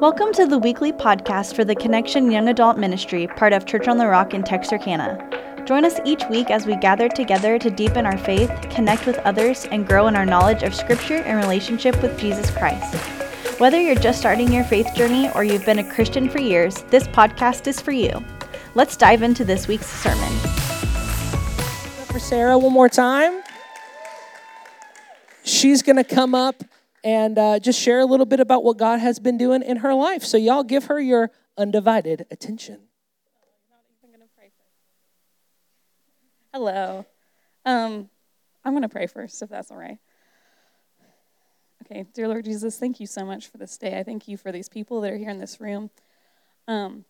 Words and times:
Welcome 0.00 0.32
to 0.34 0.46
the 0.46 0.60
weekly 0.60 0.92
podcast 0.92 1.56
for 1.56 1.64
the 1.64 1.74
Connection 1.74 2.30
Young 2.30 2.48
Adult 2.48 2.78
Ministry, 2.78 3.26
part 3.26 3.52
of 3.52 3.66
Church 3.66 3.88
on 3.88 3.98
the 3.98 4.06
Rock 4.06 4.32
in 4.32 4.44
Texarkana. 4.44 5.64
Join 5.66 5.84
us 5.84 5.98
each 6.04 6.22
week 6.30 6.52
as 6.52 6.66
we 6.66 6.76
gather 6.76 7.08
together 7.08 7.58
to 7.58 7.68
deepen 7.68 8.06
our 8.06 8.16
faith, 8.16 8.48
connect 8.70 9.06
with 9.06 9.18
others, 9.24 9.66
and 9.72 9.88
grow 9.88 10.06
in 10.06 10.14
our 10.14 10.24
knowledge 10.24 10.62
of 10.62 10.72
Scripture 10.72 11.16
and 11.16 11.42
relationship 11.42 12.00
with 12.00 12.16
Jesus 12.16 12.48
Christ. 12.52 12.94
Whether 13.58 13.80
you're 13.80 13.96
just 13.96 14.20
starting 14.20 14.52
your 14.52 14.62
faith 14.62 14.86
journey 14.94 15.30
or 15.34 15.42
you've 15.42 15.66
been 15.66 15.80
a 15.80 15.92
Christian 15.92 16.28
for 16.28 16.38
years, 16.38 16.84
this 16.90 17.08
podcast 17.08 17.66
is 17.66 17.80
for 17.80 17.90
you. 17.90 18.24
Let's 18.76 18.96
dive 18.96 19.22
into 19.22 19.44
this 19.44 19.66
week's 19.66 19.90
sermon. 19.90 20.32
For 22.06 22.20
Sarah, 22.20 22.56
one 22.56 22.72
more 22.72 22.88
time. 22.88 23.42
She's 25.42 25.82
going 25.82 25.96
to 25.96 26.04
come 26.04 26.36
up 26.36 26.62
and 27.04 27.38
uh, 27.38 27.58
just 27.58 27.80
share 27.80 28.00
a 28.00 28.06
little 28.06 28.26
bit 28.26 28.40
about 28.40 28.64
what 28.64 28.76
God 28.76 28.98
has 29.00 29.18
been 29.18 29.38
doing 29.38 29.62
in 29.62 29.78
her 29.78 29.94
life. 29.94 30.24
So, 30.24 30.36
y'all 30.36 30.64
give 30.64 30.84
her 30.86 31.00
your 31.00 31.30
undivided 31.56 32.26
attention. 32.30 32.88
Hello. 36.52 37.04
Um, 37.66 38.08
I'm 38.64 38.72
going 38.72 38.82
to 38.82 38.88
pray 38.88 39.06
first, 39.06 39.42
if 39.42 39.50
that's 39.50 39.70
all 39.70 39.76
right. 39.76 39.98
Okay, 41.84 42.06
dear 42.14 42.26
Lord 42.26 42.46
Jesus, 42.46 42.78
thank 42.78 43.00
you 43.00 43.06
so 43.06 43.24
much 43.24 43.48
for 43.48 43.58
this 43.58 43.76
day. 43.76 43.98
I 43.98 44.02
thank 44.02 44.28
you 44.28 44.36
for 44.36 44.50
these 44.50 44.68
people 44.68 45.02
that 45.02 45.12
are 45.12 45.16
here 45.16 45.28
in 45.30 45.38
this 45.38 45.60
room. 45.60 45.90
Um, 46.66 47.04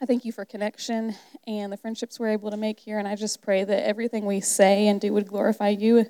I 0.00 0.06
thank 0.06 0.24
you 0.24 0.32
for 0.32 0.44
connection 0.44 1.14
and 1.46 1.70
the 1.70 1.76
friendships 1.76 2.18
we're 2.18 2.30
able 2.30 2.50
to 2.50 2.56
make 2.56 2.80
here. 2.80 2.98
And 2.98 3.06
I 3.06 3.16
just 3.16 3.42
pray 3.42 3.64
that 3.64 3.86
everything 3.86 4.24
we 4.24 4.40
say 4.40 4.88
and 4.88 5.00
do 5.00 5.12
would 5.12 5.26
glorify 5.26 5.68
you. 5.68 6.06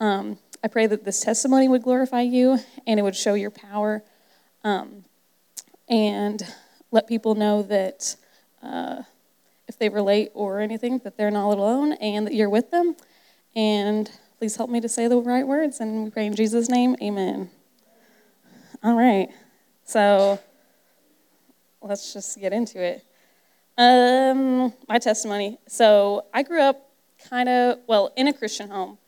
Um, 0.00 0.38
I 0.62 0.68
pray 0.68 0.86
that 0.86 1.04
this 1.04 1.20
testimony 1.20 1.68
would 1.68 1.82
glorify 1.82 2.20
you 2.20 2.58
and 2.86 3.00
it 3.00 3.02
would 3.02 3.16
show 3.16 3.34
your 3.34 3.50
power 3.50 4.02
um, 4.62 5.04
and 5.88 6.42
let 6.90 7.06
people 7.06 7.34
know 7.34 7.62
that 7.62 8.16
uh, 8.62 9.02
if 9.66 9.78
they 9.78 9.88
relate 9.88 10.30
or 10.34 10.60
anything, 10.60 10.98
that 10.98 11.16
they're 11.16 11.30
not 11.30 11.50
alone 11.50 11.94
and 11.94 12.26
that 12.26 12.34
you're 12.34 12.50
with 12.50 12.70
them. 12.70 12.94
And 13.56 14.10
please 14.38 14.56
help 14.56 14.68
me 14.68 14.80
to 14.82 14.88
say 14.88 15.08
the 15.08 15.16
right 15.16 15.46
words. 15.46 15.80
And 15.80 16.04
we 16.04 16.10
pray 16.10 16.26
in 16.26 16.34
Jesus' 16.34 16.68
name, 16.68 16.94
amen. 17.02 17.50
All 18.82 18.94
right. 18.94 19.28
So 19.84 20.38
let's 21.80 22.12
just 22.12 22.38
get 22.38 22.52
into 22.52 22.82
it. 22.82 23.02
Um, 23.78 24.74
my 24.88 24.98
testimony. 24.98 25.58
So 25.68 26.26
I 26.34 26.42
grew 26.42 26.60
up 26.60 26.90
kind 27.30 27.48
of, 27.48 27.78
well, 27.86 28.12
in 28.14 28.28
a 28.28 28.32
Christian 28.32 28.68
home. 28.68 28.98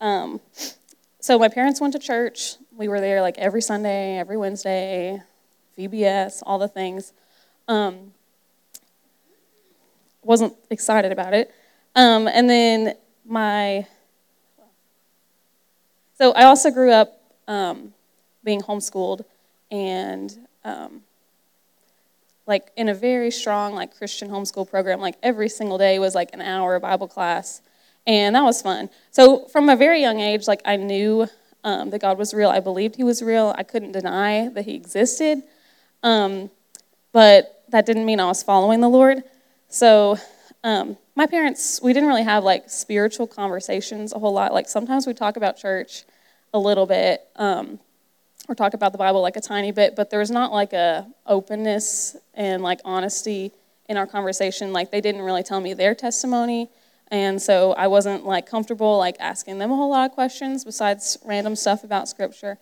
Um, 0.00 0.40
so 1.22 1.38
my 1.38 1.48
parents 1.48 1.80
went 1.80 1.92
to 1.92 2.00
church. 2.00 2.56
We 2.76 2.88
were 2.88 3.00
there 3.00 3.22
like 3.22 3.38
every 3.38 3.62
Sunday, 3.62 4.18
every 4.18 4.36
Wednesday, 4.36 5.22
VBS, 5.78 6.42
all 6.44 6.58
the 6.58 6.66
things. 6.66 7.12
Um, 7.68 8.12
wasn't 10.24 10.54
excited 10.68 11.12
about 11.12 11.32
it. 11.32 11.54
Um, 11.94 12.26
and 12.26 12.50
then 12.50 12.96
my, 13.24 13.86
so 16.18 16.32
I 16.32 16.42
also 16.42 16.72
grew 16.72 16.90
up 16.90 17.22
um, 17.46 17.94
being 18.42 18.60
homeschooled 18.60 19.24
and 19.70 20.36
um, 20.64 21.02
like 22.48 22.72
in 22.76 22.88
a 22.88 22.94
very 22.94 23.30
strong 23.30 23.76
like 23.76 23.96
Christian 23.96 24.28
homeschool 24.28 24.68
program. 24.68 25.00
Like 25.00 25.18
every 25.22 25.48
single 25.48 25.78
day 25.78 26.00
was 26.00 26.16
like 26.16 26.30
an 26.32 26.40
hour 26.40 26.74
of 26.74 26.82
Bible 26.82 27.06
class 27.06 27.62
and 28.06 28.34
that 28.34 28.42
was 28.42 28.62
fun. 28.62 28.90
So 29.10 29.46
from 29.46 29.68
a 29.68 29.76
very 29.76 30.00
young 30.00 30.20
age, 30.20 30.48
like 30.48 30.62
I 30.64 30.76
knew 30.76 31.28
um, 31.64 31.90
that 31.90 32.00
God 32.00 32.18
was 32.18 32.34
real. 32.34 32.50
I 32.50 32.60
believed 32.60 32.96
He 32.96 33.04
was 33.04 33.22
real. 33.22 33.54
I 33.56 33.62
couldn't 33.62 33.92
deny 33.92 34.48
that 34.48 34.64
He 34.64 34.74
existed, 34.74 35.42
um, 36.02 36.50
but 37.12 37.64
that 37.68 37.86
didn't 37.86 38.04
mean 38.04 38.20
I 38.20 38.26
was 38.26 38.42
following 38.42 38.80
the 38.80 38.88
Lord. 38.88 39.22
So 39.68 40.18
um, 40.64 40.96
my 41.14 41.26
parents, 41.26 41.80
we 41.82 41.92
didn't 41.92 42.08
really 42.08 42.24
have 42.24 42.44
like 42.44 42.70
spiritual 42.70 43.26
conversations 43.26 44.12
a 44.12 44.18
whole 44.18 44.32
lot. 44.32 44.52
Like 44.52 44.68
sometimes 44.68 45.06
we 45.06 45.14
talk 45.14 45.36
about 45.36 45.56
church 45.56 46.04
a 46.54 46.58
little 46.58 46.86
bit, 46.86 47.26
um, 47.36 47.78
or 48.48 48.54
talk 48.54 48.74
about 48.74 48.92
the 48.92 48.98
Bible 48.98 49.22
like 49.22 49.36
a 49.36 49.40
tiny 49.40 49.70
bit, 49.70 49.94
but 49.94 50.10
there 50.10 50.18
was 50.18 50.30
not 50.30 50.52
like 50.52 50.72
a 50.72 51.06
openness 51.26 52.16
and 52.34 52.62
like 52.62 52.80
honesty 52.84 53.52
in 53.88 53.96
our 53.96 54.06
conversation. 54.06 54.72
Like 54.72 54.90
they 54.90 55.00
didn't 55.00 55.22
really 55.22 55.42
tell 55.42 55.60
me 55.60 55.74
their 55.74 55.94
testimony 55.94 56.68
and 57.12 57.40
so 57.42 57.74
I 57.74 57.88
wasn't 57.88 58.24
like 58.24 58.46
comfortable 58.46 58.96
like 58.96 59.16
asking 59.20 59.58
them 59.58 59.70
a 59.70 59.76
whole 59.76 59.90
lot 59.90 60.08
of 60.08 60.14
questions 60.14 60.64
besides 60.64 61.18
random 61.26 61.54
stuff 61.54 61.84
about 61.84 62.08
scripture. 62.08 62.56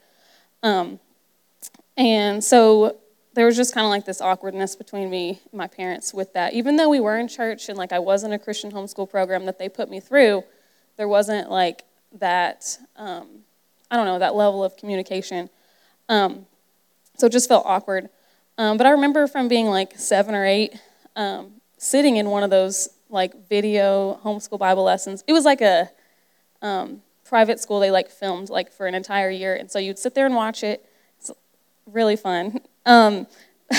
Um, 0.65 0.99
and 1.97 2.43
so 2.43 2.97
there 3.35 3.47
was 3.47 3.57
just 3.57 3.73
kind 3.73 3.85
of 3.85 3.91
like 3.91 4.05
this 4.05 4.21
awkwardness 4.21 4.75
between 4.75 5.09
me 5.09 5.41
and 5.53 5.59
my 5.59 5.69
parents 5.69 6.13
with 6.13 6.33
that. 6.33 6.53
Even 6.53 6.75
though 6.75 6.89
we 6.89 6.99
were 6.99 7.17
in 7.17 7.29
church 7.29 7.69
and 7.69 7.79
like 7.79 7.93
I 7.93 8.01
was 8.01 8.25
in 8.25 8.33
a 8.33 8.41
Christian 8.41 8.73
homeschool 8.73 9.09
program 9.09 9.47
that 9.47 9.61
they 9.61 9.69
put 9.69 9.89
me 9.89 10.01
through, 10.01 10.43
there 10.97 11.07
wasn't 11.07 11.49
like 11.49 11.85
that, 12.19 12.77
um, 12.97 13.29
I 13.89 13.97
don't 13.97 14.07
know, 14.07 14.19
that 14.19 14.35
level 14.35 14.65
of 14.65 14.77
communication. 14.77 15.49
Um, 16.09 16.47
so 17.17 17.29
it 17.29 17.33
just 17.33 17.49
felt 17.49 17.65
awkward. 17.67 18.09
Um, 18.59 18.77
but 18.79 18.87
I 18.89 18.91
remember 18.91 19.29
from 19.29 19.47
being 19.47 19.67
like 19.67 19.97
seven 19.97 20.35
or 20.35 20.45
eight, 20.45 20.75
um, 21.15 21.53
sitting 21.79 22.17
in 22.17 22.31
one 22.31 22.43
of 22.43 22.51
those 22.51 22.89
like 23.11 23.49
video 23.49 24.21
homeschool 24.25 24.59
Bible 24.59 24.85
lessons. 24.85 25.25
It 25.27 25.33
was 25.33 25.45
like 25.45 25.61
a 25.61 25.91
um, 26.63 27.03
private 27.25 27.61
school. 27.61 27.81
They 27.81 27.91
like 27.91 28.11
filmed 28.11 28.49
like 28.49 28.73
for 28.73 28.87
an 28.87 28.95
entire 28.95 29.31
year, 29.31 29.55
and 29.55 29.71
so 29.71 29.79
you'd 29.79 29.99
sit 29.99 30.15
there 30.15 30.27
and 30.27 30.35
watch 30.35 30.63
it. 30.63 30.85
It's 31.19 31.31
really 31.87 32.17
fun. 32.17 32.61
Um, 32.87 33.27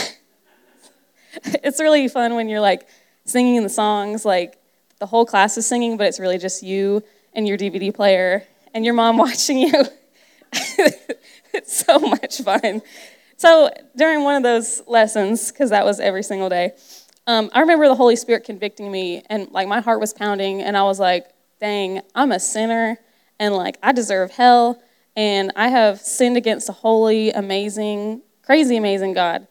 it's 1.43 1.79
really 1.79 2.07
fun 2.07 2.35
when 2.35 2.49
you're 2.49 2.61
like 2.61 2.87
singing 3.25 3.63
the 3.63 3.69
songs, 3.69 4.25
like 4.25 4.57
the 4.99 5.05
whole 5.05 5.25
class 5.25 5.57
is 5.57 5.67
singing, 5.67 5.97
but 5.97 6.07
it's 6.07 6.19
really 6.19 6.37
just 6.37 6.63
you 6.63 7.03
and 7.33 7.47
your 7.47 7.57
DVD 7.57 7.93
player 7.93 8.43
and 8.73 8.85
your 8.85 8.93
mom 8.93 9.17
watching 9.25 9.59
you. 9.59 9.85
it's 11.53 11.85
so 11.85 11.99
much 11.99 12.41
fun. 12.41 12.81
So 13.37 13.71
during 13.95 14.23
one 14.23 14.35
of 14.35 14.43
those 14.43 14.83
lessons, 14.85 15.51
because 15.51 15.71
that 15.71 15.83
was 15.83 15.99
every 15.99 16.21
single 16.23 16.49
day, 16.49 16.73
um, 17.27 17.49
I 17.53 17.59
remember 17.61 17.87
the 17.87 17.95
Holy 17.95 18.15
Spirit 18.15 18.43
convicting 18.43 18.91
me, 18.91 19.23
and 19.29 19.49
like 19.51 19.67
my 19.67 19.81
heart 19.81 19.99
was 19.99 20.13
pounding, 20.13 20.61
and 20.61 20.75
I 20.75 20.83
was 20.83 20.99
like, 20.99 21.27
dang, 21.59 22.01
I'm 22.15 22.31
a 22.31 22.39
sinner, 22.39 22.97
and 23.39 23.55
like 23.55 23.77
I 23.83 23.91
deserve 23.91 24.31
hell, 24.31 24.81
and 25.15 25.51
I 25.55 25.67
have 25.67 25.99
sinned 25.99 26.37
against 26.37 26.69
a 26.69 26.73
holy, 26.73 27.31
amazing, 27.31 28.21
crazy, 28.43 28.77
amazing 28.77 29.13
God. 29.13 29.47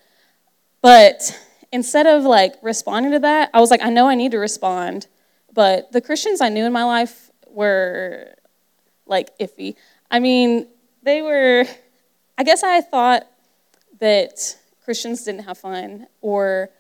But 0.83 1.39
instead 1.73 2.07
of 2.07 2.25
like 2.25 2.55
responding 2.63 3.13
to 3.13 3.19
that, 3.21 3.51
I 3.55 3.61
was 3.61 3.71
like, 3.71 3.83
I 3.83 3.91
know 3.91 4.09
I 4.09 4.15
need 4.15 4.33
to 4.33 4.39
respond, 4.39 5.07
but 5.53 5.93
the 5.93 6.01
Christians 6.01 6.41
I 6.41 6.49
knew 6.49 6.65
in 6.65 6.73
my 6.73 6.85
life 6.85 7.31
were 7.47 8.35
like 9.07 9.37
iffy. 9.39 9.77
I 10.11 10.19
mean, 10.19 10.67
they 11.03 11.23
were, 11.23 11.65
I 12.37 12.43
guess 12.43 12.63
I 12.63 12.81
thought 12.81 13.27
that 14.01 14.57
Christians 14.85 15.25
didn't 15.25 15.45
have 15.45 15.59
fun 15.59 16.07
or 16.21 16.71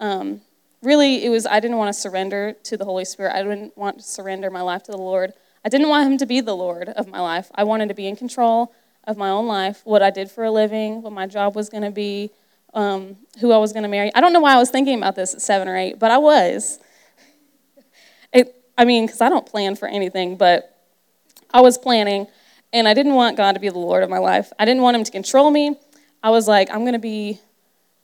um, 0.00 0.40
really, 0.82 1.24
it 1.24 1.28
was 1.28 1.46
I 1.46 1.60
didn't 1.60 1.76
want 1.76 1.94
to 1.94 2.00
surrender 2.00 2.54
to 2.64 2.76
the 2.76 2.84
Holy 2.84 3.04
Spirit. 3.04 3.34
I 3.34 3.42
didn't 3.42 3.76
want 3.76 3.98
to 3.98 4.04
surrender 4.04 4.50
my 4.50 4.60
life 4.60 4.82
to 4.84 4.92
the 4.92 4.98
Lord. 4.98 5.32
I 5.64 5.68
didn't 5.68 5.88
want 5.88 6.10
Him 6.10 6.18
to 6.18 6.26
be 6.26 6.40
the 6.40 6.56
Lord 6.56 6.88
of 6.88 7.08
my 7.08 7.20
life. 7.20 7.50
I 7.54 7.64
wanted 7.64 7.88
to 7.88 7.94
be 7.94 8.06
in 8.06 8.16
control 8.16 8.72
of 9.04 9.16
my 9.16 9.30
own 9.30 9.46
life, 9.46 9.80
what 9.84 10.02
I 10.02 10.10
did 10.10 10.30
for 10.30 10.44
a 10.44 10.50
living, 10.50 11.02
what 11.02 11.12
my 11.12 11.26
job 11.26 11.56
was 11.56 11.70
going 11.70 11.82
to 11.82 11.90
be, 11.90 12.30
um, 12.74 13.16
who 13.40 13.52
I 13.52 13.56
was 13.56 13.72
going 13.72 13.82
to 13.82 13.88
marry. 13.88 14.12
I 14.14 14.20
don't 14.20 14.34
know 14.34 14.40
why 14.40 14.54
I 14.54 14.58
was 14.58 14.70
thinking 14.70 14.98
about 14.98 15.16
this 15.16 15.34
at 15.34 15.40
seven 15.40 15.66
or 15.66 15.76
eight, 15.76 15.98
but 15.98 16.10
I 16.10 16.18
was. 16.18 16.78
It, 18.30 18.62
I 18.76 18.84
mean, 18.84 19.06
because 19.06 19.22
I 19.22 19.30
don't 19.30 19.46
plan 19.46 19.74
for 19.74 19.88
anything, 19.88 20.36
but 20.36 20.76
I 21.50 21.62
was 21.62 21.78
planning, 21.78 22.26
and 22.74 22.86
I 22.86 22.92
didn't 22.92 23.14
want 23.14 23.38
God 23.38 23.52
to 23.52 23.58
be 23.58 23.70
the 23.70 23.78
Lord 23.78 24.02
of 24.02 24.10
my 24.10 24.18
life. 24.18 24.52
I 24.58 24.66
didn't 24.66 24.82
want 24.82 24.98
Him 24.98 25.04
to 25.04 25.10
control 25.10 25.50
me. 25.50 25.78
I 26.22 26.28
was 26.28 26.46
like, 26.46 26.68
I'm 26.70 26.80
going 26.80 26.92
to 26.92 26.98
be, 26.98 27.40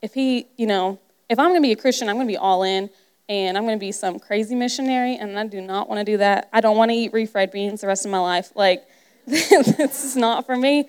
if 0.00 0.14
He, 0.14 0.46
you 0.56 0.66
know, 0.66 0.98
if 1.28 1.38
I'm 1.38 1.50
going 1.50 1.62
to 1.62 1.66
be 1.66 1.72
a 1.72 1.76
Christian, 1.76 2.08
I'm 2.08 2.16
going 2.16 2.26
to 2.26 2.32
be 2.32 2.36
all 2.36 2.62
in 2.62 2.90
and 3.28 3.56
I'm 3.56 3.64
going 3.64 3.78
to 3.78 3.80
be 3.80 3.92
some 3.92 4.18
crazy 4.18 4.54
missionary, 4.54 5.16
and 5.16 5.38
I 5.38 5.46
do 5.46 5.62
not 5.62 5.88
want 5.88 5.98
to 5.98 6.04
do 6.04 6.18
that. 6.18 6.50
I 6.52 6.60
don't 6.60 6.76
want 6.76 6.90
to 6.90 6.94
eat 6.94 7.12
refried 7.12 7.52
beans 7.52 7.80
the 7.80 7.86
rest 7.86 8.04
of 8.04 8.10
my 8.10 8.18
life. 8.18 8.52
Like, 8.54 8.84
this 9.26 10.04
is 10.04 10.14
not 10.14 10.44
for 10.44 10.56
me. 10.56 10.88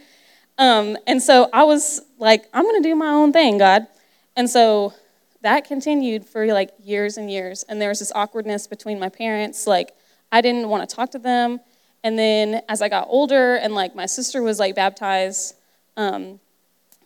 Um, 0.57 0.97
and 1.07 1.21
so 1.21 1.49
I 1.53 1.63
was 1.63 2.01
like, 2.17 2.45
I'm 2.53 2.63
going 2.63 2.81
to 2.81 2.89
do 2.89 2.95
my 2.95 3.07
own 3.07 3.31
thing, 3.31 3.57
God. 3.57 3.87
And 4.35 4.49
so 4.49 4.93
that 5.41 5.65
continued 5.65 6.25
for 6.25 6.45
like 6.47 6.71
years 6.83 7.17
and 7.17 7.31
years. 7.31 7.63
And 7.69 7.81
there 7.81 7.89
was 7.89 7.99
this 7.99 8.11
awkwardness 8.13 8.67
between 8.67 8.99
my 8.99 9.09
parents. 9.09 9.65
Like, 9.65 9.95
I 10.31 10.41
didn't 10.41 10.67
want 10.67 10.89
to 10.89 10.95
talk 10.95 11.11
to 11.11 11.19
them. 11.19 11.59
And 12.03 12.19
then 12.19 12.61
as 12.67 12.81
I 12.81 12.89
got 12.89 13.07
older 13.09 13.55
and 13.55 13.73
like 13.73 13.95
my 13.95 14.05
sister 14.05 14.41
was 14.41 14.59
like 14.59 14.75
baptized, 14.75 15.55
um, 15.97 16.39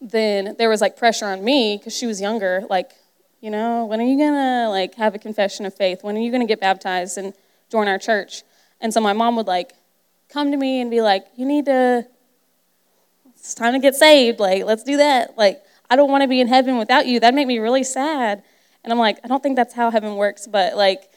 then 0.01 0.55
there 0.57 0.69
was 0.69 0.81
like 0.81 0.97
pressure 0.97 1.25
on 1.25 1.43
me 1.43 1.77
because 1.77 1.95
she 1.95 2.05
was 2.05 2.19
younger. 2.19 2.63
Like, 2.69 2.91
you 3.41 3.49
know, 3.49 3.85
when 3.85 3.99
are 3.99 4.05
you 4.05 4.17
going 4.17 4.33
to 4.33 4.69
like 4.69 4.95
have 4.95 5.15
a 5.15 5.19
confession 5.19 5.65
of 5.65 5.73
faith? 5.73 6.03
When 6.03 6.15
are 6.17 6.19
you 6.19 6.31
going 6.31 6.41
to 6.41 6.47
get 6.47 6.59
baptized 6.59 7.17
and 7.17 7.33
join 7.69 7.87
our 7.87 7.97
church? 7.97 8.43
And 8.81 8.93
so 8.93 9.01
my 9.01 9.13
mom 9.13 9.35
would 9.35 9.47
like 9.47 9.73
come 10.29 10.51
to 10.51 10.57
me 10.57 10.81
and 10.81 10.91
be 10.91 11.01
like, 11.01 11.25
you 11.35 11.45
need 11.45 11.65
to, 11.65 12.05
it's 13.35 13.53
time 13.53 13.73
to 13.73 13.79
get 13.79 13.95
saved. 13.95 14.39
Like, 14.39 14.65
let's 14.65 14.83
do 14.83 14.97
that. 14.97 15.37
Like, 15.37 15.63
I 15.89 15.95
don't 15.95 16.11
want 16.11 16.23
to 16.23 16.27
be 16.27 16.39
in 16.39 16.47
heaven 16.47 16.77
without 16.77 17.07
you. 17.07 17.19
That'd 17.19 17.35
make 17.35 17.47
me 17.47 17.59
really 17.59 17.83
sad. 17.83 18.43
And 18.83 18.93
I'm 18.93 18.99
like, 18.99 19.19
I 19.23 19.27
don't 19.27 19.41
think 19.41 19.55
that's 19.55 19.73
how 19.73 19.89
heaven 19.89 20.15
works, 20.15 20.47
but 20.47 20.75
like, 20.75 21.09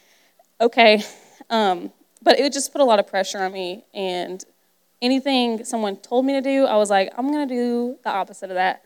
okay. 0.59 1.03
Um, 1.49 1.91
but 2.23 2.39
it 2.39 2.43
would 2.43 2.53
just 2.53 2.71
put 2.71 2.79
a 2.81 2.85
lot 2.85 2.99
of 2.99 3.05
pressure 3.05 3.37
on 3.37 3.51
me. 3.51 3.83
And 3.93 4.43
anything 5.01 5.63
someone 5.65 5.97
told 5.97 6.25
me 6.25 6.33
to 6.33 6.41
do, 6.41 6.65
I 6.65 6.77
was 6.77 6.89
like, 6.89 7.11
I'm 7.17 7.29
going 7.31 7.47
to 7.47 7.53
do 7.53 7.97
the 8.03 8.09
opposite 8.09 8.49
of 8.49 8.55
that. 8.55 8.81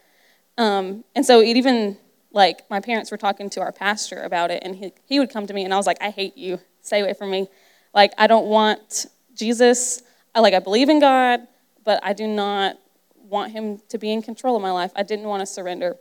Um, 0.57 1.03
and 1.15 1.25
so 1.25 1.39
it 1.39 1.55
even, 1.55 1.97
like, 2.37 2.69
my 2.69 2.79
parents 2.79 3.09
were 3.09 3.17
talking 3.17 3.49
to 3.49 3.61
our 3.61 3.71
pastor 3.71 4.21
about 4.21 4.51
it, 4.51 4.61
and 4.63 4.75
he, 4.75 4.93
he 5.05 5.19
would 5.19 5.31
come 5.31 5.47
to 5.47 5.53
me, 5.55 5.65
and 5.65 5.73
I 5.73 5.77
was 5.77 5.87
like, 5.87 5.97
I 5.99 6.11
hate 6.11 6.37
you. 6.37 6.59
Stay 6.81 7.01
away 7.01 7.13
from 7.13 7.31
me. 7.31 7.47
Like, 7.95 8.13
I 8.15 8.27
don't 8.27 8.45
want 8.45 9.07
Jesus. 9.33 10.03
I, 10.35 10.39
like, 10.41 10.53
I 10.53 10.59
believe 10.59 10.87
in 10.87 10.99
God, 10.99 11.41
but 11.83 11.99
I 12.03 12.13
do 12.13 12.27
not 12.27 12.77
want 13.17 13.53
him 13.53 13.81
to 13.89 13.97
be 13.97 14.11
in 14.13 14.21
control 14.21 14.55
of 14.55 14.61
my 14.61 14.69
life. 14.69 14.91
I 14.95 15.01
didn't 15.01 15.25
want 15.25 15.41
to 15.41 15.47
surrender. 15.47 15.97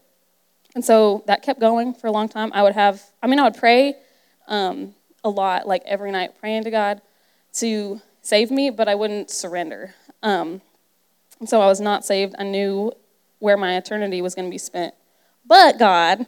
And 0.74 0.84
so 0.84 1.24
that 1.26 1.42
kept 1.42 1.58
going 1.58 1.94
for 1.94 2.06
a 2.06 2.12
long 2.12 2.28
time. 2.28 2.50
I 2.52 2.62
would 2.62 2.74
have, 2.74 3.02
I 3.22 3.28
mean, 3.28 3.40
I 3.40 3.44
would 3.44 3.56
pray 3.56 3.94
um, 4.46 4.94
a 5.24 5.30
lot, 5.30 5.66
like 5.66 5.82
every 5.86 6.12
night, 6.12 6.38
praying 6.38 6.64
to 6.64 6.70
God 6.70 7.00
to 7.54 8.02
save 8.20 8.50
me, 8.50 8.68
but 8.68 8.88
I 8.88 8.94
wouldn't 8.94 9.30
surrender. 9.30 9.94
Um, 10.22 10.60
and 11.40 11.48
so 11.48 11.62
I 11.62 11.66
was 11.66 11.80
not 11.80 12.04
saved. 12.04 12.34
I 12.38 12.44
knew 12.44 12.92
where 13.38 13.56
my 13.56 13.78
eternity 13.78 14.20
was 14.20 14.34
going 14.34 14.48
to 14.48 14.54
be 14.54 14.58
spent. 14.58 14.92
But 15.46 15.78
God, 15.78 16.26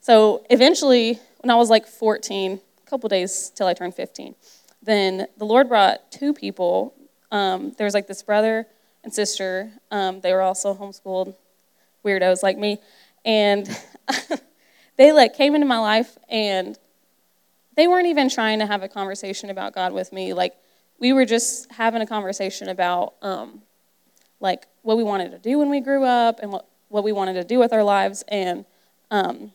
so 0.00 0.44
eventually, 0.50 1.20
when 1.40 1.50
I 1.50 1.54
was 1.54 1.70
like 1.70 1.86
14, 1.86 2.52
a 2.52 2.90
couple 2.90 3.08
days 3.08 3.50
till 3.54 3.66
I 3.66 3.74
turned 3.74 3.94
15, 3.94 4.34
then 4.82 5.26
the 5.36 5.44
Lord 5.44 5.68
brought 5.68 6.10
two 6.10 6.32
people. 6.34 6.94
Um, 7.30 7.72
there 7.78 7.84
was 7.84 7.94
like 7.94 8.06
this 8.06 8.22
brother 8.22 8.66
and 9.04 9.12
sister. 9.12 9.70
Um, 9.90 10.20
they 10.20 10.32
were 10.32 10.42
also 10.42 10.74
homeschooled 10.74 11.34
weirdos 12.04 12.42
like 12.42 12.58
me, 12.58 12.78
and 13.24 13.68
they 14.96 15.12
like 15.12 15.34
came 15.34 15.54
into 15.54 15.66
my 15.66 15.78
life 15.78 16.16
and 16.28 16.78
they 17.76 17.86
weren't 17.86 18.06
even 18.06 18.28
trying 18.28 18.58
to 18.58 18.66
have 18.66 18.82
a 18.82 18.88
conversation 18.88 19.50
about 19.50 19.74
God 19.74 19.92
with 19.92 20.12
me. 20.12 20.32
Like 20.32 20.56
we 20.98 21.12
were 21.12 21.24
just 21.24 21.70
having 21.70 22.00
a 22.00 22.06
conversation 22.06 22.68
about 22.68 23.14
um, 23.22 23.62
like 24.40 24.66
what 24.82 24.96
we 24.96 25.04
wanted 25.04 25.30
to 25.32 25.38
do 25.38 25.58
when 25.58 25.68
we 25.68 25.80
grew 25.80 26.04
up 26.04 26.40
and 26.40 26.52
what, 26.52 26.66
what 26.88 27.04
we 27.04 27.12
wanted 27.12 27.34
to 27.34 27.44
do 27.44 27.58
with 27.58 27.72
our 27.72 27.82
lives. 27.82 28.24
And 28.28 28.64
um, 29.10 29.52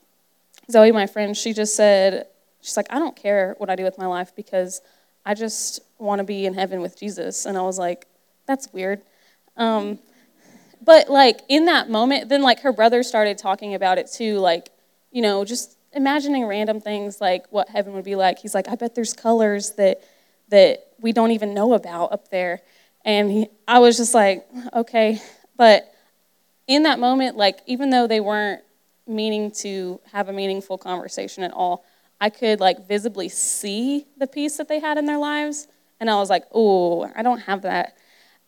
Zoe, 0.69 0.91
my 0.91 1.07
friend, 1.07 1.35
she 1.35 1.53
just 1.53 1.75
said, 1.75 2.27
she's 2.61 2.77
like, 2.77 2.87
I 2.89 2.99
don't 2.99 3.15
care 3.15 3.55
what 3.57 3.69
I 3.69 3.75
do 3.75 3.83
with 3.83 3.97
my 3.97 4.05
life 4.05 4.35
because 4.35 4.81
I 5.25 5.33
just 5.33 5.81
want 5.97 6.19
to 6.19 6.23
be 6.23 6.45
in 6.45 6.53
heaven 6.53 6.81
with 6.81 6.97
Jesus. 6.97 7.45
And 7.45 7.57
I 7.57 7.61
was 7.61 7.77
like, 7.77 8.07
that's 8.45 8.71
weird. 8.73 9.01
Um, 9.57 9.99
but 10.83 11.09
like 11.09 11.41
in 11.47 11.65
that 11.65 11.89
moment, 11.89 12.29
then 12.29 12.41
like 12.41 12.61
her 12.61 12.73
brother 12.73 13.03
started 13.03 13.37
talking 13.37 13.75
about 13.75 13.97
it 13.97 14.11
too, 14.11 14.39
like, 14.39 14.71
you 15.11 15.21
know, 15.21 15.45
just 15.45 15.77
imagining 15.93 16.45
random 16.45 16.79
things 16.79 17.21
like 17.21 17.45
what 17.49 17.69
heaven 17.69 17.93
would 17.93 18.05
be 18.05 18.15
like. 18.15 18.39
He's 18.39 18.55
like, 18.55 18.67
I 18.67 18.75
bet 18.75 18.95
there's 18.95 19.13
colors 19.13 19.71
that 19.71 20.01
that 20.49 20.87
we 20.99 21.13
don't 21.13 21.31
even 21.31 21.53
know 21.53 21.73
about 21.73 22.11
up 22.11 22.29
there. 22.29 22.61
And 23.05 23.31
he, 23.31 23.47
I 23.67 23.79
was 23.79 23.97
just 23.97 24.13
like, 24.13 24.45
okay. 24.73 25.21
But 25.55 25.90
in 26.67 26.83
that 26.83 26.99
moment, 26.99 27.37
like, 27.37 27.59
even 27.65 27.89
though 27.89 28.07
they 28.07 28.19
weren't 28.19 28.61
meaning 29.07 29.51
to 29.51 29.99
have 30.11 30.29
a 30.29 30.33
meaningful 30.33 30.77
conversation 30.77 31.43
at 31.43 31.51
all, 31.51 31.85
I 32.19 32.29
could 32.29 32.59
like 32.59 32.87
visibly 32.87 33.29
see 33.29 34.05
the 34.17 34.27
peace 34.27 34.57
that 34.57 34.67
they 34.67 34.79
had 34.79 34.97
in 34.97 35.05
their 35.05 35.17
lives. 35.17 35.67
And 35.99 36.09
I 36.09 36.15
was 36.15 36.29
like, 36.29 36.45
oh, 36.53 37.11
I 37.15 37.23
don't 37.23 37.39
have 37.39 37.63
that. 37.63 37.97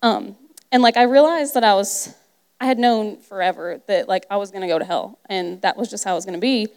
Um, 0.02 0.36
and 0.72 0.84
like, 0.84 0.98
I 0.98 1.04
realized 1.04 1.56
that 1.56 1.64
I 1.64 1.74
was, 1.74 2.16
I 2.60 2.66
had 2.66 2.78
known 2.78 3.18
forever 3.18 3.82
that 3.88 4.08
like 4.08 4.26
I 4.30 4.38
was 4.38 4.52
going 4.52 4.62
to 4.62 4.68
go 4.68 4.80
to 4.80 4.86
hell. 4.86 5.20
And 5.28 5.62
that 5.62 5.76
was 5.76 5.90
just 5.90 6.04
how 6.04 6.14
it 6.14 6.16
was 6.16 6.26
going 6.26 6.38
to 6.38 6.42
be. 6.42 6.68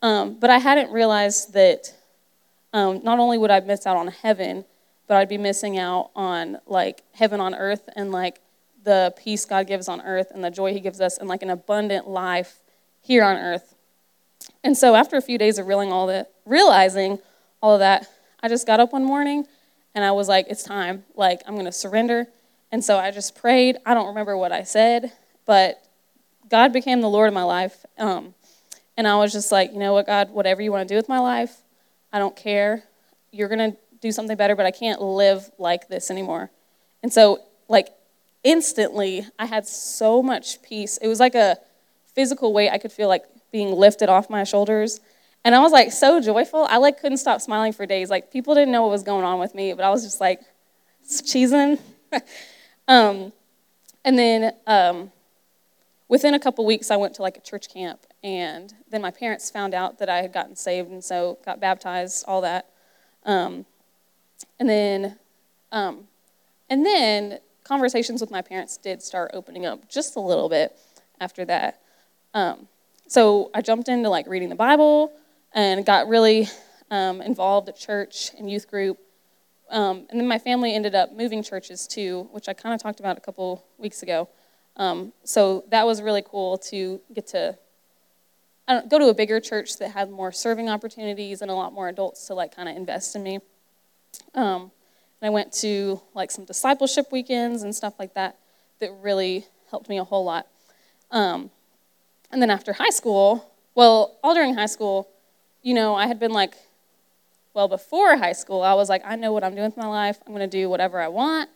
Um, 0.00 0.38
but 0.38 0.48
I 0.50 0.58
hadn't 0.58 0.90
realized 0.90 1.52
that 1.54 1.94
um, 2.72 3.00
not 3.02 3.18
only 3.18 3.38
would 3.38 3.50
I 3.50 3.60
miss 3.60 3.86
out 3.86 3.96
on 3.96 4.08
heaven, 4.08 4.64
but 5.06 5.16
I'd 5.16 5.28
be 5.28 5.38
missing 5.38 5.78
out 5.78 6.10
on 6.14 6.58
like 6.66 7.02
heaven 7.12 7.40
on 7.40 7.54
earth 7.54 7.88
and 7.96 8.12
like 8.12 8.40
the 8.88 9.12
peace 9.22 9.44
God 9.44 9.66
gives 9.66 9.86
on 9.86 10.00
earth 10.00 10.32
and 10.32 10.42
the 10.42 10.50
joy 10.50 10.72
He 10.72 10.80
gives 10.80 10.98
us 10.98 11.18
and 11.18 11.28
like 11.28 11.42
an 11.42 11.50
abundant 11.50 12.08
life 12.08 12.60
here 13.02 13.22
on 13.22 13.36
earth. 13.36 13.74
And 14.64 14.78
so 14.78 14.94
after 14.94 15.18
a 15.18 15.20
few 15.20 15.36
days 15.36 15.58
of 15.58 15.66
realizing 15.66 15.92
all 15.92 16.06
that, 16.06 16.32
realizing 16.46 17.18
all 17.62 17.74
of 17.74 17.80
that, 17.80 18.08
I 18.42 18.48
just 18.48 18.66
got 18.66 18.80
up 18.80 18.94
one 18.94 19.04
morning 19.04 19.46
and 19.94 20.06
I 20.06 20.12
was 20.12 20.26
like, 20.26 20.46
it's 20.48 20.62
time. 20.62 21.04
Like 21.14 21.42
I'm 21.46 21.52
going 21.52 21.66
to 21.66 21.72
surrender. 21.72 22.28
And 22.72 22.82
so 22.82 22.96
I 22.96 23.10
just 23.10 23.36
prayed. 23.36 23.76
I 23.84 23.92
don't 23.92 24.06
remember 24.06 24.38
what 24.38 24.52
I 24.52 24.62
said, 24.62 25.12
but 25.44 25.84
God 26.48 26.72
became 26.72 27.02
the 27.02 27.10
Lord 27.10 27.28
of 27.28 27.34
my 27.34 27.42
life. 27.42 27.84
Um, 27.98 28.32
and 28.96 29.06
I 29.06 29.16
was 29.16 29.32
just 29.32 29.52
like, 29.52 29.70
you 29.70 29.78
know 29.78 29.92
what, 29.92 30.06
God, 30.06 30.30
whatever 30.30 30.62
you 30.62 30.72
want 30.72 30.88
to 30.88 30.92
do 30.92 30.96
with 30.96 31.10
my 31.10 31.18
life, 31.18 31.58
I 32.10 32.18
don't 32.18 32.34
care. 32.34 32.84
You're 33.32 33.48
going 33.48 33.72
to 33.72 33.76
do 34.00 34.12
something 34.12 34.36
better, 34.36 34.56
but 34.56 34.64
I 34.64 34.70
can't 34.70 35.02
live 35.02 35.50
like 35.58 35.88
this 35.88 36.10
anymore. 36.10 36.50
And 37.02 37.12
so, 37.12 37.42
like, 37.68 37.90
instantly, 38.44 39.26
I 39.38 39.46
had 39.46 39.66
so 39.66 40.22
much 40.22 40.62
peace. 40.62 40.96
It 40.98 41.08
was 41.08 41.20
like 41.20 41.34
a 41.34 41.58
physical 42.14 42.52
weight 42.52 42.70
I 42.70 42.78
could 42.78 42.92
feel 42.92 43.08
like 43.08 43.24
being 43.52 43.72
lifted 43.72 44.08
off 44.08 44.30
my 44.30 44.44
shoulders. 44.44 45.00
And 45.44 45.54
I 45.54 45.60
was 45.60 45.72
like 45.72 45.92
so 45.92 46.20
joyful. 46.20 46.66
I 46.68 46.78
like 46.78 47.00
couldn't 47.00 47.18
stop 47.18 47.40
smiling 47.40 47.72
for 47.72 47.86
days. 47.86 48.10
Like 48.10 48.32
people 48.32 48.54
didn't 48.54 48.72
know 48.72 48.82
what 48.82 48.90
was 48.90 49.02
going 49.02 49.24
on 49.24 49.38
with 49.38 49.54
me, 49.54 49.72
but 49.72 49.84
I 49.84 49.90
was 49.90 50.02
just 50.02 50.20
like 50.20 50.40
cheesing. 51.06 51.78
um, 52.88 53.32
and 54.04 54.18
then 54.18 54.52
um, 54.66 55.12
within 56.08 56.34
a 56.34 56.38
couple 56.38 56.64
weeks, 56.66 56.90
I 56.90 56.96
went 56.96 57.14
to 57.14 57.22
like 57.22 57.36
a 57.36 57.40
church 57.40 57.72
camp, 57.72 58.00
and 58.22 58.72
then 58.90 59.00
my 59.02 59.10
parents 59.10 59.50
found 59.50 59.74
out 59.74 59.98
that 59.98 60.08
I 60.08 60.22
had 60.22 60.32
gotten 60.32 60.56
saved, 60.56 60.90
and 60.90 61.04
so 61.04 61.38
got 61.44 61.60
baptized, 61.60 62.24
all 62.26 62.40
that. 62.40 62.70
Um, 63.24 63.66
and 64.58 64.68
then, 64.68 65.18
um, 65.72 66.08
and 66.70 66.84
then 66.84 67.38
conversations 67.68 68.20
with 68.22 68.30
my 68.30 68.40
parents 68.40 68.78
did 68.78 69.02
start 69.02 69.30
opening 69.34 69.66
up 69.66 69.88
just 69.88 70.16
a 70.16 70.20
little 70.20 70.48
bit 70.48 70.76
after 71.20 71.44
that. 71.44 71.80
Um, 72.32 72.66
so 73.06 73.50
I 73.54 73.60
jumped 73.60 73.88
into 73.88 74.08
like 74.08 74.26
reading 74.26 74.48
the 74.48 74.54
Bible 74.54 75.12
and 75.52 75.84
got 75.84 76.08
really 76.08 76.48
um, 76.90 77.20
involved 77.20 77.68
at 77.68 77.76
church 77.76 78.30
and 78.38 78.50
youth 78.50 78.68
group. 78.68 78.98
Um, 79.70 80.06
and 80.08 80.18
then 80.18 80.26
my 80.26 80.38
family 80.38 80.74
ended 80.74 80.94
up 80.94 81.12
moving 81.12 81.42
churches 81.42 81.86
too, 81.86 82.28
which 82.32 82.48
I 82.48 82.54
kind 82.54 82.74
of 82.74 82.80
talked 82.80 83.00
about 83.00 83.18
a 83.18 83.20
couple 83.20 83.64
weeks 83.76 84.02
ago. 84.02 84.28
Um, 84.76 85.12
so 85.24 85.64
that 85.68 85.84
was 85.84 86.00
really 86.00 86.22
cool 86.26 86.56
to 86.58 87.00
get 87.12 87.26
to 87.28 87.58
go 88.88 88.98
to 88.98 89.08
a 89.08 89.14
bigger 89.14 89.40
church 89.40 89.78
that 89.78 89.90
had 89.90 90.10
more 90.10 90.30
serving 90.30 90.68
opportunities 90.68 91.42
and 91.42 91.50
a 91.50 91.54
lot 91.54 91.72
more 91.72 91.88
adults 91.88 92.26
to 92.26 92.34
like 92.34 92.54
kind 92.54 92.68
of 92.68 92.76
invest 92.76 93.16
in 93.16 93.22
me. 93.22 93.40
Um, 94.34 94.70
and 95.20 95.26
I 95.26 95.30
went 95.30 95.52
to 95.54 96.00
like 96.14 96.30
some 96.30 96.44
discipleship 96.44 97.10
weekends 97.10 97.62
and 97.62 97.74
stuff 97.74 97.94
like 97.98 98.14
that 98.14 98.38
that 98.80 98.92
really 99.02 99.46
helped 99.70 99.88
me 99.88 99.98
a 99.98 100.04
whole 100.04 100.24
lot. 100.24 100.46
Um, 101.10 101.50
and 102.30 102.40
then 102.40 102.50
after 102.50 102.72
high 102.72 102.90
school, 102.90 103.52
well, 103.74 104.16
all 104.22 104.34
during 104.34 104.54
high 104.54 104.66
school, 104.66 105.08
you 105.62 105.74
know, 105.74 105.94
I 105.94 106.06
had 106.06 106.20
been 106.20 106.32
like, 106.32 106.54
well, 107.54 107.68
before 107.68 108.16
high 108.16 108.32
school, 108.32 108.62
I 108.62 108.74
was 108.74 108.88
like, 108.88 109.02
I 109.04 109.16
know 109.16 109.32
what 109.32 109.42
I'm 109.42 109.54
doing 109.54 109.66
with 109.66 109.76
my 109.76 109.86
life. 109.86 110.18
I'm 110.26 110.32
going 110.32 110.48
to 110.48 110.56
do 110.56 110.68
whatever 110.68 111.00
I 111.00 111.08
want. 111.08 111.48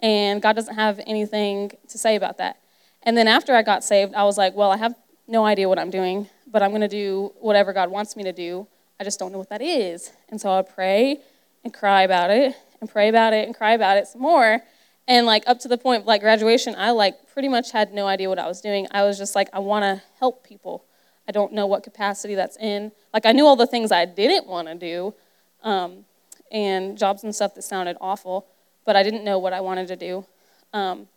And 0.00 0.42
God 0.42 0.54
doesn't 0.54 0.74
have 0.74 1.00
anything 1.06 1.72
to 1.88 1.98
say 1.98 2.16
about 2.16 2.38
that. 2.38 2.58
And 3.02 3.16
then 3.16 3.28
after 3.28 3.54
I 3.54 3.62
got 3.62 3.84
saved, 3.84 4.14
I 4.14 4.24
was 4.24 4.36
like, 4.36 4.54
well, 4.54 4.70
I 4.70 4.76
have 4.78 4.94
no 5.28 5.44
idea 5.44 5.68
what 5.68 5.78
I'm 5.78 5.90
doing, 5.90 6.28
but 6.50 6.62
I'm 6.62 6.70
going 6.70 6.80
to 6.80 6.88
do 6.88 7.32
whatever 7.40 7.72
God 7.72 7.90
wants 7.90 8.16
me 8.16 8.24
to 8.24 8.32
do. 8.32 8.66
I 8.98 9.04
just 9.04 9.18
don't 9.18 9.30
know 9.30 9.38
what 9.38 9.50
that 9.50 9.62
is. 9.62 10.12
And 10.30 10.40
so 10.40 10.50
I 10.50 10.62
pray 10.62 11.20
and 11.62 11.72
cry 11.72 12.02
about 12.02 12.30
it 12.30 12.56
and 12.84 12.92
pray 12.92 13.08
about 13.08 13.32
it 13.32 13.46
and 13.46 13.56
cry 13.56 13.72
about 13.72 13.96
it 13.96 14.06
some 14.06 14.20
more. 14.20 14.60
And 15.08 15.26
like 15.26 15.42
up 15.46 15.58
to 15.60 15.68
the 15.68 15.78
point 15.78 16.02
of 16.02 16.06
like 16.06 16.20
graduation, 16.20 16.74
I 16.76 16.90
like 16.90 17.32
pretty 17.32 17.48
much 17.48 17.72
had 17.72 17.92
no 17.94 18.06
idea 18.06 18.28
what 18.28 18.38
I 18.38 18.46
was 18.46 18.60
doing. 18.60 18.86
I 18.90 19.02
was 19.04 19.16
just 19.16 19.34
like, 19.34 19.48
I 19.52 19.58
want 19.58 19.84
to 19.84 20.02
help 20.18 20.44
people. 20.44 20.84
I 21.26 21.32
don't 21.32 21.52
know 21.54 21.66
what 21.66 21.82
capacity 21.82 22.34
that's 22.34 22.58
in. 22.58 22.92
Like 23.12 23.24
I 23.24 23.32
knew 23.32 23.46
all 23.46 23.56
the 23.56 23.66
things 23.66 23.90
I 23.90 24.04
didn't 24.04 24.46
want 24.46 24.68
to 24.68 24.74
do, 24.74 25.14
um, 25.62 26.04
and 26.52 26.98
jobs 26.98 27.24
and 27.24 27.34
stuff 27.34 27.54
that 27.54 27.62
sounded 27.62 27.96
awful, 28.00 28.46
but 28.84 28.96
I 28.96 29.02
didn't 29.02 29.24
know 29.24 29.38
what 29.38 29.54
I 29.54 29.60
wanted 29.60 29.88
to 29.88 29.96
do 29.96 30.26
um, 30.74 31.08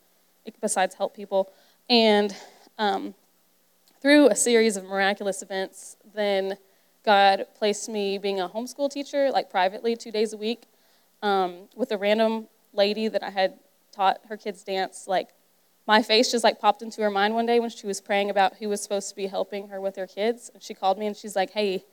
besides 0.62 0.95
help 0.95 1.13
people. 1.13 1.51
And 1.89 2.33
um, 2.77 3.13
through 4.01 4.29
a 4.29 4.36
series 4.36 4.77
of 4.77 4.86
miraculous 4.86 5.41
events, 5.41 5.97
then 6.15 6.57
God 7.03 7.45
placed 7.57 7.89
me 7.89 8.17
being 8.17 8.39
a 8.39 8.47
homeschool 8.47 8.89
teacher, 8.89 9.31
like 9.31 9.50
privately, 9.50 9.95
two 9.95 10.12
days 10.12 10.33
a 10.33 10.38
week, 10.38 10.63
um, 11.21 11.69
with 11.75 11.91
a 11.91 11.97
random 11.97 12.47
lady 12.74 13.07
that 13.07 13.24
I 13.24 13.29
had 13.29 13.59
taught 13.91 14.19
her 14.29 14.38
kids 14.38 14.63
dance. 14.63 15.05
Like, 15.07 15.29
my 15.88 16.03
face 16.03 16.29
just 16.31 16.43
like 16.43 16.59
popped 16.59 16.81
into 16.81 17.01
her 17.01 17.09
mind 17.09 17.33
one 17.33 17.45
day 17.45 17.59
when 17.59 17.69
she 17.69 17.88
was 17.88 18.01
praying 18.01 18.29
about 18.29 18.57
who 18.57 18.67
was 18.67 18.81
supposed 18.81 19.09
to 19.09 19.15
be 19.15 19.27
helping 19.27 19.69
her 19.69 19.79
with 19.79 19.95
her 19.95 20.05
kids. 20.05 20.51
And 20.53 20.62
she 20.62 20.74
called 20.74 21.00
me 21.00 21.07
and 21.07 21.15
she's 21.15 21.36
like, 21.36 21.51
Hey, 21.51 21.86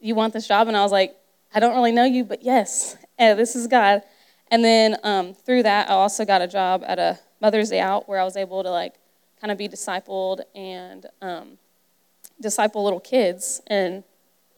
you 0.00 0.14
want 0.14 0.34
this 0.34 0.46
job? 0.46 0.68
And 0.68 0.76
I 0.76 0.82
was 0.82 0.92
like, 0.92 1.16
I 1.54 1.60
don't 1.60 1.74
really 1.74 1.92
know 1.92 2.04
you, 2.04 2.24
but 2.24 2.42
yes, 2.42 2.96
and 3.18 3.38
this 3.38 3.56
is 3.56 3.66
God. 3.66 4.02
And 4.50 4.64
then 4.64 4.96
um, 5.02 5.34
through 5.34 5.62
that, 5.62 5.88
I 5.88 5.94
also 5.94 6.24
got 6.24 6.42
a 6.42 6.48
job 6.48 6.84
at 6.86 6.98
a 6.98 7.18
Mother's 7.40 7.70
Day 7.70 7.80
Out 7.80 8.08
where 8.08 8.20
I 8.20 8.24
was 8.24 8.36
able 8.36 8.62
to 8.62 8.70
like 8.70 8.94
kind 9.40 9.50
of 9.50 9.56
be 9.56 9.68
discipled 9.68 10.40
and 10.54 11.06
um, 11.22 11.58
disciple 12.40 12.84
little 12.84 13.00
kids 13.00 13.62
and 13.68 14.04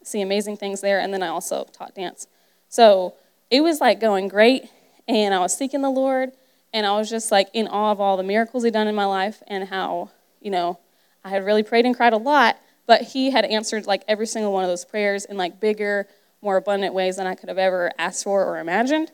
see 0.02 0.20
amazing 0.20 0.56
things 0.56 0.80
there. 0.80 0.98
And 0.98 1.12
then 1.12 1.22
I 1.22 1.28
also 1.28 1.64
taught 1.72 1.94
dance. 1.94 2.26
So 2.68 3.14
it 3.52 3.62
was 3.62 3.82
like 3.82 4.00
going 4.00 4.28
great. 4.28 4.64
And 5.06 5.34
I 5.34 5.38
was 5.38 5.56
seeking 5.56 5.82
the 5.82 5.90
Lord. 5.90 6.32
And 6.72 6.86
I 6.86 6.96
was 6.96 7.10
just 7.10 7.30
like 7.30 7.48
in 7.52 7.68
awe 7.68 7.92
of 7.92 8.00
all 8.00 8.16
the 8.16 8.22
miracles 8.22 8.64
He'd 8.64 8.72
done 8.72 8.88
in 8.88 8.94
my 8.94 9.04
life 9.04 9.42
and 9.46 9.68
how, 9.68 10.10
you 10.40 10.50
know, 10.50 10.78
I 11.22 11.28
had 11.28 11.44
really 11.44 11.62
prayed 11.62 11.84
and 11.84 11.94
cried 11.94 12.14
a 12.14 12.16
lot, 12.16 12.56
but 12.86 13.02
He 13.02 13.30
had 13.30 13.44
answered 13.44 13.86
like 13.86 14.02
every 14.08 14.26
single 14.26 14.54
one 14.54 14.64
of 14.64 14.70
those 14.70 14.86
prayers 14.86 15.26
in 15.26 15.36
like 15.36 15.60
bigger, 15.60 16.08
more 16.40 16.56
abundant 16.56 16.94
ways 16.94 17.16
than 17.16 17.26
I 17.26 17.34
could 17.34 17.50
have 17.50 17.58
ever 17.58 17.92
asked 17.98 18.24
for 18.24 18.42
or 18.42 18.58
imagined. 18.58 19.12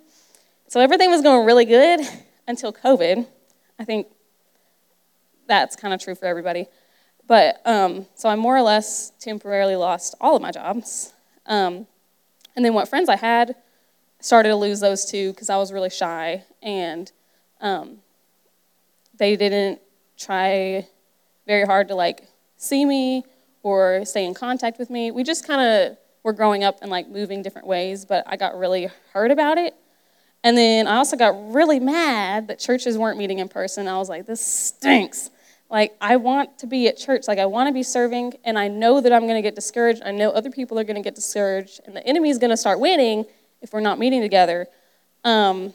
So 0.68 0.80
everything 0.80 1.10
was 1.10 1.20
going 1.20 1.44
really 1.44 1.64
good 1.64 2.00
until 2.46 2.72
COVID. 2.72 3.26
I 3.80 3.84
think 3.84 4.06
that's 5.48 5.74
kind 5.74 5.92
of 5.92 6.00
true 6.00 6.14
for 6.14 6.26
everybody. 6.26 6.66
But 7.26 7.60
um, 7.66 8.06
so 8.14 8.28
I 8.28 8.36
more 8.36 8.56
or 8.56 8.62
less 8.62 9.10
temporarily 9.18 9.74
lost 9.74 10.14
all 10.20 10.36
of 10.36 10.42
my 10.42 10.52
jobs. 10.52 11.12
Um, 11.44 11.88
and 12.54 12.64
then 12.64 12.72
what 12.72 12.88
friends 12.88 13.08
I 13.08 13.16
had 13.16 13.56
started 14.20 14.50
to 14.50 14.56
lose 14.56 14.80
those 14.80 15.04
too 15.04 15.32
because 15.32 15.50
I 15.50 15.56
was 15.56 15.72
really 15.72 15.90
shy 15.90 16.44
and 16.62 17.10
um, 17.60 17.98
they 19.16 19.36
didn't 19.36 19.80
try 20.16 20.86
very 21.46 21.64
hard 21.64 21.88
to 21.88 21.94
like 21.94 22.26
see 22.56 22.84
me 22.84 23.24
or 23.62 24.04
stay 24.04 24.24
in 24.24 24.34
contact 24.34 24.78
with 24.78 24.90
me. 24.90 25.10
We 25.10 25.22
just 25.22 25.46
kind 25.46 25.60
of 25.60 25.98
were 26.22 26.32
growing 26.32 26.64
up 26.64 26.78
and 26.82 26.90
like 26.90 27.08
moving 27.08 27.42
different 27.42 27.66
ways, 27.66 28.04
but 28.04 28.24
I 28.26 28.36
got 28.36 28.56
really 28.58 28.90
hurt 29.12 29.30
about 29.30 29.58
it. 29.58 29.74
And 30.44 30.56
then 30.56 30.86
I 30.86 30.96
also 30.96 31.16
got 31.16 31.52
really 31.52 31.80
mad 31.80 32.48
that 32.48 32.58
churches 32.58 32.96
weren't 32.96 33.18
meeting 33.18 33.38
in 33.40 33.48
person. 33.48 33.88
I 33.88 33.98
was 33.98 34.08
like, 34.08 34.26
this 34.26 34.44
stinks. 34.44 35.30
Like, 35.70 35.96
I 36.00 36.16
want 36.16 36.58
to 36.60 36.66
be 36.66 36.88
at 36.88 36.96
church. 36.96 37.28
Like, 37.28 37.38
I 37.38 37.46
want 37.46 37.68
to 37.68 37.74
be 37.74 37.82
serving, 37.82 38.34
and 38.44 38.58
I 38.58 38.68
know 38.68 39.00
that 39.00 39.12
I'm 39.12 39.22
going 39.22 39.34
to 39.34 39.42
get 39.42 39.54
discouraged. 39.54 40.00
I 40.02 40.12
know 40.12 40.30
other 40.30 40.50
people 40.50 40.78
are 40.78 40.84
going 40.84 40.96
to 40.96 41.02
get 41.02 41.14
discouraged, 41.14 41.80
and 41.84 41.94
the 41.94 42.06
enemy 42.06 42.30
is 42.30 42.38
going 42.38 42.50
to 42.50 42.56
start 42.56 42.80
winning 42.80 43.26
if 43.60 43.72
we're 43.72 43.80
not 43.80 43.98
meeting 43.98 44.20
together. 44.20 44.66
Um, 45.24 45.74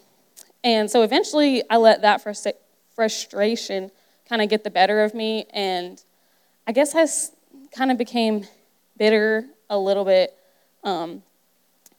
and 0.64 0.90
so 0.90 1.04
eventually, 1.04 1.64
I 1.70 1.78
let 1.78 2.02
that 2.02 2.26
frustration 2.96 3.92
kind 4.30 4.42
of 4.42 4.50
get 4.50 4.64
the 4.64 4.70
better 4.70 5.04
of 5.04 5.14
me, 5.14 5.46
and 5.54 6.02
I 6.66 6.72
guess 6.72 6.96
I 6.96 7.06
kind 7.76 7.92
of 7.92 7.98
became 7.98 8.46
bitter 8.98 9.46
a 9.70 9.78
little 9.78 10.06
bit. 10.06 10.34
Um, 10.84 11.24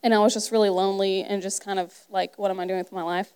and 0.02 0.14
I 0.14 0.18
was 0.18 0.34
just 0.34 0.52
really 0.52 0.68
lonely 0.68 1.22
and 1.22 1.42
just 1.42 1.64
kind 1.64 1.78
of 1.78 1.94
like, 2.10 2.38
what 2.38 2.50
am 2.50 2.60
I 2.60 2.66
doing 2.66 2.78
with 2.78 2.92
my 2.92 3.02
life? 3.02 3.32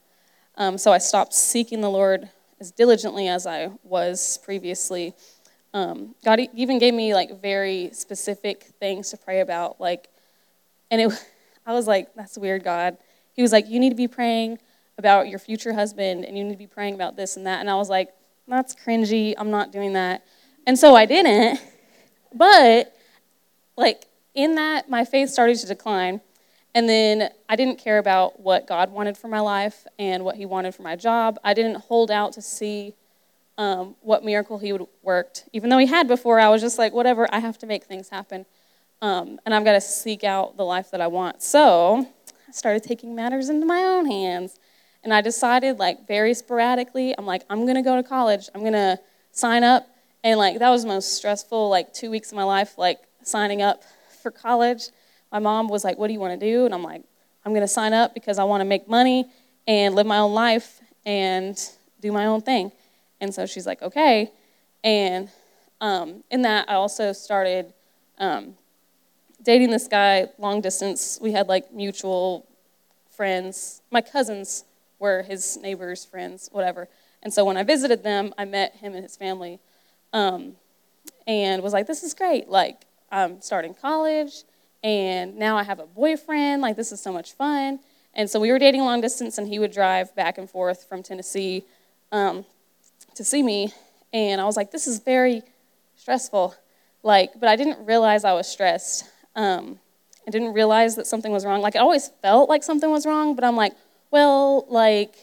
Um, 0.57 0.77
so 0.79 0.93
I 0.93 0.99
stopped 0.99 1.35
seeking 1.35 1.81
the 1.81 1.91
Lord 1.91 2.29
as 2.61 2.71
diligently 2.71 3.29
as 3.29 3.47
I 3.47 3.71
was 3.85 4.39
previously. 4.45 5.15
Um, 5.73 6.15
God 6.25 6.41
even 6.55 6.79
gave 6.79 6.95
me 6.95 7.15
like 7.15 7.41
very 7.41 7.91
specific 7.93 8.65
things 8.81 9.11
to 9.11 9.17
pray 9.17 9.41
about, 9.41 9.81
like, 9.81 10.09
and 10.91 11.01
it, 11.01 11.25
I 11.69 11.75
was 11.75 11.87
like, 11.87 12.15
that's 12.15 12.39
weird, 12.39 12.65
God. 12.65 12.97
He 13.35 13.43
was 13.43 13.53
like, 13.53 13.69
you 13.69 13.79
need 13.79 13.91
to 13.91 13.95
be 13.95 14.09
praying 14.09 14.59
about 14.97 15.29
your 15.29 15.39
future 15.39 15.75
husband, 15.75 16.25
and 16.25 16.37
you 16.37 16.43
need 16.43 16.53
to 16.53 16.59
be 16.59 16.67
praying 16.67 16.95
about 16.95 17.15
this 17.15 17.37
and 17.37 17.47
that. 17.47 17.61
And 17.61 17.69
I 17.69 17.75
was 17.75 17.91
like, 17.91 18.09
that's 18.49 18.75
cringy. 18.75 19.35
I'm 19.37 19.51
not 19.51 19.71
doing 19.71 19.93
that. 19.93 20.25
And 20.67 20.79
so 20.79 20.97
I 20.97 21.05
didn't. 21.05 21.61
But 22.35 22.95
like 23.79 24.05
in 24.35 24.57
that, 24.57 24.91
my 24.91 25.03
faith 25.07 25.31
started 25.31 25.57
to 25.61 25.67
decline. 25.67 26.21
And 26.75 26.87
then 26.87 27.31
I 27.49 27.57
didn't 27.57 27.79
care 27.79 27.97
about 27.97 28.39
what 28.39 28.67
God 28.67 28.93
wanted 28.93 29.17
for 29.17 29.29
my 29.29 29.41
life 29.41 29.87
and 29.99 30.27
what 30.27 30.37
He 30.37 30.45
wanted 30.45 30.75
for 30.75 30.83
my 30.83 30.95
job. 30.95 31.39
I 31.43 31.55
didn't 31.55 31.77
hold 31.77 32.11
out 32.11 32.35
to 32.35 32.43
see 32.43 32.93
um, 33.57 33.97
what 34.03 34.23
miracle 34.23 34.59
He 34.59 34.75
would 34.75 34.87
worked. 35.03 35.49
Even 35.55 35.71
though 35.71 35.79
He 35.79 35.87
had 35.87 36.07
before, 36.07 36.39
I 36.39 36.51
was 36.51 36.61
just 36.61 36.79
like, 36.79 36.93
whatever, 36.93 37.27
I 37.33 37.39
have 37.39 37.57
to 37.59 37.67
make 37.67 37.85
things 37.85 38.11
happen. 38.11 38.45
Um, 39.01 39.39
and 39.45 39.55
I've 39.55 39.65
got 39.65 39.73
to 39.73 39.81
seek 39.81 40.25
out 40.25 40.57
the 40.57 40.65
life 40.65 40.91
that 40.91 41.01
I 41.01 41.07
want. 41.07 41.43
So 41.43 42.07
I 42.49 42.53
started 42.53 42.83
taking 42.83 43.15
matters 43.15 43.49
into 43.49 43.67
my 43.67 43.83
own 43.83 44.07
hands. 44.07 44.59
And 45.05 45.15
I 45.15 45.21
decided, 45.21 45.79
like, 45.79 46.09
very 46.09 46.35
sporadically, 46.35 47.15
I'm 47.17 47.25
like, 47.25 47.43
I'm 47.49 47.63
going 47.63 47.77
to 47.77 47.83
go 47.83 47.97
to 47.97 48.03
college. 48.03 48.49
I'm 48.55 48.63
going 48.63 48.73
to 48.73 48.99
sign 49.31 49.63
up. 49.63 49.87
And, 50.25 50.39
like, 50.39 50.59
that 50.59 50.71
was 50.71 50.83
the 50.83 50.89
most 50.89 51.13
stressful, 51.17 51.69
like, 51.69 51.95
two 51.95 52.11
weeks 52.11 52.33
of 52.33 52.37
my 52.37 52.43
life, 52.43 52.77
like, 52.77 52.99
signing 53.23 53.63
up 53.63 53.85
for 54.23 54.33
college 54.33 54.89
my 55.33 55.39
mom 55.39 55.69
was 55.69 55.85
like, 55.85 55.99
What 55.99 56.07
do 56.09 56.13
you 56.13 56.21
want 56.21 56.39
to 56.39 56.47
do? 56.47 56.65
And 56.65 56.75
I'm 56.75 56.83
like, 56.83 57.03
I'm 57.45 57.53
going 57.53 57.63
to 57.63 57.69
sign 57.69 57.93
up 57.93 58.15
because 58.15 58.39
I 58.39 58.45
want 58.45 58.61
to 58.61 58.65
make 58.65 58.89
money 58.89 59.27
and 59.67 59.95
live 59.95 60.07
my 60.07 60.19
own 60.19 60.33
life 60.33 60.81
and 61.05 61.59
do 62.01 62.13
my 62.13 62.27
own 62.27 62.41
thing. 62.41 62.73
And 63.21 63.35
so 63.35 63.47
she's 63.47 63.67
like, 63.67 63.83
Okay. 63.83 64.31
And 64.85 65.29
um, 65.81 66.25
in 66.31 66.43
that, 66.43 66.69
I 66.69 66.75
also 66.75 67.13
started 67.13 67.73
um, 68.19 68.55
dating 69.49 69.71
this 69.71 69.89
guy 69.89 70.29
long 70.37 70.61
distance. 70.61 71.19
We 71.23 71.33
had 71.33 71.49
like 71.49 71.73
mutual 71.73 72.47
friends. 73.17 73.81
My 73.91 74.03
cousins 74.03 74.67
were 74.99 75.23
his 75.23 75.57
neighbors' 75.57 76.05
friends, 76.05 76.51
whatever. 76.53 76.87
And 77.23 77.33
so 77.33 77.47
when 77.47 77.57
I 77.57 77.63
visited 77.63 78.03
them, 78.03 78.35
I 78.37 78.45
met 78.45 78.77
him 78.77 78.93
and 78.93 79.03
his 79.03 79.17
family 79.17 79.59
um, 80.13 80.57
and 81.27 81.63
was 81.63 81.73
like, 81.73 81.87
This 81.87 82.03
is 82.03 82.13
great. 82.13 82.51
Like, 82.51 82.83
I'm 83.11 83.41
starting 83.41 83.73
college 83.73 84.45
and 84.85 85.39
now 85.39 85.57
I 85.57 85.63
have 85.63 85.79
a 85.79 85.87
boyfriend. 85.87 86.61
Like, 86.61 86.77
this 86.77 86.93
is 86.93 87.01
so 87.01 87.11
much 87.11 87.33
fun. 87.33 87.81
And 88.13 88.29
so 88.29 88.39
we 88.39 88.53
were 88.53 88.59
dating 88.59 88.83
long 88.83 89.01
distance, 89.01 89.39
and 89.39 89.49
he 89.49 89.59
would 89.59 89.73
drive 89.73 90.15
back 90.15 90.37
and 90.37 90.49
forth 90.51 90.85
from 90.85 91.03
Tennessee 91.03 91.65
um, 92.13 92.45
to 93.15 93.25
see 93.25 93.43
me. 93.43 93.73
And 94.13 94.43
I 94.43 94.45
was 94.45 94.59
like, 94.59 94.73
this 94.73 94.87
is 94.87 94.99
very 94.99 95.41
stressful. 95.97 96.55
Like, 97.03 97.41
but 97.41 97.49
I 97.49 97.57
didn't 97.57 97.87
realize 97.87 98.25
I 98.25 98.35
was 98.35 98.47
stressed. 98.47 99.09
Um, 99.39 99.79
I 100.27 100.31
didn't 100.31 100.53
realize 100.53 100.97
that 100.97 101.07
something 101.07 101.33
was 101.33 101.47
wrong. 101.47 101.63
Like, 101.63 101.75
it 101.77 101.79
always 101.79 102.11
felt 102.21 102.49
like 102.49 102.63
something 102.63 102.91
was 102.91 103.07
wrong, 103.07 103.35
but 103.35 103.45
I'm 103.45 103.57
like, 103.57 103.73
well, 104.11 104.67
like, 104.69 105.15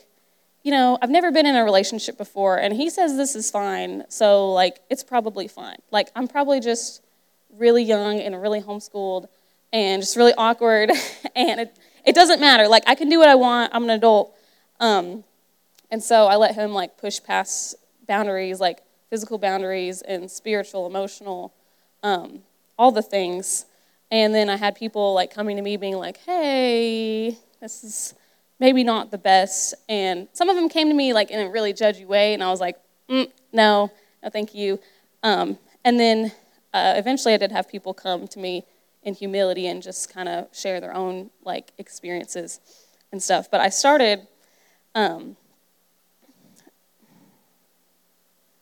you 0.64 0.72
know, 0.72 0.98
I've 1.02 1.10
never 1.10 1.32
been 1.32 1.46
in 1.46 1.56
a 1.56 1.64
relationship 1.64 2.18
before, 2.18 2.58
and 2.58 2.74
he 2.74 2.90
says 2.90 3.18
this 3.18 3.36
is 3.36 3.52
fine, 3.52 4.06
so, 4.10 4.52
like, 4.52 4.80
it's 4.90 5.04
probably 5.04 5.48
fine. 5.48 5.78
Like, 5.92 6.10
I'm 6.16 6.28
probably 6.28 6.60
just 6.60 7.02
really 7.58 7.84
young 7.84 8.20
and 8.20 8.42
really 8.42 8.62
homeschooled 8.62 9.28
and 9.74 10.02
just 10.02 10.16
really 10.16 10.34
awkward. 10.38 10.92
and 11.36 11.60
it, 11.60 11.78
it 12.06 12.16
doesn't 12.16 12.40
matter. 12.40 12.68
Like, 12.68 12.84
I 12.88 12.96
can 12.96 13.10
do 13.10 13.20
what 13.20 13.30
I 13.30 13.36
want. 13.36 13.76
I'm 13.76 13.84
an 13.84 13.90
adult. 13.90 14.36
Um, 14.80 15.24
and 15.92 16.02
so 16.02 16.26
I 16.28 16.38
let 16.38 16.56
him, 16.56 16.74
like, 16.74 16.98
push 16.98 17.22
past 17.22 17.76
boundaries, 18.08 18.60
like 18.60 18.82
physical 19.10 19.38
boundaries 19.38 20.02
and 20.02 20.30
spiritual, 20.30 20.86
emotional, 20.86 21.54
um, 22.04 22.40
all 22.78 22.92
the 22.92 23.02
things. 23.02 23.66
And 24.16 24.34
then 24.34 24.50
I 24.50 24.56
had 24.56 24.76
people, 24.76 25.14
like, 25.14 25.30
coming 25.30 25.58
to 25.58 25.62
me 25.62 25.76
being 25.76 25.98
like, 25.98 26.16
hey, 26.20 27.38
this 27.60 27.84
is 27.84 28.14
maybe 28.62 28.82
not 28.82 29.12
the 29.12 29.18
best. 29.18 29.74
And 29.90 30.30
some 30.32 30.48
of 30.48 30.56
them 30.56 30.70
came 30.70 30.88
to 30.88 30.94
me, 30.94 31.12
like, 31.12 31.32
in 31.32 31.46
a 31.46 31.50
really 31.50 31.74
judgy 31.74 32.08
way. 32.08 32.34
And 32.34 32.42
I 32.42 32.50
was 32.50 32.62
like, 32.62 32.78
mm, 33.10 33.30
no, 33.52 33.92
no, 34.24 34.30
thank 34.30 34.56
you. 34.56 34.80
Um, 35.22 35.60
and 35.84 36.00
then 36.00 36.32
uh, 36.74 36.94
eventually 36.96 37.34
I 37.34 37.38
did 37.38 37.52
have 37.52 37.68
people 37.68 37.94
come 37.94 38.26
to 38.30 38.40
me 38.40 38.64
in 39.04 39.16
humility 39.16 39.68
and 39.68 39.84
just 39.84 40.14
kind 40.14 40.30
of 40.30 40.48
share 40.54 40.80
their 40.80 40.96
own 40.96 41.30
like 41.44 41.74
experiences 41.78 42.62
and 43.12 43.22
stuff. 43.22 43.52
But 43.52 43.60
I 43.60 43.68
started, 43.68 44.30
um, 44.96 45.36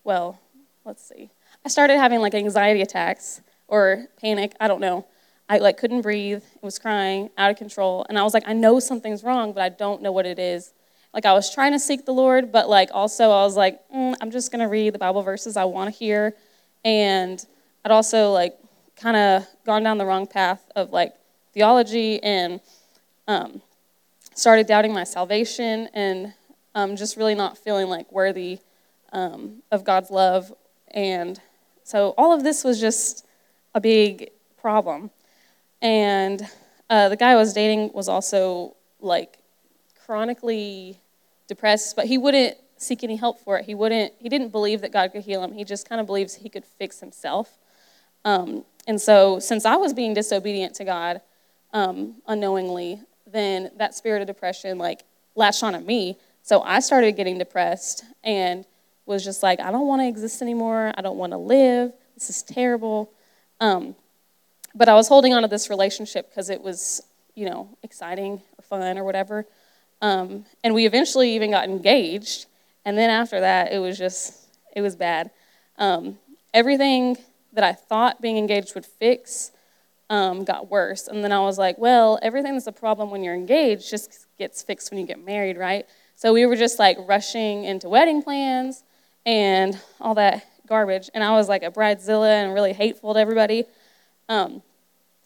well, 0.04 0.40
let's 0.84 1.08
see. 1.08 1.30
I 1.64 1.70
started 1.70 1.98
having 1.98 2.22
like 2.22 2.34
anxiety 2.34 2.82
attacks 2.82 3.42
or 3.68 4.08
panic. 4.20 4.56
I 4.60 4.68
don't 4.68 4.82
know. 4.82 5.06
I 5.50 5.58
like 5.58 5.78
couldn't 5.78 6.02
breathe. 6.02 6.44
I 6.62 6.66
was 6.66 6.80
crying, 6.80 7.30
out 7.38 7.52
of 7.52 7.58
control, 7.58 8.06
and 8.10 8.18
I 8.18 8.24
was 8.24 8.34
like, 8.34 8.44
I 8.48 8.54
know 8.54 8.80
something's 8.80 9.24
wrong, 9.24 9.54
but 9.54 9.62
I 9.62 9.70
don't 9.70 10.02
know 10.02 10.12
what 10.12 10.26
it 10.26 10.40
is. 10.40 10.74
Like 11.14 11.26
I 11.26 11.34
was 11.34 11.54
trying 11.54 11.74
to 11.74 11.80
seek 11.80 12.06
the 12.06 12.14
Lord, 12.14 12.52
but 12.52 12.70
like 12.70 12.90
also 12.92 13.26
I 13.26 13.44
was 13.44 13.56
like, 13.56 13.80
mm, 13.94 14.16
I'm 14.22 14.32
just 14.32 14.52
gonna 14.52 14.70
read 14.70 14.94
the 14.94 15.00
Bible 15.00 15.22
verses 15.22 15.58
I 15.58 15.66
want 15.66 15.94
to 15.94 15.98
hear, 15.98 16.36
and 16.84 17.46
I'd 17.86 17.92
also 17.92 18.32
like 18.32 18.58
kind 18.96 19.18
of 19.18 19.48
gone 19.66 19.84
down 19.84 19.98
the 19.98 20.06
wrong 20.06 20.28
path 20.28 20.62
of 20.76 20.92
like 20.92 21.14
theology 21.54 22.22
and 22.24 22.60
um, 23.28 23.62
started 24.34 24.68
doubting 24.68 24.94
my 24.94 25.04
salvation 25.04 25.90
and 25.94 26.34
um, 26.76 26.96
just 26.96 27.18
really 27.18 27.36
not 27.36 27.58
feeling 27.58 27.88
like 27.88 28.12
worthy 28.12 28.60
um, 29.12 29.62
of 29.72 29.84
God's 29.84 30.10
love. 30.10 30.54
And 30.92 31.40
so 31.84 32.14
all 32.18 32.34
of 32.34 32.44
this 32.44 32.64
was 32.64 32.80
just 32.80 33.26
a 33.76 33.82
big 33.82 34.32
problem. 34.60 35.12
And 35.84 36.50
uh, 36.90 37.10
the 37.10 37.18
guy 37.18 37.32
I 37.32 37.36
was 37.36 37.54
dating 37.54 37.92
was 37.94 38.08
also 38.08 38.76
like 39.02 39.38
chronically 40.06 40.98
depressed, 41.48 41.96
but 41.96 42.06
he 42.06 42.18
wouldn't 42.18 42.58
seek 42.78 43.04
any 43.04 43.18
help 43.18 43.40
for 43.42 43.58
it. 43.60 43.66
He 43.66 43.76
wouldn't. 43.76 44.14
He 44.18 44.30
didn't 44.30 44.50
believe 44.50 44.82
that 44.82 44.92
God 44.92 45.12
could 45.12 45.24
heal 45.24 45.44
him. 45.44 45.52
He 45.52 45.64
just 45.64 45.88
kind 45.88 46.02
of 46.02 46.08
believes 46.08 46.36
he 46.36 46.50
could 46.50 46.66
fix 46.66 47.02
himself. 47.02 47.60
Um, 48.26 48.64
and 48.88 49.00
so, 49.00 49.40
since 49.40 49.66
I 49.66 49.76
was 49.76 49.94
being 49.94 50.14
disobedient 50.14 50.74
to 50.76 50.86
God 50.86 51.22
um, 51.74 52.16
unknowingly, 52.28 53.02
then 53.28 53.70
that 53.78 53.94
spirit 53.94 54.22
of 54.22 54.28
depression 54.28 54.78
like 54.78 55.04
latched 55.36 55.64
on 55.64 55.76
at 55.76 55.86
me. 55.86 56.18
So 56.44 56.62
I 56.62 56.80
started 56.80 57.14
getting 57.14 57.38
depressed 57.38 58.06
and 58.24 58.66
was 59.06 59.24
just 59.24 59.44
like, 59.44 59.60
I 59.60 59.72
don't 59.72 59.88
want 59.88 60.02
to 60.02 60.08
exist 60.08 60.42
anymore. 60.42 60.94
I 60.96 61.02
don't 61.02 61.18
want 61.18 61.32
to 61.34 61.38
live. 61.38 61.92
This 62.16 62.30
is 62.30 62.44
terrible. 62.44 63.12
Um, 63.60 63.96
but 64.76 64.90
I 64.90 64.96
was 64.96 65.08
holding 65.08 65.34
on 65.34 65.42
to 65.44 65.48
this 65.48 65.70
relationship 65.70 66.30
because 66.30 66.50
it 66.50 66.62
was, 66.62 67.02
you 67.36 67.50
know, 67.50 67.70
exciting 67.84 68.42
or 68.58 68.64
fun 68.64 68.98
or 68.98 69.04
whatever. 69.04 69.46
Um, 70.02 70.46
and 70.64 70.74
we 70.74 70.86
eventually 70.86 71.36
even 71.36 71.52
got 71.52 71.66
engaged. 71.66 72.48
And 72.86 72.98
then 72.98 73.10
after 73.10 73.40
that, 73.40 73.72
it 73.72 73.80
was 73.80 73.98
just, 73.98 74.50
it 74.76 74.82
was 74.82 74.96
bad. 74.96 75.32
Um, 75.78 76.18
everything 76.54 77.18
that 77.54 77.64
I 77.64 77.74
thought 77.74 78.22
being 78.22 78.38
engaged 78.38 78.76
would 78.76 78.86
fix 78.86 79.52
um, 80.10 80.44
got 80.44 80.70
worse. 80.70 81.08
And 81.08 81.24
then 81.24 81.32
I 81.32 81.40
was 81.40 81.58
like, 81.58 81.78
well, 81.78 82.20
everything 82.22 82.54
that's 82.54 82.68
a 82.68 82.72
problem 82.72 83.10
when 83.10 83.24
you're 83.24 83.34
engaged 83.36 83.90
just 83.90 84.28
gets 84.38 84.62
fixed 84.62 84.92
when 84.92 85.00
you 85.00 85.08
get 85.08 85.24
married, 85.24 85.58
right? 85.58 85.86
So 86.16 86.34
we 86.34 86.46
were 86.46 86.56
just 86.56 86.80
like 86.80 86.98
rushing 87.08 87.64
into 87.64 87.90
wedding 87.90 88.22
plans 88.22 88.84
and 89.26 89.80
all 90.02 90.16
that 90.16 90.46
garbage. 90.68 91.10
And 91.14 91.24
I 91.24 91.32
was 91.32 91.48
like 91.48 91.64
a 91.64 91.72
bridezilla 91.72 92.44
and 92.44 92.54
really 92.54 92.74
hateful 92.74 93.14
to 93.14 93.20
everybody. 93.20 93.66
Um, 94.30 94.62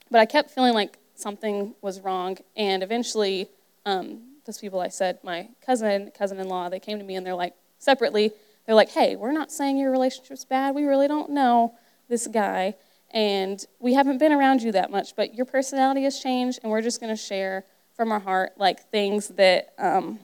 but 0.10 0.20
I 0.20 0.26
kept 0.26 0.52
feeling 0.52 0.74
like 0.74 0.98
something 1.16 1.76
was 1.82 2.00
wrong. 2.02 2.38
And 2.56 2.84
eventually, 2.84 3.50
um, 3.86 4.22
those 4.46 4.58
people 4.58 4.80
I 4.80 4.88
said, 4.88 5.20
my 5.24 5.50
cousin, 5.66 6.12
cousin 6.18 6.40
in 6.40 6.48
law, 6.48 6.70
they 6.70 6.80
came 6.80 6.98
to 7.00 7.04
me 7.04 7.16
and 7.16 7.26
they're 7.26 7.36
like, 7.36 7.54
separately, 7.80 8.32
they're 8.66 8.76
like, 8.76 8.90
hey, 8.90 9.16
we're 9.16 9.32
not 9.32 9.52
saying 9.52 9.78
your 9.78 9.92
relationship's 9.92 10.46
bad. 10.46 10.76
We 10.76 10.84
really 10.84 11.08
don't 11.08 11.32
know 11.32 11.74
this 12.08 12.28
guy. 12.28 12.76
And 13.12 13.66
we 13.80 13.94
haven't 13.94 14.18
been 14.18 14.34
around 14.34 14.62
you 14.62 14.72
that 14.74 14.92
much, 14.92 15.16
but 15.16 15.34
your 15.36 15.46
personality 15.46 16.04
has 16.04 16.20
changed. 16.20 16.60
And 16.64 16.72
we're 16.72 16.82
just 16.82 17.00
going 17.00 17.14
to 17.14 17.22
share 17.22 17.66
from 17.96 18.12
our 18.12 18.20
heart, 18.20 18.54
like 18.58 18.90
things 18.92 19.30
that 19.30 19.74
um, 19.78 20.20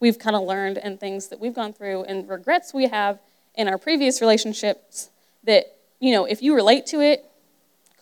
we've 0.00 0.18
kind 0.18 0.34
of 0.34 0.42
learned 0.42 0.78
and 0.78 0.98
things 0.98 1.28
that 1.28 1.38
we've 1.38 1.54
gone 1.54 1.72
through 1.72 2.04
and 2.04 2.28
regrets 2.28 2.74
we 2.74 2.88
have 2.88 3.20
in 3.54 3.68
our 3.68 3.78
previous 3.78 4.20
relationships 4.20 5.10
that, 5.44 5.76
you 6.00 6.12
know, 6.12 6.24
if 6.24 6.42
you 6.42 6.54
relate 6.54 6.86
to 6.86 7.00
it, 7.00 7.29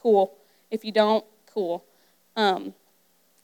cool. 0.08 0.34
If 0.70 0.86
you 0.86 0.92
don't, 0.92 1.22
cool. 1.52 1.84
Um, 2.34 2.72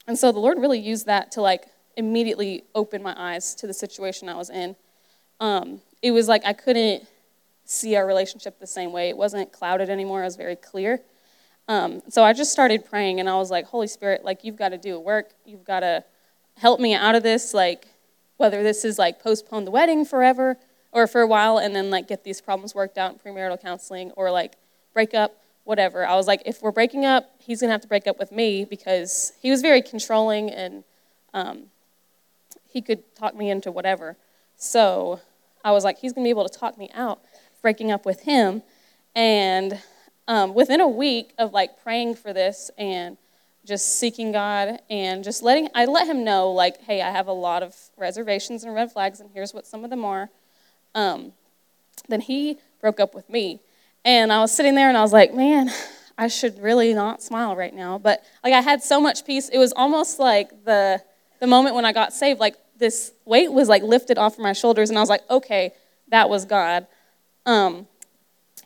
and 0.07 0.17
so 0.17 0.31
the 0.31 0.39
Lord 0.39 0.57
really 0.57 0.79
used 0.79 1.05
that 1.05 1.31
to 1.33 1.41
like 1.41 1.67
immediately 1.95 2.63
open 2.73 3.03
my 3.03 3.13
eyes 3.15 3.53
to 3.55 3.67
the 3.67 3.73
situation 3.73 4.27
I 4.29 4.35
was 4.35 4.49
in. 4.49 4.75
Um, 5.39 5.81
it 6.01 6.09
was 6.09 6.27
like 6.27 6.43
I 6.43 6.53
couldn't 6.53 7.05
see 7.65 7.95
our 7.95 8.07
relationship 8.07 8.59
the 8.59 8.65
same 8.65 8.91
way. 8.91 9.09
It 9.09 9.17
wasn't 9.17 9.51
clouded 9.51 9.91
anymore. 9.91 10.21
It 10.21 10.25
was 10.25 10.37
very 10.37 10.55
clear. 10.55 11.01
Um, 11.67 12.01
so 12.09 12.23
I 12.23 12.33
just 12.33 12.51
started 12.51 12.83
praying, 12.83 13.19
and 13.19 13.29
I 13.29 13.35
was 13.35 13.51
like, 13.51 13.65
Holy 13.65 13.87
Spirit, 13.87 14.25
like 14.25 14.43
you've 14.43 14.57
got 14.57 14.69
to 14.69 14.77
do 14.79 14.95
a 14.95 14.99
work. 14.99 15.33
You've 15.45 15.65
got 15.65 15.81
to 15.81 16.03
help 16.57 16.79
me 16.79 16.95
out 16.95 17.13
of 17.13 17.21
this. 17.21 17.53
Like 17.53 17.85
whether 18.37 18.63
this 18.63 18.83
is 18.83 18.97
like 18.97 19.21
postpone 19.21 19.65
the 19.65 19.71
wedding 19.71 20.03
forever 20.03 20.57
or 20.91 21.05
for 21.05 21.21
a 21.21 21.27
while, 21.27 21.59
and 21.59 21.75
then 21.75 21.91
like 21.91 22.07
get 22.07 22.23
these 22.23 22.41
problems 22.41 22.73
worked 22.73 22.97
out 22.97 23.13
in 23.13 23.19
premarital 23.19 23.61
counseling, 23.61 24.09
or 24.15 24.31
like 24.31 24.53
break 24.95 25.13
up, 25.13 25.44
whatever. 25.65 26.07
I 26.07 26.15
was 26.15 26.27
like, 26.27 26.41
if 26.45 26.61
we're 26.61 26.71
breaking 26.71 27.05
up, 27.05 27.29
he's 27.37 27.59
gonna 27.59 27.73
have 27.73 27.81
to 27.81 27.87
break 27.87 28.07
up 28.07 28.17
with 28.17 28.31
me 28.31 28.63
because 28.63 29.33
he 29.41 29.51
was 29.51 29.61
very 29.61 29.81
controlling 29.81 30.49
and 30.49 30.83
um, 31.33 31.63
he 32.67 32.81
could 32.81 33.03
talk 33.15 33.35
me 33.35 33.49
into 33.49 33.71
whatever. 33.71 34.15
So 34.55 35.19
I 35.63 35.71
was 35.71 35.83
like, 35.83 35.99
he's 35.99 36.13
gonna 36.13 36.23
be 36.25 36.29
able 36.29 36.47
to 36.47 36.57
talk 36.57 36.77
me 36.77 36.89
out 36.93 37.19
breaking 37.61 37.91
up 37.91 38.05
with 38.05 38.21
him. 38.21 38.61
And 39.15 39.81
um, 40.27 40.53
within 40.53 40.81
a 40.81 40.87
week 40.87 41.33
of 41.37 41.51
like 41.51 41.81
praying 41.81 42.15
for 42.15 42.31
this 42.31 42.71
and 42.77 43.17
just 43.65 43.99
seeking 43.99 44.31
God 44.31 44.79
and 44.89 45.23
just 45.23 45.41
letting, 45.41 45.69
I 45.73 45.85
let 45.85 46.07
him 46.07 46.23
know, 46.23 46.51
like, 46.51 46.81
hey, 46.83 47.01
I 47.01 47.09
have 47.09 47.27
a 47.27 47.33
lot 47.33 47.63
of 47.63 47.75
reservations 47.97 48.63
and 48.63 48.75
red 48.75 48.91
flags, 48.91 49.19
and 49.19 49.31
here's 49.33 49.53
what 49.53 49.65
some 49.65 49.83
of 49.83 49.89
them 49.89 50.05
are. 50.05 50.29
Um, 50.93 51.33
then 52.07 52.21
he 52.21 52.59
broke 52.79 52.99
up 52.99 53.15
with 53.15 53.29
me. 53.29 53.59
And 54.05 54.31
I 54.31 54.39
was 54.39 54.55
sitting 54.55 54.75
there 54.75 54.87
and 54.87 54.97
I 54.97 55.01
was 55.01 55.11
like, 55.11 55.33
man, 55.33 55.71
I 56.17 56.27
should 56.27 56.61
really 56.61 56.93
not 56.93 57.23
smile 57.23 57.55
right 57.55 57.73
now. 57.73 57.97
But 57.97 58.23
like 58.43 58.53
I 58.53 58.61
had 58.61 58.83
so 58.83 59.01
much 59.01 59.25
peace. 59.25 59.49
It 59.49 59.57
was 59.57 59.73
almost 59.73 60.19
like 60.19 60.63
the 60.63 61.01
the 61.39 61.47
moment 61.47 61.75
when 61.75 61.85
I 61.85 61.91
got 61.91 62.13
saved, 62.13 62.39
like 62.39 62.55
this 62.77 63.11
weight 63.25 63.51
was 63.51 63.67
like 63.67 63.83
lifted 63.83 64.17
off 64.17 64.33
of 64.33 64.39
my 64.39 64.53
shoulders, 64.53 64.89
and 64.89 64.97
I 64.97 65.01
was 65.01 65.09
like, 65.09 65.29
okay, 65.29 65.71
that 66.09 66.29
was 66.29 66.45
God. 66.45 66.87
Um, 67.45 67.87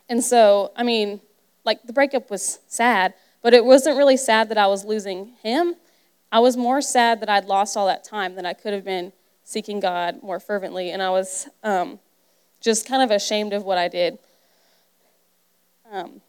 and 0.08 0.22
so, 0.22 0.72
I 0.76 0.82
mean, 0.82 1.20
like 1.64 1.82
the 1.84 1.92
breakup 1.92 2.30
was 2.30 2.60
sad, 2.68 3.14
but 3.42 3.54
it 3.54 3.64
wasn't 3.64 3.96
really 3.96 4.16
sad 4.16 4.48
that 4.50 4.58
I 4.58 4.66
was 4.66 4.84
losing 4.84 5.32
him. 5.42 5.74
I 6.30 6.38
was 6.40 6.56
more 6.56 6.80
sad 6.80 7.20
that 7.20 7.28
I'd 7.28 7.46
lost 7.46 7.76
all 7.76 7.86
that 7.86 8.04
time, 8.04 8.34
that 8.36 8.46
I 8.46 8.52
could 8.52 8.72
have 8.72 8.84
been 8.84 9.12
seeking 9.42 9.80
God 9.80 10.22
more 10.22 10.38
fervently, 10.38 10.90
and 10.90 11.02
I 11.02 11.10
was 11.10 11.48
um, 11.64 11.98
just 12.60 12.86
kind 12.86 13.02
of 13.02 13.10
ashamed 13.10 13.52
of 13.52 13.64
what 13.64 13.78
I 13.78 13.88
did. 13.88 14.18
Um, 15.90 16.20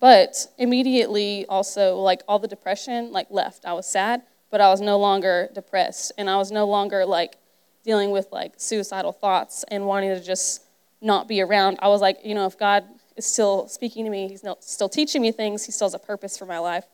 but 0.00 0.48
immediately, 0.58 1.46
also, 1.46 1.96
like 1.96 2.22
all 2.28 2.38
the 2.38 2.48
depression, 2.48 3.12
like 3.12 3.28
left. 3.30 3.64
I 3.64 3.72
was 3.72 3.86
sad, 3.86 4.22
but 4.50 4.60
I 4.60 4.68
was 4.68 4.80
no 4.80 4.98
longer 4.98 5.48
depressed, 5.54 6.12
and 6.18 6.28
I 6.28 6.36
was 6.36 6.50
no 6.50 6.66
longer 6.66 7.06
like 7.06 7.36
dealing 7.84 8.10
with 8.10 8.28
like 8.32 8.54
suicidal 8.56 9.12
thoughts 9.12 9.64
and 9.70 9.86
wanting 9.86 10.10
to 10.10 10.20
just 10.20 10.64
not 11.04 11.28
be 11.28 11.40
around, 11.40 11.78
I 11.80 11.88
was 11.88 12.00
like, 12.00 12.18
you 12.24 12.34
know, 12.34 12.46
if 12.46 12.58
God 12.58 12.84
is 13.16 13.26
still 13.26 13.68
speaking 13.68 14.04
to 14.06 14.10
me, 14.10 14.28
He's 14.28 14.42
still 14.60 14.88
teaching 14.88 15.22
me 15.22 15.30
things, 15.30 15.64
He 15.64 15.70
still 15.70 15.86
has 15.86 15.94
a 15.94 15.98
purpose 15.98 16.36
for 16.36 16.46
my 16.46 16.58
life. 16.58 16.86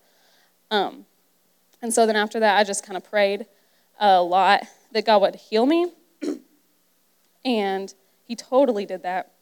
Um, 0.71 1.07
and 1.81 1.95
so 1.95 2.05
then 2.07 2.17
after 2.17 2.41
that, 2.41 2.59
I 2.59 2.65
just 2.65 2.85
kind 2.85 2.97
of 2.97 3.05
prayed 3.05 3.47
a 3.99 4.21
lot 4.21 4.65
that 4.93 5.07
God 5.07 5.23
would 5.23 5.37
heal 5.37 5.65
me. 5.65 5.93
and 7.45 7.95
He 8.25 8.35
totally 8.35 8.85
did 8.85 9.05
that. 9.05 9.33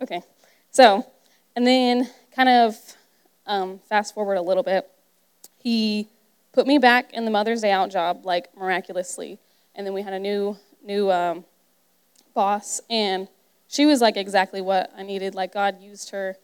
Okay, 0.00 0.22
so, 0.70 1.06
and 1.56 1.66
then 1.66 2.08
kind 2.34 2.48
of 2.48 2.76
um, 3.46 3.80
fast 3.88 4.14
forward 4.14 4.36
a 4.36 4.42
little 4.42 4.62
bit, 4.62 4.88
he 5.58 6.08
put 6.52 6.66
me 6.66 6.78
back 6.78 7.12
in 7.12 7.24
the 7.24 7.30
Mother's 7.30 7.60
Day 7.60 7.70
out 7.70 7.90
job 7.90 8.24
like 8.24 8.56
miraculously, 8.56 9.38
and 9.74 9.86
then 9.86 9.94
we 9.94 10.02
had 10.02 10.12
a 10.12 10.18
new 10.18 10.56
new 10.82 11.10
um, 11.10 11.44
boss, 12.34 12.80
and 12.88 13.28
she 13.68 13.86
was 13.86 14.00
like 14.00 14.16
exactly 14.16 14.60
what 14.60 14.90
I 14.96 15.02
needed. 15.02 15.34
Like 15.34 15.52
God 15.52 15.80
used 15.80 16.10
her 16.10 16.36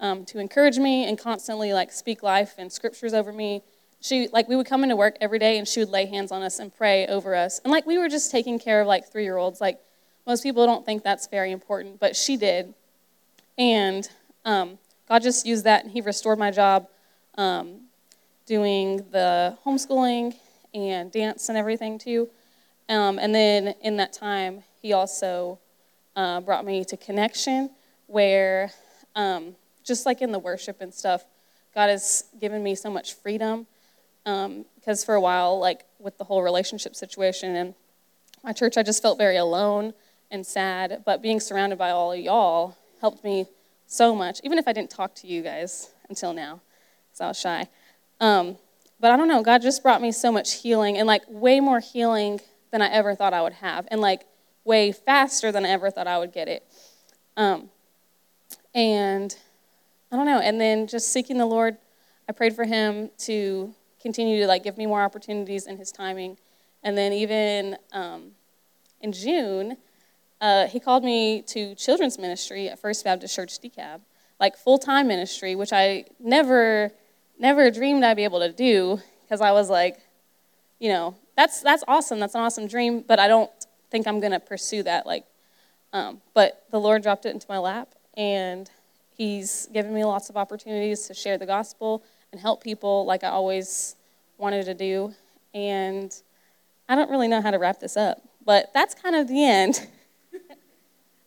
um, 0.00 0.24
to 0.26 0.38
encourage 0.38 0.78
me 0.78 1.06
and 1.06 1.18
constantly 1.18 1.72
like 1.72 1.92
speak 1.92 2.22
life 2.22 2.54
and 2.58 2.72
scriptures 2.72 3.14
over 3.14 3.32
me. 3.32 3.62
She 4.00 4.28
like 4.32 4.48
we 4.48 4.56
would 4.56 4.66
come 4.66 4.82
into 4.82 4.96
work 4.96 5.16
every 5.20 5.38
day, 5.38 5.58
and 5.58 5.66
she 5.66 5.80
would 5.80 5.90
lay 5.90 6.06
hands 6.06 6.32
on 6.32 6.42
us 6.42 6.58
and 6.58 6.74
pray 6.74 7.06
over 7.06 7.34
us, 7.34 7.60
and 7.64 7.72
like 7.72 7.86
we 7.86 7.98
were 7.98 8.08
just 8.08 8.30
taking 8.30 8.58
care 8.58 8.80
of 8.80 8.86
like 8.86 9.10
three 9.10 9.24
year 9.24 9.36
olds. 9.36 9.60
Like 9.60 9.80
most 10.26 10.42
people 10.42 10.64
don't 10.64 10.86
think 10.86 11.02
that's 11.02 11.26
very 11.26 11.52
important, 11.52 12.00
but 12.00 12.16
she 12.16 12.36
did, 12.36 12.74
and 13.56 14.08
um, 14.44 14.78
God 15.08 15.22
just 15.22 15.46
used 15.46 15.64
that 15.64 15.84
and 15.84 15.92
He 15.92 16.00
restored 16.00 16.38
my 16.38 16.50
job 16.50 16.88
um, 17.36 17.82
doing 18.46 18.98
the 19.10 19.56
homeschooling 19.64 20.34
and 20.72 21.10
dance 21.12 21.48
and 21.48 21.58
everything 21.58 21.98
too. 21.98 22.28
Um, 22.88 23.18
and 23.18 23.34
then 23.34 23.74
in 23.82 23.96
that 23.98 24.12
time, 24.12 24.62
He 24.80 24.92
also 24.92 25.58
uh, 26.16 26.40
brought 26.40 26.64
me 26.64 26.84
to 26.84 26.96
Connection, 26.96 27.70
where 28.06 28.70
um, 29.14 29.56
just 29.82 30.06
like 30.06 30.22
in 30.22 30.32
the 30.32 30.38
worship 30.38 30.80
and 30.80 30.92
stuff, 30.92 31.24
God 31.74 31.88
has 31.90 32.24
given 32.40 32.62
me 32.62 32.74
so 32.74 32.90
much 32.90 33.14
freedom. 33.14 33.66
because 34.24 35.02
um, 35.02 35.06
for 35.06 35.14
a 35.14 35.20
while, 35.20 35.58
like 35.58 35.84
with 35.98 36.18
the 36.18 36.24
whole 36.24 36.42
relationship 36.42 36.94
situation 36.94 37.56
and 37.56 37.74
my 38.42 38.52
church, 38.52 38.76
I 38.76 38.82
just 38.82 39.02
felt 39.02 39.18
very 39.18 39.36
alone 39.36 39.94
and 40.30 40.46
sad. 40.46 41.02
But 41.04 41.22
being 41.22 41.40
surrounded 41.40 41.78
by 41.78 41.90
all 41.90 42.12
of 42.12 42.18
y'all 42.18 42.76
helped 43.04 43.22
me 43.22 43.44
so 43.86 44.14
much, 44.14 44.40
even 44.44 44.56
if 44.56 44.66
I 44.66 44.72
didn't 44.72 44.88
talk 44.88 45.14
to 45.16 45.26
you 45.26 45.42
guys 45.42 45.90
until 46.08 46.32
now, 46.32 46.62
because 47.10 47.20
I 47.20 47.28
was 47.28 47.38
shy. 47.38 47.68
Um, 48.18 48.56
but 48.98 49.10
I 49.10 49.18
don't 49.18 49.28
know, 49.28 49.42
God 49.42 49.60
just 49.60 49.82
brought 49.82 50.00
me 50.00 50.10
so 50.10 50.32
much 50.32 50.54
healing 50.62 50.96
and 50.96 51.06
like 51.06 51.20
way 51.28 51.60
more 51.60 51.80
healing 51.80 52.40
than 52.70 52.80
I 52.80 52.88
ever 52.88 53.14
thought 53.14 53.34
I 53.34 53.42
would 53.42 53.52
have, 53.52 53.86
and 53.90 54.00
like 54.00 54.22
way 54.64 54.90
faster 54.90 55.52
than 55.52 55.66
I 55.66 55.68
ever 55.68 55.90
thought 55.90 56.06
I 56.06 56.18
would 56.18 56.32
get 56.32 56.48
it. 56.48 56.64
Um, 57.36 57.68
and 58.74 59.36
I 60.10 60.16
don't 60.16 60.24
know, 60.24 60.38
and 60.38 60.58
then 60.58 60.86
just 60.86 61.12
seeking 61.12 61.36
the 61.36 61.44
Lord, 61.44 61.76
I 62.26 62.32
prayed 62.32 62.56
for 62.56 62.64
Him 62.64 63.10
to 63.18 63.74
continue 64.00 64.40
to 64.40 64.46
like 64.46 64.62
give 64.64 64.78
me 64.78 64.86
more 64.86 65.02
opportunities 65.02 65.66
in 65.66 65.76
His 65.76 65.92
timing. 65.92 66.38
And 66.82 66.96
then 66.96 67.12
even 67.12 67.76
um, 67.92 68.30
in 69.02 69.12
June, 69.12 69.76
uh, 70.44 70.68
he 70.68 70.78
called 70.78 71.02
me 71.02 71.40
to 71.40 71.74
children's 71.74 72.18
ministry 72.18 72.68
at 72.68 72.78
First 72.78 73.02
Baptist 73.02 73.34
Church 73.34 73.58
DeKalb, 73.60 74.00
like 74.38 74.58
full 74.58 74.76
time 74.76 75.08
ministry, 75.08 75.54
which 75.54 75.72
I 75.72 76.04
never, 76.20 76.92
never 77.38 77.70
dreamed 77.70 78.04
I'd 78.04 78.18
be 78.18 78.24
able 78.24 78.40
to 78.40 78.52
do 78.52 79.00
because 79.22 79.40
I 79.40 79.52
was 79.52 79.70
like, 79.70 80.00
you 80.78 80.90
know, 80.90 81.14
that's 81.34 81.62
that's 81.62 81.82
awesome. 81.88 82.20
That's 82.20 82.34
an 82.34 82.42
awesome 82.42 82.66
dream, 82.66 83.02
but 83.08 83.18
I 83.18 83.26
don't 83.26 83.50
think 83.90 84.06
I'm 84.06 84.20
gonna 84.20 84.38
pursue 84.38 84.82
that. 84.82 85.06
Like, 85.06 85.24
um, 85.94 86.20
but 86.34 86.66
the 86.70 86.78
Lord 86.78 87.02
dropped 87.02 87.24
it 87.24 87.30
into 87.30 87.46
my 87.48 87.56
lap, 87.56 87.94
and 88.12 88.70
He's 89.16 89.66
given 89.72 89.94
me 89.94 90.04
lots 90.04 90.28
of 90.28 90.36
opportunities 90.36 91.06
to 91.06 91.14
share 91.14 91.38
the 91.38 91.46
gospel 91.46 92.02
and 92.32 92.40
help 92.40 92.62
people, 92.62 93.06
like 93.06 93.24
I 93.24 93.28
always 93.28 93.96
wanted 94.36 94.66
to 94.66 94.74
do. 94.74 95.14
And 95.54 96.14
I 96.86 96.96
don't 96.96 97.08
really 97.08 97.28
know 97.28 97.40
how 97.40 97.50
to 97.50 97.58
wrap 97.58 97.80
this 97.80 97.96
up, 97.96 98.20
but 98.44 98.72
that's 98.74 98.94
kind 98.94 99.16
of 99.16 99.26
the 99.26 99.42
end. 99.42 99.86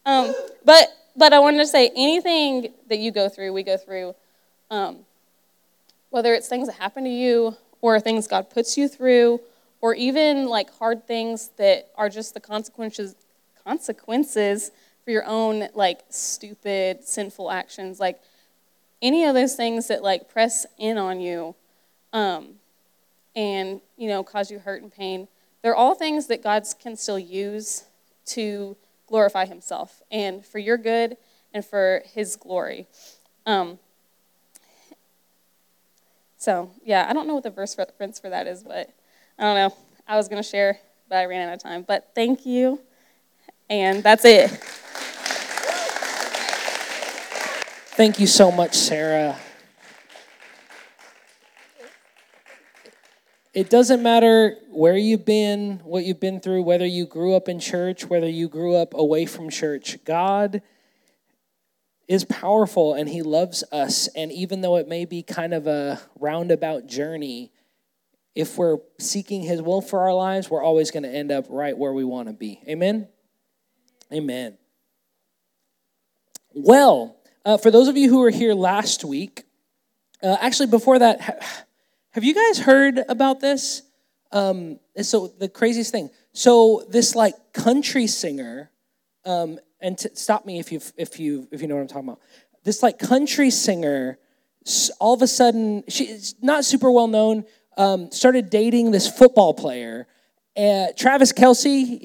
um, 0.07 0.33
but 0.65 0.87
but 1.15 1.33
I 1.33 1.39
wanted 1.39 1.57
to 1.57 1.67
say 1.67 1.91
anything 1.95 2.73
that 2.87 2.99
you 2.99 3.11
go 3.11 3.27
through, 3.27 3.51
we 3.51 3.63
go 3.63 3.75
through, 3.75 4.15
um, 4.71 4.99
whether 6.11 6.33
it's 6.33 6.47
things 6.47 6.67
that 6.67 6.77
happen 6.77 7.03
to 7.03 7.09
you 7.09 7.57
or 7.81 7.99
things 7.99 8.27
God 8.27 8.49
puts 8.49 8.77
you 8.77 8.87
through, 8.87 9.41
or 9.81 9.93
even 9.95 10.45
like 10.45 10.71
hard 10.77 11.05
things 11.05 11.49
that 11.57 11.89
are 11.95 12.09
just 12.09 12.33
the 12.33 12.39
consequences 12.39 13.15
consequences 13.65 14.71
for 15.03 15.11
your 15.11 15.25
own 15.25 15.67
like 15.73 16.01
stupid 16.09 17.03
sinful 17.03 17.51
actions 17.51 17.99
like 17.99 18.21
any 19.01 19.25
of 19.25 19.35
those 19.35 19.55
things 19.55 19.89
that 19.89 20.01
like 20.01 20.29
press 20.29 20.65
in 20.77 20.97
on 20.97 21.19
you 21.19 21.53
um, 22.13 22.53
and 23.35 23.81
you 23.97 24.07
know 24.07 24.23
cause 24.23 24.49
you 24.49 24.59
hurt 24.59 24.81
and 24.81 24.93
pain 24.93 25.27
they're 25.61 25.75
all 25.75 25.95
things 25.95 26.27
that 26.27 26.41
god 26.41 26.63
can 26.79 26.95
still 26.95 27.19
use 27.19 27.83
to 28.25 28.77
glorify 29.07 29.45
himself 29.45 30.01
and 30.11 30.45
for 30.45 30.59
your 30.59 30.77
good 30.77 31.17
and 31.53 31.65
for 31.65 32.03
his 32.05 32.35
glory. 32.35 32.87
Um, 33.45 33.79
so 36.39 36.69
yeah 36.85 37.07
i 37.09 37.13
don't 37.13 37.27
know 37.27 37.33
what 37.33 37.43
the 37.43 37.49
verse 37.49 37.77
reference 37.79 38.19
for 38.19 38.29
that 38.29 38.45
is 38.45 38.63
but 38.63 38.91
i 39.39 39.43
don't 39.43 39.55
know. 39.55 39.75
I 40.07 40.15
was 40.15 40.27
going 40.27 40.41
to 40.41 40.47
share 40.47 40.79
but 41.09 41.17
i 41.17 41.25
ran 41.25 41.47
out 41.47 41.55
of 41.55 41.59
time. 41.61 41.83
But 41.87 42.11
thank 42.13 42.45
you 42.45 42.79
and 43.69 44.03
that's 44.03 44.25
it. 44.25 44.49
Thank 47.97 48.19
you 48.19 48.27
so 48.27 48.51
much, 48.51 48.75
Sarah. 48.75 49.37
It 53.57 53.71
doesn't 53.71 54.03
matter 54.03 54.55
where 54.69 54.95
you've 54.95 55.25
been, 55.25 55.81
what 55.83 56.05
you've 56.05 56.19
been 56.19 56.39
through, 56.39 56.61
whether 56.61 56.85
you 56.85 57.07
grew 57.07 57.33
up 57.35 57.49
in 57.49 57.59
church, 57.59 58.05
whether 58.05 58.29
you 58.29 58.47
grew 58.47 58.75
up 58.75 58.93
away 58.93 59.25
from 59.25 59.49
church. 59.49 59.97
God 60.05 60.61
is 62.07 62.23
powerful 62.23 62.93
and 62.93 63.09
He 63.09 63.23
loves 63.23 63.63
us. 63.71 64.09
And 64.09 64.31
even 64.31 64.61
though 64.61 64.75
it 64.75 64.87
may 64.87 65.05
be 65.05 65.23
kind 65.23 65.55
of 65.55 65.65
a 65.65 65.99
roundabout 66.19 66.85
journey, 66.85 67.51
if 68.35 68.59
we're 68.59 68.77
seeking 68.99 69.41
His 69.41 69.59
will 69.59 69.81
for 69.81 70.01
our 70.01 70.13
lives, 70.13 70.51
we're 70.51 70.61
always 70.61 70.91
going 70.91 71.01
to 71.01 71.09
end 71.09 71.31
up 71.31 71.47
right 71.49 71.75
where 71.75 71.93
we 71.93 72.03
want 72.03 72.27
to 72.27 72.35
be. 72.35 72.61
Amen? 72.67 73.07
Amen. 74.13 74.55
Well, 76.53 77.17
uh, 77.43 77.57
for 77.57 77.71
those 77.71 77.87
of 77.87 77.97
you 77.97 78.07
who 78.07 78.19
were 78.19 78.29
here 78.29 78.53
last 78.53 79.03
week, 79.03 79.45
uh, 80.21 80.37
actually, 80.41 80.67
before 80.67 80.99
that, 80.99 81.65
have 82.17 82.23
you 82.23 82.33
guys 82.33 82.57
heard 82.57 82.97
about 83.09 83.41
this? 83.41 83.83
Um, 84.31 84.79
so, 85.03 85.27
the 85.27 85.47
craziest 85.47 85.91
thing. 85.91 86.09
So, 86.33 86.83
this 86.89 87.13
like 87.13 87.35
country 87.53 88.07
singer, 88.07 88.71
um, 89.23 89.59
and 89.79 89.99
t- 89.99 90.09
stop 90.15 90.43
me 90.43 90.57
if 90.57 90.71
you 90.71 90.81
if 90.97 91.19
you 91.19 91.47
if 91.51 91.61
you 91.61 91.67
know 91.67 91.75
what 91.75 91.81
I'm 91.81 91.87
talking 91.87 92.09
about. 92.09 92.19
This 92.63 92.81
like 92.81 92.97
country 92.97 93.51
singer, 93.51 94.17
all 94.99 95.13
of 95.13 95.21
a 95.21 95.27
sudden, 95.27 95.83
she's 95.89 96.33
not 96.41 96.65
super 96.65 96.89
well 96.89 97.05
known. 97.05 97.45
Um, 97.77 98.11
started 98.11 98.49
dating 98.49 98.89
this 98.89 99.07
football 99.07 99.53
player, 99.53 100.07
uh, 100.57 100.87
Travis 100.97 101.31
Kelce, 101.31 101.99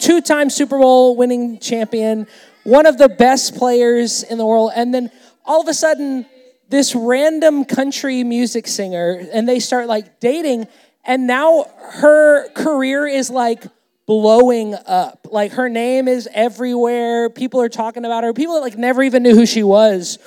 two-time 0.00 0.50
Super 0.50 0.76
Bowl 0.76 1.14
winning 1.14 1.60
champion, 1.60 2.26
one 2.64 2.86
of 2.86 2.98
the 2.98 3.08
best 3.08 3.54
players 3.54 4.24
in 4.24 4.38
the 4.38 4.44
world. 4.44 4.72
And 4.74 4.92
then 4.92 5.12
all 5.44 5.60
of 5.60 5.68
a 5.68 5.74
sudden, 5.74 6.26
this 6.68 6.94
random 6.94 7.64
country 7.64 8.24
music 8.24 8.66
singer, 8.66 9.26
and 9.32 9.48
they 9.48 9.60
start 9.60 9.86
like 9.86 10.20
dating, 10.20 10.66
and 11.04 11.26
now 11.26 11.66
her 11.92 12.48
career 12.50 13.06
is 13.06 13.30
like 13.30 13.64
blowing 14.06 14.74
up. 14.74 15.26
Like 15.30 15.52
her 15.52 15.68
name 15.68 16.08
is 16.08 16.28
everywhere. 16.32 17.28
People 17.30 17.60
are 17.60 17.68
talking 17.68 18.04
about 18.04 18.24
her. 18.24 18.32
People 18.32 18.60
like 18.60 18.76
never 18.78 19.02
even 19.02 19.22
knew 19.22 19.34
who 19.34 19.46
she 19.46 19.62
was 19.62 20.18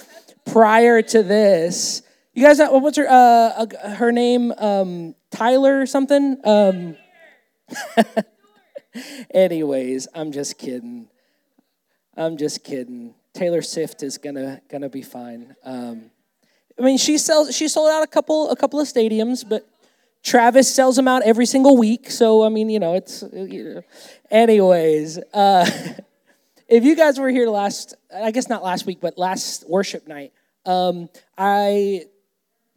prior 0.46 1.02
to 1.02 1.24
this. 1.24 2.02
You 2.34 2.46
guys, 2.46 2.60
know, 2.60 2.78
what's 2.78 2.98
her 2.98 3.08
uh, 3.08 3.66
uh, 3.66 3.96
her 3.96 4.12
name? 4.12 4.54
Um, 4.58 5.16
Tyler 5.32 5.82
or 5.82 5.86
something. 5.86 6.38
Um, 6.46 6.96
anyways, 9.34 10.08
I'm 10.14 10.32
just 10.32 10.58
kidding. 10.58 11.08
I'm 12.16 12.38
just 12.38 12.64
kidding. 12.64 13.16
Taylor 13.34 13.62
Swift 13.62 14.04
is 14.04 14.18
gonna 14.18 14.62
gonna 14.70 14.90
be 14.90 15.02
fine. 15.02 15.56
Um, 15.64 16.12
I 16.80 16.84
mean, 16.84 16.98
she 16.98 17.18
sells. 17.18 17.56
She 17.56 17.68
sold 17.68 17.90
out 17.90 18.04
a 18.04 18.08
couple 18.08 18.50
a 18.50 18.56
couple 18.56 18.80
of 18.80 18.88
stadiums, 18.88 19.48
but 19.48 19.68
Travis 20.24 20.74
sells 20.74 20.96
them 20.96 21.08
out 21.08 21.24
every 21.24 21.46
single 21.46 21.78
week. 21.78 22.10
So 22.10 22.44
I 22.44 22.50
mean, 22.50 22.70
you 22.70 22.80
know, 22.80 22.94
it's. 22.94 23.24
You 23.34 23.76
know. 23.76 23.82
Anyways, 24.32 25.20
uh, 25.34 25.70
if 26.68 26.84
you 26.84 26.96
guys 26.96 27.20
were 27.20 27.30
here 27.30 27.50
last, 27.50 27.96
I 28.14 28.32
guess 28.32 28.48
not 28.48 28.64
last 28.64 28.86
week, 28.86 29.00
but 29.02 29.18
last 29.18 29.68
worship 29.70 30.08
night, 30.08 30.32
um, 30.66 31.10
I 31.38 32.06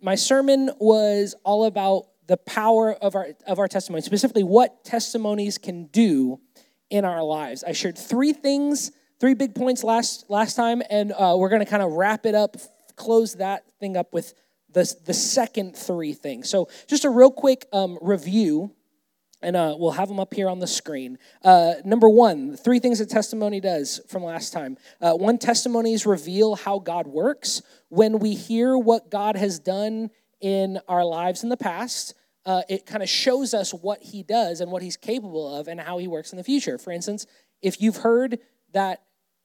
my 0.00 0.16
sermon 0.16 0.70
was 0.78 1.34
all 1.44 1.64
about 1.64 2.08
the 2.26 2.36
power 2.38 2.92
of 2.94 3.14
our 3.14 3.28
of 3.46 3.58
our 3.58 3.68
testimony, 3.68 4.02
specifically 4.02 4.44
what 4.44 4.84
testimonies 4.84 5.58
can 5.58 5.86
do 5.86 6.40
in 6.90 7.04
our 7.04 7.22
lives. 7.22 7.62
I 7.62 7.72
shared 7.72 7.96
three 7.96 8.32
things 8.32 8.90
three 9.22 9.34
big 9.34 9.54
points 9.54 9.84
last 9.84 10.28
last 10.28 10.56
time, 10.56 10.82
and 10.90 11.12
uh, 11.12 11.36
we're 11.38 11.48
going 11.48 11.64
to 11.64 11.70
kind 11.70 11.82
of 11.82 11.92
wrap 11.92 12.26
it 12.26 12.34
up, 12.34 12.56
close 12.96 13.34
that 13.34 13.64
thing 13.80 13.96
up 13.96 14.12
with 14.12 14.34
the 14.72 14.92
the 15.04 15.14
second 15.14 15.76
three 15.76 16.12
things. 16.12 16.48
So 16.48 16.68
just 16.86 17.04
a 17.04 17.10
real 17.10 17.30
quick 17.30 17.66
um, 17.72 17.98
review. 18.00 18.74
And 19.44 19.56
uh, 19.56 19.74
we'll 19.76 19.90
have 19.90 20.06
them 20.06 20.20
up 20.20 20.32
here 20.34 20.48
on 20.48 20.60
the 20.60 20.68
screen. 20.68 21.18
Uh, 21.42 21.74
number 21.84 22.08
one, 22.08 22.56
three 22.56 22.78
things 22.78 23.00
that 23.00 23.08
testimony 23.10 23.58
does 23.58 24.00
from 24.06 24.22
last 24.22 24.52
time. 24.52 24.78
Uh, 25.00 25.14
one, 25.14 25.36
testimonies 25.36 26.06
reveal 26.06 26.54
how 26.54 26.78
God 26.78 27.08
works. 27.08 27.60
When 27.88 28.20
we 28.20 28.36
hear 28.36 28.78
what 28.78 29.10
God 29.10 29.34
has 29.34 29.58
done 29.58 30.10
in 30.40 30.78
our 30.86 31.04
lives 31.04 31.42
in 31.42 31.48
the 31.48 31.56
past, 31.56 32.14
uh, 32.46 32.62
it 32.68 32.86
kind 32.86 33.02
of 33.02 33.08
shows 33.08 33.52
us 33.52 33.74
what 33.74 34.00
he 34.00 34.22
does 34.22 34.60
and 34.60 34.70
what 34.70 34.80
he's 34.80 34.96
capable 34.96 35.52
of 35.56 35.66
and 35.66 35.80
how 35.80 35.98
he 35.98 36.06
works 36.06 36.30
in 36.32 36.38
the 36.38 36.44
future. 36.44 36.78
For 36.78 36.92
instance, 36.92 37.26
if 37.60 37.80
you've 37.80 37.96
heard 37.96 38.38
that 38.72 39.02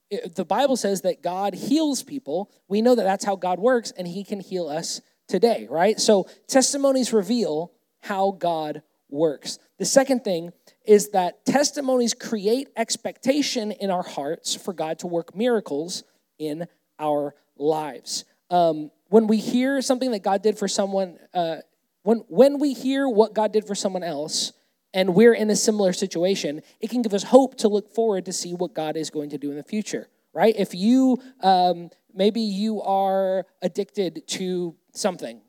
the 0.10 0.46
Bible 0.46 0.78
says 0.78 1.02
that 1.02 1.22
God 1.22 1.54
heals 1.54 2.04
people. 2.04 2.52
We 2.68 2.82
know 2.82 2.96
that 2.96 3.04
that's 3.04 3.26
how 3.26 3.36
God 3.36 3.60
works, 3.60 3.92
and 3.92 4.08
He 4.08 4.24
can 4.24 4.40
heal 4.40 4.68
us 4.68 5.02
today, 5.28 5.68
right? 5.70 6.00
So 6.00 6.28
testimonies 6.48 7.14
reveal 7.14 7.72
how 8.02 8.32
God 8.32 8.84
works. 9.10 9.60
The 9.78 9.86
second 9.86 10.24
thing 10.24 10.52
is 10.86 11.10
that 11.10 11.46
testimonies 11.46 12.14
create 12.14 12.70
expectation 12.76 13.72
in 13.72 13.92
our 13.92 14.04
hearts 14.04 14.56
for 14.56 14.74
God 14.74 15.00
to 15.00 15.08
work 15.08 15.36
miracles 15.36 16.04
in 16.40 16.68
our 17.00 17.36
lives. 17.58 18.26
Um, 18.50 18.92
when 19.10 19.28
we 19.28 19.38
hear 19.38 19.82
something 19.82 20.12
that 20.12 20.24
God 20.24 20.42
did 20.42 20.58
for 20.58 20.68
someone, 20.68 21.18
uh, 21.34 21.58
when, 22.04 22.24
when 22.30 22.60
we 22.60 22.74
hear 22.74 23.08
what 23.08 23.34
God 23.34 23.52
did 23.52 23.66
for 23.66 23.76
someone 23.76 24.04
else, 24.04 24.54
and 24.98 25.14
we're 25.14 25.36
in 25.36 25.52
a 25.52 25.56
similar 25.56 25.94
situation, 25.94 26.64
it 26.80 26.90
can 26.90 27.04
give 27.04 27.14
us 27.14 27.22
hope 27.22 27.56
to 27.58 27.68
look 27.68 27.94
forward 27.94 28.26
to 28.26 28.34
see 28.34 28.56
what 28.56 28.74
God 28.74 28.98
is 28.98 29.12
going 29.12 29.30
to 29.30 29.38
do 29.38 29.52
in 29.52 29.56
the 29.56 29.62
future, 29.62 30.08
right? 30.34 30.56
If 30.58 30.74
you, 30.74 31.22
um, 31.42 31.92
maybe 32.16 32.42
you 32.42 32.82
are 32.82 33.46
addicted 33.62 34.28
to 34.30 34.76
something, 34.94 35.42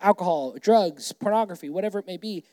alcohol, 0.00 0.56
drugs, 0.60 1.10
pornography, 1.10 1.70
whatever 1.70 1.98
it 1.98 2.06
may 2.06 2.18
be, 2.18 2.44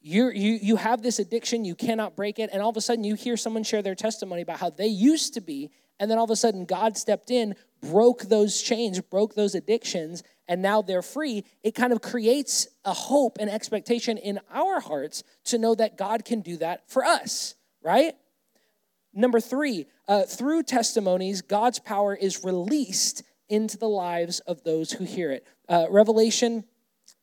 you 0.00 0.30
you, 0.30 0.60
you 0.62 0.76
have 0.76 1.02
this 1.02 1.18
addiction, 1.18 1.64
you 1.64 1.74
cannot 1.74 2.14
break 2.14 2.38
it, 2.38 2.48
and 2.52 2.62
all 2.62 2.70
of 2.70 2.76
a 2.76 2.80
sudden 2.80 3.02
you 3.02 3.16
hear 3.16 3.36
someone 3.36 3.64
share 3.64 3.82
their 3.82 3.96
testimony 3.96 4.42
about 4.42 4.60
how 4.60 4.70
they 4.70 4.86
used 4.86 5.34
to 5.34 5.40
be, 5.40 5.68
and 5.98 6.08
then 6.08 6.16
all 6.16 6.24
of 6.24 6.30
a 6.30 6.36
sudden 6.36 6.64
God 6.64 6.96
stepped 6.96 7.28
in, 7.28 7.56
broke 7.82 8.22
those 8.22 8.62
chains, 8.62 9.00
broke 9.00 9.34
those 9.34 9.56
addictions, 9.56 10.22
and 10.48 10.62
now 10.62 10.82
they're 10.82 11.02
free, 11.02 11.44
it 11.62 11.74
kind 11.74 11.92
of 11.92 12.00
creates 12.00 12.66
a 12.84 12.92
hope 12.92 13.36
and 13.38 13.50
expectation 13.50 14.16
in 14.16 14.40
our 14.52 14.80
hearts 14.80 15.22
to 15.44 15.58
know 15.58 15.74
that 15.74 15.98
God 15.98 16.24
can 16.24 16.40
do 16.40 16.56
that 16.56 16.88
for 16.90 17.04
us, 17.04 17.54
right? 17.82 18.14
Number 19.12 19.40
three, 19.40 19.86
uh, 20.06 20.22
through 20.22 20.62
testimonies, 20.62 21.42
God's 21.42 21.78
power 21.78 22.14
is 22.14 22.44
released 22.44 23.22
into 23.48 23.76
the 23.76 23.88
lives 23.88 24.40
of 24.40 24.62
those 24.64 24.92
who 24.92 25.04
hear 25.04 25.30
it. 25.30 25.46
Uh, 25.68 25.86
Revelation 25.90 26.64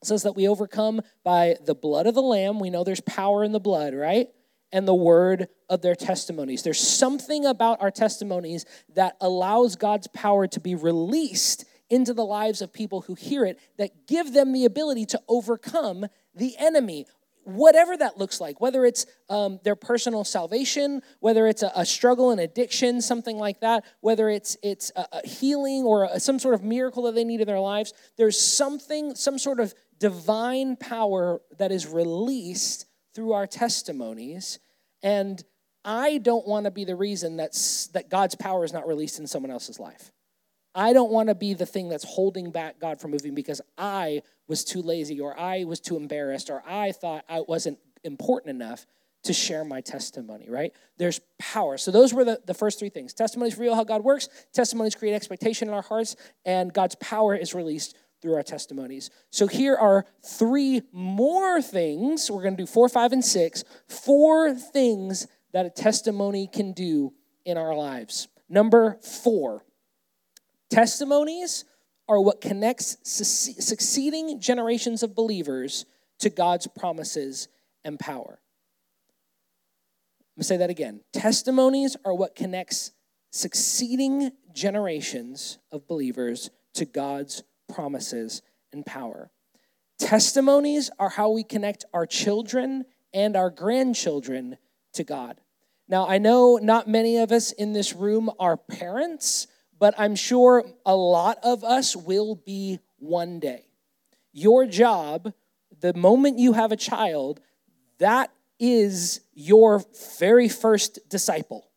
says 0.04 0.24
that 0.24 0.36
we 0.36 0.48
overcome 0.48 1.02
by 1.24 1.56
the 1.66 1.76
blood 1.76 2.08
of 2.08 2.14
the 2.14 2.22
Lamb. 2.22 2.60
We 2.60 2.70
know 2.70 2.84
there's 2.84 3.02
power 3.02 3.44
in 3.44 3.52
the 3.52 3.60
blood, 3.60 3.94
right? 3.94 4.28
And 4.72 4.88
the 4.88 4.96
word 4.96 5.48
of 5.70 5.82
their 5.82 5.96
testimonies. 5.96 6.64
There's 6.64 6.80
something 6.80 7.46
about 7.46 7.82
our 7.82 7.92
testimonies 7.92 8.66
that 8.94 9.16
allows 9.22 9.76
God's 9.76 10.08
power 10.08 10.48
to 10.48 10.60
be 10.60 10.76
released 10.76 11.66
into 11.90 12.14
the 12.14 12.26
lives 12.26 12.62
of 12.62 12.74
people 12.74 13.02
who 13.02 13.16
hear 13.16 13.46
it 13.46 13.60
that 13.78 14.08
give 14.08 14.34
them 14.34 14.54
the 14.54 14.66
ability 14.66 15.06
to 15.06 15.22
overcome 15.28 16.06
the 16.34 16.56
enemy 16.58 17.06
whatever 17.46 17.96
that 17.96 18.18
looks 18.18 18.42
like, 18.42 18.60
whether 18.60 18.86
it's 18.86 19.06
um, 19.30 19.60
their 19.64 19.76
personal 19.76 20.24
salvation, 20.24 21.02
whether 21.20 21.48
it's 21.48 21.62
a, 21.62 21.72
a, 21.76 21.86
struggle 21.86 22.32
and 22.32 22.42
addiction, 22.42 23.02
something 23.02 23.38
like 23.38 23.60
that, 23.60 23.86
whether 24.02 24.30
it's 24.30 24.58
it's 24.64 24.92
a, 24.96 25.06
a 25.14 25.28
healing 25.28 25.84
or 25.84 26.06
a, 26.06 26.20
some 26.20 26.40
sort 26.40 26.56
of 26.56 26.64
miracle 26.64 27.04
that 27.04 27.14
they 27.14 27.24
need 27.24 27.42
in 27.42 27.48
their 27.48 27.60
lives. 27.60 27.94
There's 28.18 28.40
something, 28.40 29.14
some 29.14 29.38
sort 29.38 29.60
of 29.60 29.76
divine 30.00 30.76
power 30.76 31.40
that 31.60 31.72
is 31.72 31.88
released 31.88 32.88
through 33.14 33.34
our 33.34 33.48
testimonies. 33.48 34.60
And 35.04 35.42
I 35.86 36.18
don't 36.18 36.48
want 36.48 36.66
to 36.66 36.72
be 36.72 36.84
the 36.84 36.96
reason 36.96 37.38
that's, 37.38 37.88
that 37.88 38.10
God's 38.10 38.36
power 38.36 38.66
is 38.66 38.74
not 38.74 38.88
released 38.88 39.20
in 39.20 39.28
someone 39.28 39.52
else's 39.52 39.80
life. 39.80 40.12
I 40.76 40.92
don't 40.92 41.12
want 41.12 41.30
to 41.30 41.36
be 41.36 41.54
the 41.54 41.66
thing 41.66 41.88
that's 41.88 42.04
holding 42.04 42.52
back 42.52 42.80
God 42.80 43.00
from 43.00 43.12
moving 43.12 43.34
because 43.34 43.62
I 43.78 44.22
was 44.48 44.66
too 44.66 44.82
lazy 44.82 45.22
or 45.22 45.40
I 45.40 45.64
was 45.64 45.80
too 45.80 45.96
embarrassed 45.96 46.50
or 46.50 46.62
I 46.68 46.92
thought 46.92 47.24
I 47.30 47.40
wasn't 47.40 47.80
important 48.04 48.50
enough 48.50 48.86
to 49.24 49.34
share 49.34 49.64
my 49.64 49.82
testimony, 49.82 50.50
right? 50.50 50.72
There's 50.98 51.20
power. 51.40 51.78
So 51.78 51.90
those 51.90 52.14
were 52.14 52.24
the, 52.24 52.42
the 52.46 52.54
first 52.54 52.78
three 52.78 52.90
things. 52.90 53.14
Testimonies 53.14 53.58
reveal 53.58 53.74
how 53.74 53.84
God 53.84 54.04
works, 54.04 54.30
testimonies 54.54 54.94
create 54.94 55.16
expectation 55.16 55.68
in 55.68 55.74
our 55.74 55.82
hearts, 55.82 56.16
and 56.46 56.72
God's 56.72 56.96
power 56.96 57.36
is 57.36 57.56
released 57.56 57.96
through 58.22 58.36
our 58.36 58.44
testimonies. 58.44 59.10
So 59.32 59.48
here 59.48 59.76
are 59.76 60.06
three 60.24 60.82
more 60.92 61.62
things. 61.62 62.30
We're 62.30 62.44
going 62.44 62.56
to 62.56 62.64
do 62.64 62.68
four, 62.68 62.88
five, 62.90 63.14
and 63.14 63.24
six. 63.24 63.64
Four 63.88 64.54
things 64.54 65.28
that 65.54 65.66
a 65.66 65.70
testimony 65.70 66.48
can 66.48 66.74
do 66.74 67.14
in 67.46 67.58
our 67.58 67.76
lives. 67.76 68.28
Number 68.50 69.00
four, 69.02 69.64
testimonies 70.76 71.64
are 72.10 72.20
what 72.20 72.42
connects 72.42 72.98
succeeding 73.04 74.42
generations 74.42 75.04
of 75.04 75.16
believers 75.16 75.86
to 76.20 76.30
God's 76.30 76.68
promises 76.68 77.48
and 77.86 77.98
power. 77.98 78.42
I'm 80.20 80.36
going 80.36 80.42
to 80.42 80.44
say 80.44 80.58
that 80.58 80.70
again. 80.70 81.00
Testimonies 81.14 81.96
are 82.04 82.14
what 82.14 82.36
connects 82.36 82.92
succeeding 83.32 84.32
generations 84.54 85.60
of 85.72 85.88
believers 85.88 86.50
to 86.74 86.84
God's 86.84 87.44
promises 87.74 88.42
and 88.74 88.86
power. 88.86 89.32
Testimonies 89.98 90.92
are 91.00 91.10
how 91.10 91.30
we 91.30 91.46
connect 91.46 91.86
our 91.94 92.06
children 92.06 92.84
and 93.14 93.38
our 93.38 93.50
grandchildren 93.50 94.58
to 94.92 95.06
God. 95.06 95.40
Now, 95.88 96.06
I 96.06 96.18
know 96.18 96.60
not 96.62 96.86
many 96.86 97.16
of 97.20 97.32
us 97.32 97.54
in 97.54 97.72
this 97.72 97.94
room 97.94 98.30
are 98.40 98.58
parents, 98.58 99.48
but 99.80 99.94
I'm 99.98 100.16
sure 100.16 100.64
a 100.86 100.96
lot 100.96 101.38
of 101.44 101.64
us 101.64 101.96
will 101.96 102.36
be 102.36 102.80
one 102.98 103.40
day. 103.40 103.66
Your 104.32 104.66
job, 104.66 105.34
the 105.82 105.94
moment 105.94 106.40
you 106.40 106.54
have 106.54 106.72
a 106.72 106.78
child, 106.78 107.40
that 108.00 108.32
is 108.60 109.22
your 109.34 109.84
very 110.20 110.50
first 110.50 111.00
disciple 111.10 111.68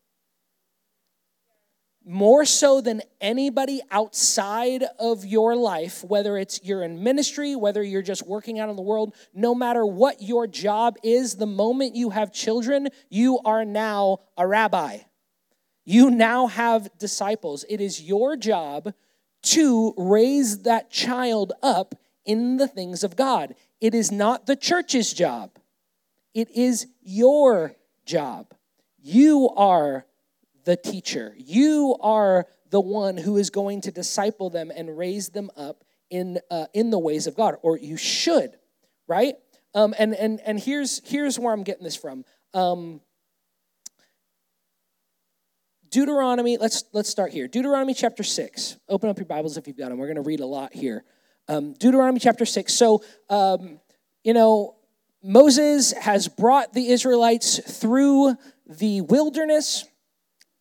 more 2.09 2.43
so 2.43 2.81
than 2.81 3.03
anybody 3.21 3.81
outside 3.91 4.83
of 4.97 5.23
your 5.23 5.55
life, 5.55 6.03
whether 6.03 6.39
it's 6.39 6.59
you're 6.63 6.81
in 6.81 7.03
ministry, 7.03 7.55
whether 7.55 7.83
you're 7.83 8.01
just 8.01 8.25
working 8.25 8.57
out 8.57 8.67
in 8.67 8.75
the 8.75 8.81
world, 8.81 9.13
no 9.31 9.53
matter 9.53 9.85
what 9.85 10.19
your 10.19 10.47
job 10.47 10.97
is, 11.03 11.35
the 11.35 11.45
moment 11.45 11.95
you 11.95 12.09
have 12.09 12.33
children, 12.33 12.87
you 13.09 13.39
are 13.45 13.63
now 13.63 14.17
a 14.39 14.47
rabbi. 14.47 14.97
You 15.89 16.11
now 16.11 16.45
have 16.45 16.95
disciples. 16.99 17.65
It 17.67 17.81
is 17.81 17.99
your 17.99 18.37
job 18.37 18.93
to 19.41 19.95
raise 19.97 20.59
that 20.59 20.91
child 20.91 21.51
up 21.63 21.95
in 22.25 22.57
the 22.57 22.67
things 22.67 23.03
of 23.03 23.15
God. 23.15 23.55
It 23.81 23.95
is 23.95 24.11
not 24.11 24.45
the 24.45 24.55
church's 24.55 25.11
job, 25.13 25.49
it 26.35 26.51
is 26.51 26.85
your 27.01 27.75
job. 28.05 28.53
You 29.01 29.49
are 29.57 30.05
the 30.63 30.75
teacher. 30.75 31.33
You 31.35 31.97
are 32.01 32.45
the 32.69 32.81
one 32.81 33.17
who 33.17 33.37
is 33.37 33.49
going 33.49 33.81
to 33.81 33.91
disciple 33.91 34.51
them 34.51 34.71
and 34.75 34.95
raise 34.95 35.29
them 35.29 35.49
up 35.57 35.83
in, 36.11 36.37
uh, 36.51 36.67
in 36.71 36.91
the 36.91 36.99
ways 36.99 37.25
of 37.25 37.35
God, 37.35 37.55
or 37.63 37.79
you 37.79 37.97
should, 37.97 38.51
right? 39.07 39.37
Um, 39.73 39.95
and 39.97 40.13
and 40.13 40.39
and 40.41 40.59
here's 40.59 41.01
here's 41.03 41.39
where 41.39 41.51
I'm 41.51 41.63
getting 41.63 41.83
this 41.83 41.95
from. 41.95 42.25
Um, 42.53 43.01
Deuteronomy. 45.89 46.57
Let's 46.57 46.83
let's 46.93 47.09
start 47.09 47.31
here. 47.31 47.47
Deuteronomy 47.47 47.93
chapter 47.93 48.23
six. 48.23 48.77
Open 48.87 49.09
up 49.09 49.17
your 49.17 49.25
Bibles 49.25 49.57
if 49.57 49.67
you've 49.67 49.77
got 49.77 49.89
them. 49.89 49.97
We're 49.97 50.07
going 50.07 50.15
to 50.15 50.21
read 50.21 50.39
a 50.39 50.45
lot 50.45 50.73
here. 50.73 51.03
Um, 51.47 51.73
Deuteronomy 51.73 52.19
chapter 52.19 52.45
six. 52.45 52.73
So 52.73 53.03
um, 53.29 53.79
you 54.23 54.33
know 54.33 54.75
Moses 55.23 55.91
has 55.93 56.27
brought 56.27 56.73
the 56.73 56.89
Israelites 56.89 57.59
through 57.79 58.35
the 58.67 59.01
wilderness 59.01 59.85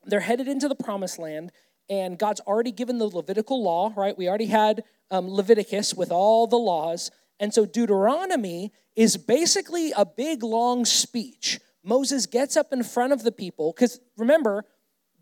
they're 0.09 0.21
headed 0.21 0.49
into 0.49 0.69
the 0.69 0.75
promised 0.75 1.19
land, 1.19 1.53
and 1.88 2.19
God's 2.19 2.41
already 2.41 2.73
given 2.73 2.99
the 2.99 3.07
Levitical 3.07 3.62
law, 3.62 3.93
right? 3.95 4.17
We 4.17 4.29
already 4.29 4.47
had 4.47 4.85
um, 5.11 5.29
Leviticus 5.29 5.95
with 5.95 6.11
all 6.11 6.47
the 6.47 6.57
laws. 6.57 7.11
And 7.38 7.53
so 7.53 7.67
Deuteronomy 7.67 8.73
is 8.97 9.17
basically 9.17 9.93
a 9.97 10.05
big, 10.05 10.43
long 10.43 10.85
speech. 10.85 11.61
Moses 11.85 12.27
gets 12.27 12.57
up 12.57 12.73
in 12.73 12.83
front 12.83 13.12
of 13.12 13.23
the 13.23 13.33
people, 13.33 13.73
because 13.73 14.01
remember, 14.17 14.64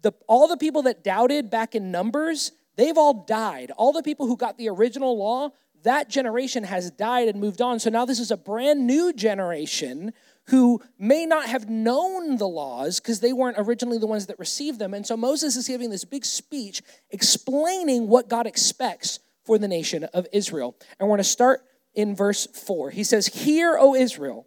the, 0.07 0.15
all 0.29 0.47
the 0.47 0.57
people 0.57 0.83
that 0.83 1.03
doubted 1.03 1.51
back 1.51 1.75
in 1.75 1.91
Numbers, 1.91 2.53
they've 2.77 2.97
all 2.97 3.25
died. 3.25 3.73
All 3.77 3.93
the 3.93 4.05
people 4.05 4.29
who 4.29 4.37
got 4.37 4.57
the 4.57 4.69
original 4.69 5.19
law, 5.19 5.51
that 5.83 6.09
generation 6.09 6.63
has 6.63 6.93
died 6.93 7.27
and 7.27 7.41
moved 7.41 7.61
on. 7.61 7.81
So 7.81 7.91
now 7.91 8.05
this 8.05 8.21
is 8.21 8.31
a 8.31 8.37
brand 8.37 8.87
new 8.87 9.13
generation 9.13 10.13
who 10.47 10.81
may 10.97 11.27
not 11.27 11.49
have 11.49 11.69
known 11.69 12.37
the 12.37 12.47
laws 12.47 13.01
because 13.01 13.19
they 13.19 13.33
weren't 13.33 13.57
originally 13.59 13.99
the 13.99 14.07
ones 14.07 14.27
that 14.27 14.39
received 14.39 14.79
them. 14.79 14.95
And 14.95 15.05
so 15.05 15.17
Moses 15.17 15.57
is 15.57 15.67
giving 15.67 15.91
this 15.91 16.05
big 16.05 16.25
speech 16.25 16.83
explaining 17.11 18.07
what 18.07 18.29
God 18.29 18.47
expects 18.47 19.19
for 19.45 19.59
the 19.59 19.67
nation 19.67 20.05
of 20.05 20.29
Israel. 20.33 20.77
And 21.01 21.09
we're 21.09 21.17
going 21.17 21.25
to 21.25 21.25
start 21.25 21.63
in 21.95 22.15
verse 22.15 22.47
4. 22.47 22.91
He 22.91 23.03
says, 23.03 23.27
Hear, 23.27 23.77
O 23.77 23.97
Israel, 23.97 24.47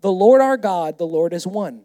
the 0.00 0.10
Lord 0.10 0.40
our 0.40 0.56
God, 0.56 0.98
the 0.98 1.06
Lord 1.06 1.32
is 1.32 1.46
one. 1.46 1.84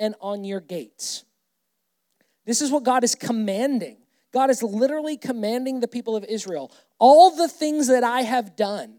and 0.00 0.16
on 0.20 0.42
your 0.42 0.60
gates. 0.60 1.24
This 2.46 2.60
is 2.60 2.72
what 2.72 2.82
God 2.82 3.04
is 3.04 3.14
commanding. 3.14 3.98
God 4.32 4.50
is 4.50 4.62
literally 4.62 5.16
commanding 5.16 5.78
the 5.78 5.88
people 5.88 6.16
of 6.16 6.24
Israel 6.24 6.72
all 6.98 7.34
the 7.34 7.48
things 7.48 7.86
that 7.86 8.04
I 8.04 8.22
have 8.22 8.56
done 8.56 8.96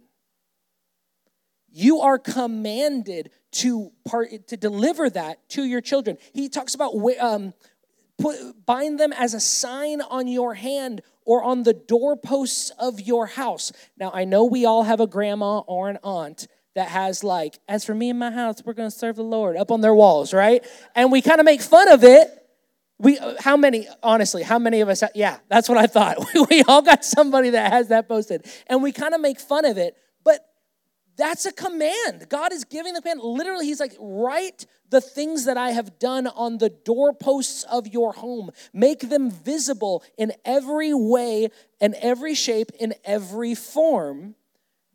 you 1.71 2.01
are 2.01 2.19
commanded 2.19 3.31
to 3.51 3.91
part 4.05 4.47
to 4.47 4.57
deliver 4.57 5.09
that 5.09 5.47
to 5.49 5.63
your 5.63 5.81
children 5.81 6.17
he 6.33 6.49
talks 6.49 6.75
about 6.75 6.93
um, 7.19 7.53
put, 8.17 8.65
bind 8.65 8.99
them 8.99 9.13
as 9.13 9.33
a 9.33 9.39
sign 9.39 10.01
on 10.01 10.27
your 10.27 10.53
hand 10.53 11.01
or 11.25 11.43
on 11.43 11.63
the 11.63 11.73
doorposts 11.73 12.71
of 12.71 12.99
your 12.99 13.25
house 13.27 13.71
now 13.97 14.11
i 14.13 14.25
know 14.25 14.43
we 14.45 14.65
all 14.65 14.83
have 14.83 14.99
a 14.99 15.07
grandma 15.07 15.59
or 15.59 15.89
an 15.89 15.97
aunt 16.03 16.47
that 16.75 16.89
has 16.89 17.23
like 17.23 17.59
as 17.67 17.85
for 17.85 17.93
me 17.93 18.09
and 18.09 18.19
my 18.19 18.31
house 18.31 18.61
we're 18.65 18.73
going 18.73 18.89
to 18.89 18.95
serve 18.95 19.15
the 19.15 19.23
lord 19.23 19.57
up 19.57 19.71
on 19.71 19.81
their 19.81 19.95
walls 19.95 20.33
right 20.33 20.65
and 20.95 21.11
we 21.11 21.21
kind 21.21 21.39
of 21.39 21.45
make 21.45 21.61
fun 21.61 21.89
of 21.89 22.03
it 22.03 22.29
we 22.97 23.17
uh, 23.17 23.35
how 23.39 23.57
many 23.57 23.87
honestly 24.03 24.43
how 24.43 24.59
many 24.59 24.81
of 24.81 24.89
us 24.89 25.03
yeah 25.15 25.37
that's 25.49 25.67
what 25.67 25.77
i 25.77 25.87
thought 25.87 26.17
we 26.49 26.63
all 26.63 26.81
got 26.81 27.03
somebody 27.03 27.51
that 27.51 27.71
has 27.71 27.89
that 27.89 28.07
posted 28.07 28.45
and 28.67 28.81
we 28.81 28.91
kind 28.91 29.13
of 29.13 29.21
make 29.21 29.39
fun 29.39 29.65
of 29.65 29.77
it 29.77 29.95
but 30.23 30.45
that's 31.17 31.45
a 31.45 31.51
command. 31.51 32.27
God 32.29 32.51
is 32.51 32.63
giving 32.63 32.93
the 32.93 33.01
command. 33.01 33.21
Literally, 33.21 33.65
He's 33.65 33.79
like, 33.79 33.93
write 33.99 34.65
the 34.89 35.01
things 35.01 35.45
that 35.45 35.57
I 35.57 35.71
have 35.71 35.99
done 35.99 36.27
on 36.27 36.57
the 36.57 36.69
doorposts 36.69 37.63
of 37.63 37.87
your 37.87 38.13
home. 38.13 38.49
Make 38.73 39.01
them 39.09 39.29
visible 39.29 40.03
in 40.17 40.33
every 40.45 40.93
way 40.93 41.49
and 41.79 41.95
every 41.95 42.33
shape, 42.33 42.71
in 42.79 42.93
every 43.05 43.55
form. 43.55 44.35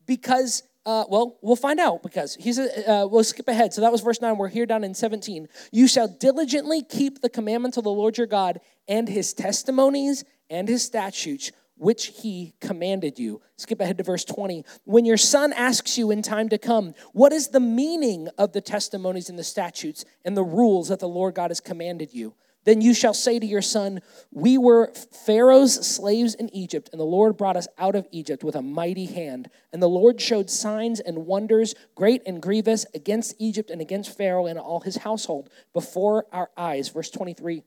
Because, 0.06 0.62
uh, 0.86 1.04
well, 1.08 1.36
we'll 1.42 1.56
find 1.56 1.80
out 1.80 2.02
because 2.02 2.36
he's, 2.36 2.58
a, 2.58 2.90
uh, 2.90 3.06
we'll 3.06 3.24
skip 3.24 3.48
ahead. 3.48 3.74
So 3.74 3.80
that 3.80 3.90
was 3.90 4.00
verse 4.00 4.20
9. 4.20 4.38
We're 4.38 4.48
here 4.48 4.66
down 4.66 4.84
in 4.84 4.94
17. 4.94 5.48
You 5.72 5.88
shall 5.88 6.06
diligently 6.06 6.82
keep 6.82 7.20
the 7.20 7.28
commandments 7.28 7.76
of 7.76 7.84
the 7.84 7.90
Lord 7.90 8.16
your 8.16 8.28
God 8.28 8.60
and 8.86 9.08
his 9.08 9.34
testimonies 9.34 10.24
and 10.48 10.68
his 10.68 10.84
statutes 10.84 11.50
which 11.78 12.06
he 12.06 12.54
commanded 12.60 13.18
you. 13.18 13.42
Skip 13.56 13.80
ahead 13.80 13.98
to 13.98 14.04
verse 14.04 14.24
20. 14.24 14.64
When 14.84 15.04
your 15.04 15.16
son 15.18 15.52
asks 15.52 15.98
you 15.98 16.10
in 16.10 16.22
time 16.22 16.48
to 16.48 16.58
come, 16.58 16.94
what 17.12 17.32
is 17.32 17.48
the 17.48 17.60
meaning 17.60 18.28
of 18.38 18.52
the 18.52 18.60
testimonies 18.60 19.28
and 19.28 19.38
the 19.38 19.44
statutes 19.44 20.04
and 20.24 20.36
the 20.36 20.44
rules 20.44 20.88
that 20.88 21.00
the 21.00 21.08
Lord 21.08 21.34
God 21.34 21.50
has 21.50 21.60
commanded 21.60 22.14
you? 22.14 22.34
Then 22.66 22.80
you 22.80 22.94
shall 22.94 23.14
say 23.14 23.38
to 23.38 23.46
your 23.46 23.62
son, 23.62 24.00
We 24.32 24.58
were 24.58 24.92
Pharaoh's 25.24 25.86
slaves 25.86 26.34
in 26.34 26.54
Egypt, 26.54 26.90
and 26.92 27.00
the 27.00 27.04
Lord 27.04 27.36
brought 27.36 27.56
us 27.56 27.68
out 27.78 27.94
of 27.94 28.08
Egypt 28.10 28.42
with 28.42 28.56
a 28.56 28.60
mighty 28.60 29.06
hand. 29.06 29.48
And 29.72 29.80
the 29.80 29.88
Lord 29.88 30.20
showed 30.20 30.50
signs 30.50 30.98
and 30.98 31.26
wonders, 31.26 31.76
great 31.94 32.22
and 32.26 32.42
grievous, 32.42 32.84
against 32.92 33.36
Egypt 33.38 33.70
and 33.70 33.80
against 33.80 34.18
Pharaoh 34.18 34.46
and 34.46 34.58
all 34.58 34.80
his 34.80 34.96
household 34.96 35.48
before 35.72 36.26
our 36.32 36.50
eyes. 36.56 36.88
Verse 36.88 37.08
23. 37.08 37.62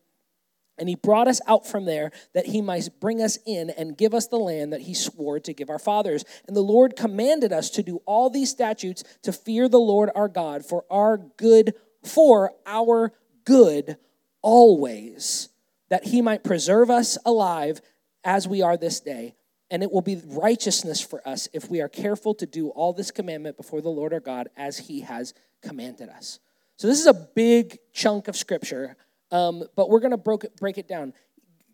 And 0.77 0.89
he 0.89 0.95
brought 0.95 1.27
us 1.29 1.39
out 1.47 1.65
from 1.65 1.85
there 1.85 2.11
that 2.33 2.47
he 2.47 2.61
might 2.61 2.89
bring 2.99 3.21
us 3.21 3.37
in 3.45 3.69
and 3.69 3.97
give 3.97 4.13
us 4.13 4.27
the 4.27 4.37
land 4.37 4.73
that 4.73 4.81
he 4.81 4.93
swore 4.93 5.39
to 5.39 5.53
give 5.53 5.69
our 5.69 5.79
fathers. 5.79 6.25
And 6.45 6.55
the 6.55 6.61
Lord 6.61 6.97
commanded 6.97 7.53
us 7.53 7.69
to 7.71 7.83
do 7.83 8.01
all 8.05 8.29
these 8.29 8.49
statutes 8.49 9.03
to 9.23 9.31
fear 9.31 9.69
the 9.69 9.79
Lord 9.79 10.09
our 10.13 10.27
God 10.27 10.65
for 10.65 10.85
our 10.89 11.17
good, 11.17 11.73
for 12.03 12.53
our 12.65 13.13
good 13.45 13.97
always, 14.41 15.49
that 15.89 16.05
he 16.05 16.21
might 16.21 16.43
preserve 16.43 16.89
us 16.89 17.17
alive 17.25 17.81
as 18.23 18.47
we 18.47 18.61
are 18.61 18.77
this 18.77 18.99
day. 18.99 19.35
And 19.71 19.83
it 19.83 19.91
will 19.91 20.01
be 20.01 20.21
righteousness 20.25 20.99
for 20.99 21.27
us 21.27 21.47
if 21.53 21.69
we 21.69 21.81
are 21.81 21.89
careful 21.89 22.33
to 22.35 22.45
do 22.45 22.69
all 22.69 22.91
this 22.91 23.11
commandment 23.11 23.55
before 23.55 23.81
the 23.81 23.89
Lord 23.89 24.13
our 24.13 24.19
God 24.19 24.49
as 24.57 24.79
he 24.79 25.01
has 25.01 25.33
commanded 25.61 26.09
us. 26.09 26.39
So, 26.77 26.87
this 26.87 26.99
is 26.99 27.07
a 27.07 27.13
big 27.13 27.77
chunk 27.93 28.27
of 28.27 28.35
scripture, 28.35 28.95
um, 29.31 29.63
but 29.75 29.89
we're 29.89 29.99
going 29.99 30.17
to 30.17 30.49
break 30.59 30.77
it 30.77 30.87
down. 30.87 31.13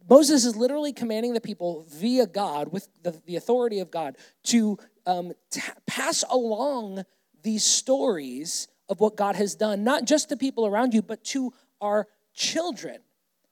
Moses 0.10 0.46
is 0.46 0.56
literally 0.56 0.94
commanding 0.94 1.34
the 1.34 1.42
people 1.42 1.86
via 1.90 2.28
God, 2.28 2.72
with 2.72 2.88
the, 3.02 3.20
the 3.26 3.38
authority 3.38 3.80
of 3.80 3.90
God, 3.90 4.18
to 4.46 4.78
um, 5.06 5.34
t- 5.50 5.62
pass 5.88 6.24
along 6.30 7.04
these 7.44 7.64
stories 7.64 8.68
of 8.90 9.00
what 9.00 9.16
God 9.16 9.36
has 9.36 9.56
done, 9.56 9.84
not 9.84 10.06
just 10.06 10.30
to 10.30 10.38
people 10.38 10.66
around 10.66 10.94
you, 10.94 11.02
but 11.02 11.24
to 11.26 11.54
our 11.82 12.08
children, 12.36 13.00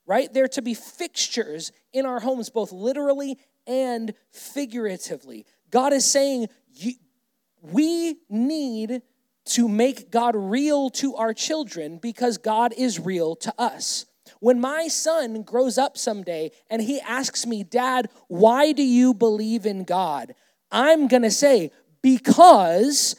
right? 0.06 0.32
They're 0.32 0.48
to 0.50 0.62
be 0.62 0.74
fixtures 0.74 1.72
in 1.94 2.06
our 2.06 2.20
homes, 2.20 2.50
both 2.50 2.72
literally 2.72 3.40
and 3.66 4.14
figuratively. 4.32 5.46
God 5.72 5.94
is 5.94 6.06
saying, 6.06 6.48
we 7.62 8.18
need 8.30 9.02
to 9.46 9.68
make 9.68 10.12
God 10.12 10.36
real 10.36 10.90
to 10.92 11.16
our 11.16 11.34
children 11.34 11.98
because 11.98 12.38
God 12.38 12.74
is 12.78 13.00
real 13.00 13.36
to 13.38 13.54
us. 13.58 14.06
When 14.40 14.60
my 14.60 14.88
son 14.88 15.44
grows 15.44 15.78
up 15.78 15.98
someday 15.98 16.52
and 16.70 16.82
he 16.82 17.00
asks 17.02 17.46
me, 17.46 17.64
Dad, 17.64 18.10
why 18.28 18.74
do 18.74 18.84
you 18.84 19.14
believe 19.14 19.66
in 19.66 19.84
God? 19.84 20.36
I'm 20.72 21.08
gonna 21.08 21.32
say, 21.32 21.72
because 22.02 23.16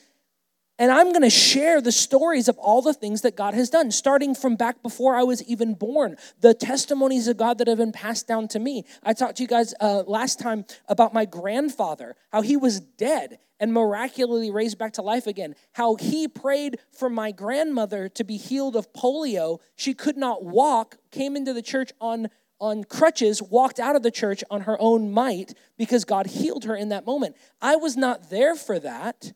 and 0.79 0.91
I'm 0.91 1.11
going 1.11 1.23
to 1.23 1.31
share 1.31 1.81
the 1.81 1.93
stories 1.93 2.49
of 2.49 2.59
all 2.59 2.83
the 2.83 2.95
things 2.95 3.23
that 3.23 3.37
God 3.37 3.55
has 3.55 3.71
done, 3.71 3.91
starting 3.91 4.35
from 4.35 4.57
back 4.57 4.83
before 4.83 5.15
I 5.15 5.23
was 5.23 5.43
even 5.45 5.75
born, 5.75 6.17
the 6.41 6.53
testimonies 6.53 7.29
of 7.29 7.37
God 7.37 7.59
that 7.59 7.69
have 7.69 7.79
been 7.79 7.93
passed 7.93 8.27
down 8.27 8.49
to 8.49 8.59
me. 8.59 8.85
I 9.03 9.13
talked 9.13 9.37
to 9.37 9.43
you 9.43 9.49
guys 9.49 9.73
uh, 9.81 10.03
last 10.07 10.41
time 10.41 10.65
about 10.89 11.15
my 11.15 11.27
grandfather, 11.27 12.17
how 12.33 12.43
he 12.43 12.57
was 12.57 12.81
dead 12.81 13.39
and 13.61 13.73
miraculously 13.73 14.51
raised 14.51 14.77
back 14.77 14.95
to 14.95 15.03
life 15.03 15.29
again, 15.29 15.55
how 15.75 15.95
he 15.95 16.27
prayed 16.27 16.79
for 16.91 17.09
my 17.09 17.31
grandmother 17.31 18.09
to 18.09 18.25
be 18.25 18.37
healed 18.37 18.75
of 18.75 18.93
polio. 18.93 19.61
She 19.77 19.95
could 19.95 20.17
not 20.17 20.45
walk, 20.45 20.97
came 21.13 21.37
into 21.37 21.53
the 21.53 21.63
church 21.63 21.93
on 22.01 22.29
on 22.61 22.85
crutches, 22.85 23.43
walked 23.43 23.81
out 23.81 23.97
of 23.97 24.03
the 24.03 24.11
church 24.11 24.43
on 24.49 24.63
her 24.63 24.81
own 24.81 25.11
might 25.13 25.53
because 25.77 26.05
God 26.05 26.27
healed 26.27 26.65
her 26.65 26.75
in 26.75 26.89
that 26.91 27.05
moment. 27.05 27.37
I 27.61 27.77
was 27.77 27.97
not 27.97 28.31
there 28.31 28.55
for 28.55 28.79
that. 28.79 29.33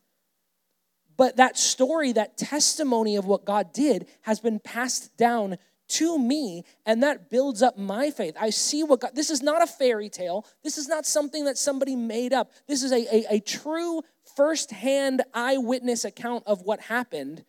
But 1.19 1.35
that 1.35 1.57
story, 1.57 2.13
that 2.13 2.37
testimony 2.37 3.17
of 3.17 3.25
what 3.25 3.43
God 3.43 3.73
did, 3.73 4.07
has 4.21 4.39
been 4.39 4.57
passed 4.57 5.17
down 5.17 5.57
to 5.89 6.17
me, 6.17 6.63
and 6.85 7.03
that 7.03 7.29
builds 7.29 7.61
up 7.61 7.77
my 7.77 8.09
faith. 8.09 8.37
I 8.39 8.51
see 8.51 8.83
what 8.83 9.01
God, 9.01 9.11
this 9.15 9.29
is 9.29 9.41
not 9.41 9.61
a 9.61 9.67
fairy 9.67 10.07
tale. 10.07 10.45
This 10.63 10.77
is 10.77 10.87
not 10.87 11.05
something 11.05 11.43
that 11.43 11.57
somebody 11.57 11.97
made 11.97 12.31
up. 12.31 12.53
This 12.69 12.83
is 12.83 12.93
a, 12.93 13.05
a, 13.13 13.35
a 13.35 13.39
true 13.41 14.01
firsthand 14.37 15.21
eyewitness 15.33 16.05
account 16.05 16.43
of 16.47 16.61
what 16.61 16.79
happened 16.79 17.43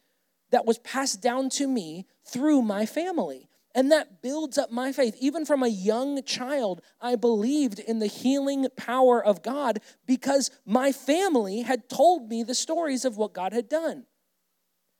that 0.51 0.67
was 0.67 0.81
passed 0.81 1.23
down 1.23 1.49
to 1.51 1.69
me 1.69 2.07
through 2.25 2.63
my 2.63 2.87
family. 2.87 3.50
And 3.75 3.93
that 3.93 4.21
builds 4.21 4.59
up 4.59 4.73
my 4.73 4.91
faith. 4.93 5.15
Even 5.21 5.45
from 5.45 5.63
a 5.63 5.69
young 5.69 6.23
child, 6.25 6.83
I 7.01 7.15
believed 7.15 7.79
in 7.79 8.01
the 8.01 8.07
healing 8.07 8.67
power 8.77 9.25
of 9.25 9.43
God 9.43 9.79
because 10.07 10.51
my 10.67 10.91
family 10.91 11.63
had 11.63 11.89
told 11.89 12.29
me 12.29 12.43
the 12.43 12.55
stories 12.55 13.05
of 13.05 13.17
what 13.17 13.33
God 13.33 13.53
had 13.53 13.69
done. 13.69 14.07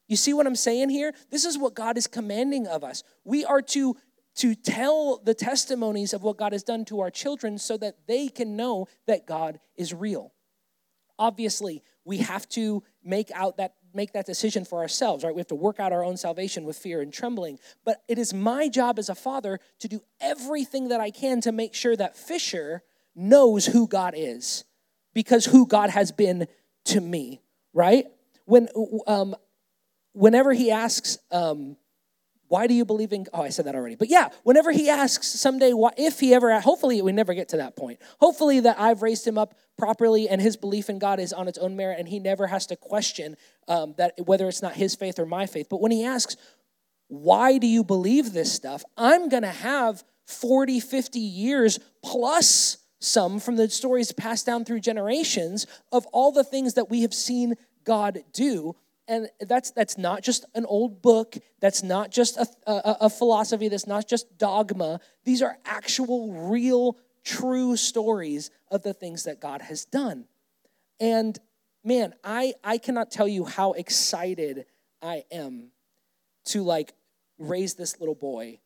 You 0.07 0.17
see 0.17 0.33
what 0.33 0.47
I'm 0.47 0.57
saying 0.57 0.91
here? 0.91 1.15
This 1.31 1.45
is 1.45 1.59
what 1.59 1.75
God 1.75 1.97
is 1.97 2.07
commanding 2.07 2.67
of 2.67 2.85
us. 2.85 3.03
We 3.25 3.45
are 3.45 3.63
to, 3.63 3.97
to 4.37 4.55
tell 4.55 5.19
the 5.19 5.35
testimonies 5.35 6.13
of 6.13 6.23
what 6.23 6.37
God 6.37 6.53
has 6.53 6.63
done 6.63 6.85
to 6.87 7.01
our 7.01 7.11
children 7.11 7.59
so 7.59 7.77
that 7.77 8.07
they 8.07 8.29
can 8.29 8.57
know 8.57 8.87
that 9.07 9.27
God 9.27 9.59
is 9.77 9.95
real. 9.95 10.33
Obviously, 11.19 11.83
we 12.05 12.19
have 12.19 12.49
to 12.51 12.83
make 13.05 13.31
out 13.33 13.59
that 13.59 13.75
make 13.95 14.13
that 14.13 14.27
decision 14.27 14.65
for 14.65 14.81
ourselves, 14.81 15.25
right? 15.25 15.35
We 15.35 15.41
have 15.41 15.49
to 15.49 15.55
work 15.55 15.81
out 15.81 15.93
our 15.93 16.05
own 16.05 16.17
salvation 16.17 16.65
with 16.65 16.77
fear 16.77 17.01
and 17.01 17.13
trembling. 17.13 17.59
But 17.85 18.03
it 18.09 18.19
is 18.19 18.33
my 18.35 18.69
job 18.69 18.99
as 18.99 19.09
a 19.09 19.15
father 19.15 19.61
to 19.81 19.89
do 19.89 20.01
everything 20.21 20.89
that 20.89 21.01
I 21.01 21.11
can 21.11 21.41
to 21.43 21.53
make 21.53 21.75
sure 21.75 21.97
that 21.97 22.17
Fisher 22.17 22.83
knows 23.15 23.67
who 23.67 23.87
God 23.87 24.15
is 24.17 24.65
because 25.15 25.47
who 25.47 25.67
God 25.67 25.91
has 25.91 26.13
been 26.13 26.47
to 26.87 27.01
me, 27.01 27.43
right? 27.73 28.07
When 28.45 28.69
um, 29.07 29.35
whenever 30.13 30.53
he 30.53 30.71
asks, 30.71 31.19
um, 31.31 31.77
why 32.51 32.67
do 32.67 32.75
you 32.75 32.85
believe 32.85 33.13
in 33.13 33.27
oh 33.33 33.43
i 33.43 33.49
said 33.49 33.65
that 33.67 33.75
already. 33.75 33.95
But 33.95 34.09
yeah 34.09 34.29
whenever 34.43 34.73
he 34.73 34.91
asks 34.91 35.29
someday 35.29 35.73
if 35.97 36.21
he 36.21 36.35
ever 36.35 36.61
hopefully 36.61 37.01
we 37.01 37.13
never 37.13 37.33
get 37.33 37.49
to 37.51 37.57
that 37.59 37.77
point. 37.77 38.01
Hopefully 38.19 38.61
that 38.61 38.79
i've 38.79 39.03
raised 39.03 39.27
him 39.27 39.39
up 39.39 39.55
properly 39.79 40.29
and 40.29 40.43
his 40.43 40.57
belief 40.57 40.91
in 40.91 40.99
god 40.99 41.21
is 41.21 41.33
on 41.33 41.49
its 41.49 41.59
own 41.59 41.77
merit 41.77 41.99
and 41.99 42.09
he 42.09 42.19
never 42.19 42.49
has 42.49 42.67
to 42.67 42.77
question 42.77 43.37
um, 43.69 43.95
that 43.97 44.15
whether 44.27 44.49
it's 44.49 44.63
not 44.63 44.75
his 44.75 44.95
faith 44.95 45.19
or 45.19 45.27
my 45.27 45.47
faith. 45.47 45.69
But 45.71 45.81
when 45.81 45.93
he 45.93 46.05
asks 46.05 46.37
why 47.07 47.59
do 47.59 47.67
you 47.67 47.83
believe 47.83 48.33
this 48.33 48.53
stuff? 48.53 48.85
I'm 48.97 49.29
to 49.31 49.49
have 49.49 50.05
40 50.27 50.81
50 50.81 51.19
years 51.19 51.79
plus 52.03 52.79
some 53.01 53.41
from 53.41 53.57
the 53.57 53.69
stories 53.71 54.13
passed 54.13 54.47
down 54.47 54.65
through 54.65 54.81
generations 54.81 55.67
of 55.93 56.05
all 56.07 56.33
the 56.33 56.45
things 56.45 56.75
that 56.75 56.91
we 56.91 57.03
have 57.03 57.15
seen 57.15 57.55
god 57.85 58.19
do 58.33 58.75
and 59.11 59.29
that's 59.41 59.73
that's 59.73 59.99
not 59.99 60.23
just 60.23 60.47
an 60.55 60.65
old 60.65 61.03
book. 61.03 61.37
That's 61.61 61.83
not 61.83 62.11
just 62.11 62.39
a, 62.39 62.47
a, 62.67 62.97
a, 63.03 63.11
philosophy. 63.11 63.69
That's 63.69 63.87
not 63.87 64.09
just 64.09 64.39
dogma. 64.39 65.01
These 65.25 65.43
are 65.43 65.59
actual 65.67 66.33
real 66.49 66.97
true 67.25 67.77
stories 67.77 68.51
of 68.71 68.83
the 68.83 68.95
things 68.95 69.25
that 69.25 69.41
god 69.41 69.61
has 69.63 69.85
done. 69.85 70.25
And 70.99 71.39
man 71.85 72.13
i 72.23 72.53
i 72.63 72.79
cannot 72.79 73.11
tell 73.11 73.27
you 73.27 73.45
how 73.45 73.73
excited 73.73 74.67
i 75.01 75.25
am 75.33 75.71
to 76.45 76.63
like 76.63 76.93
raise 77.39 77.75
this 77.75 77.99
little 78.01 78.15
boy 78.15 78.59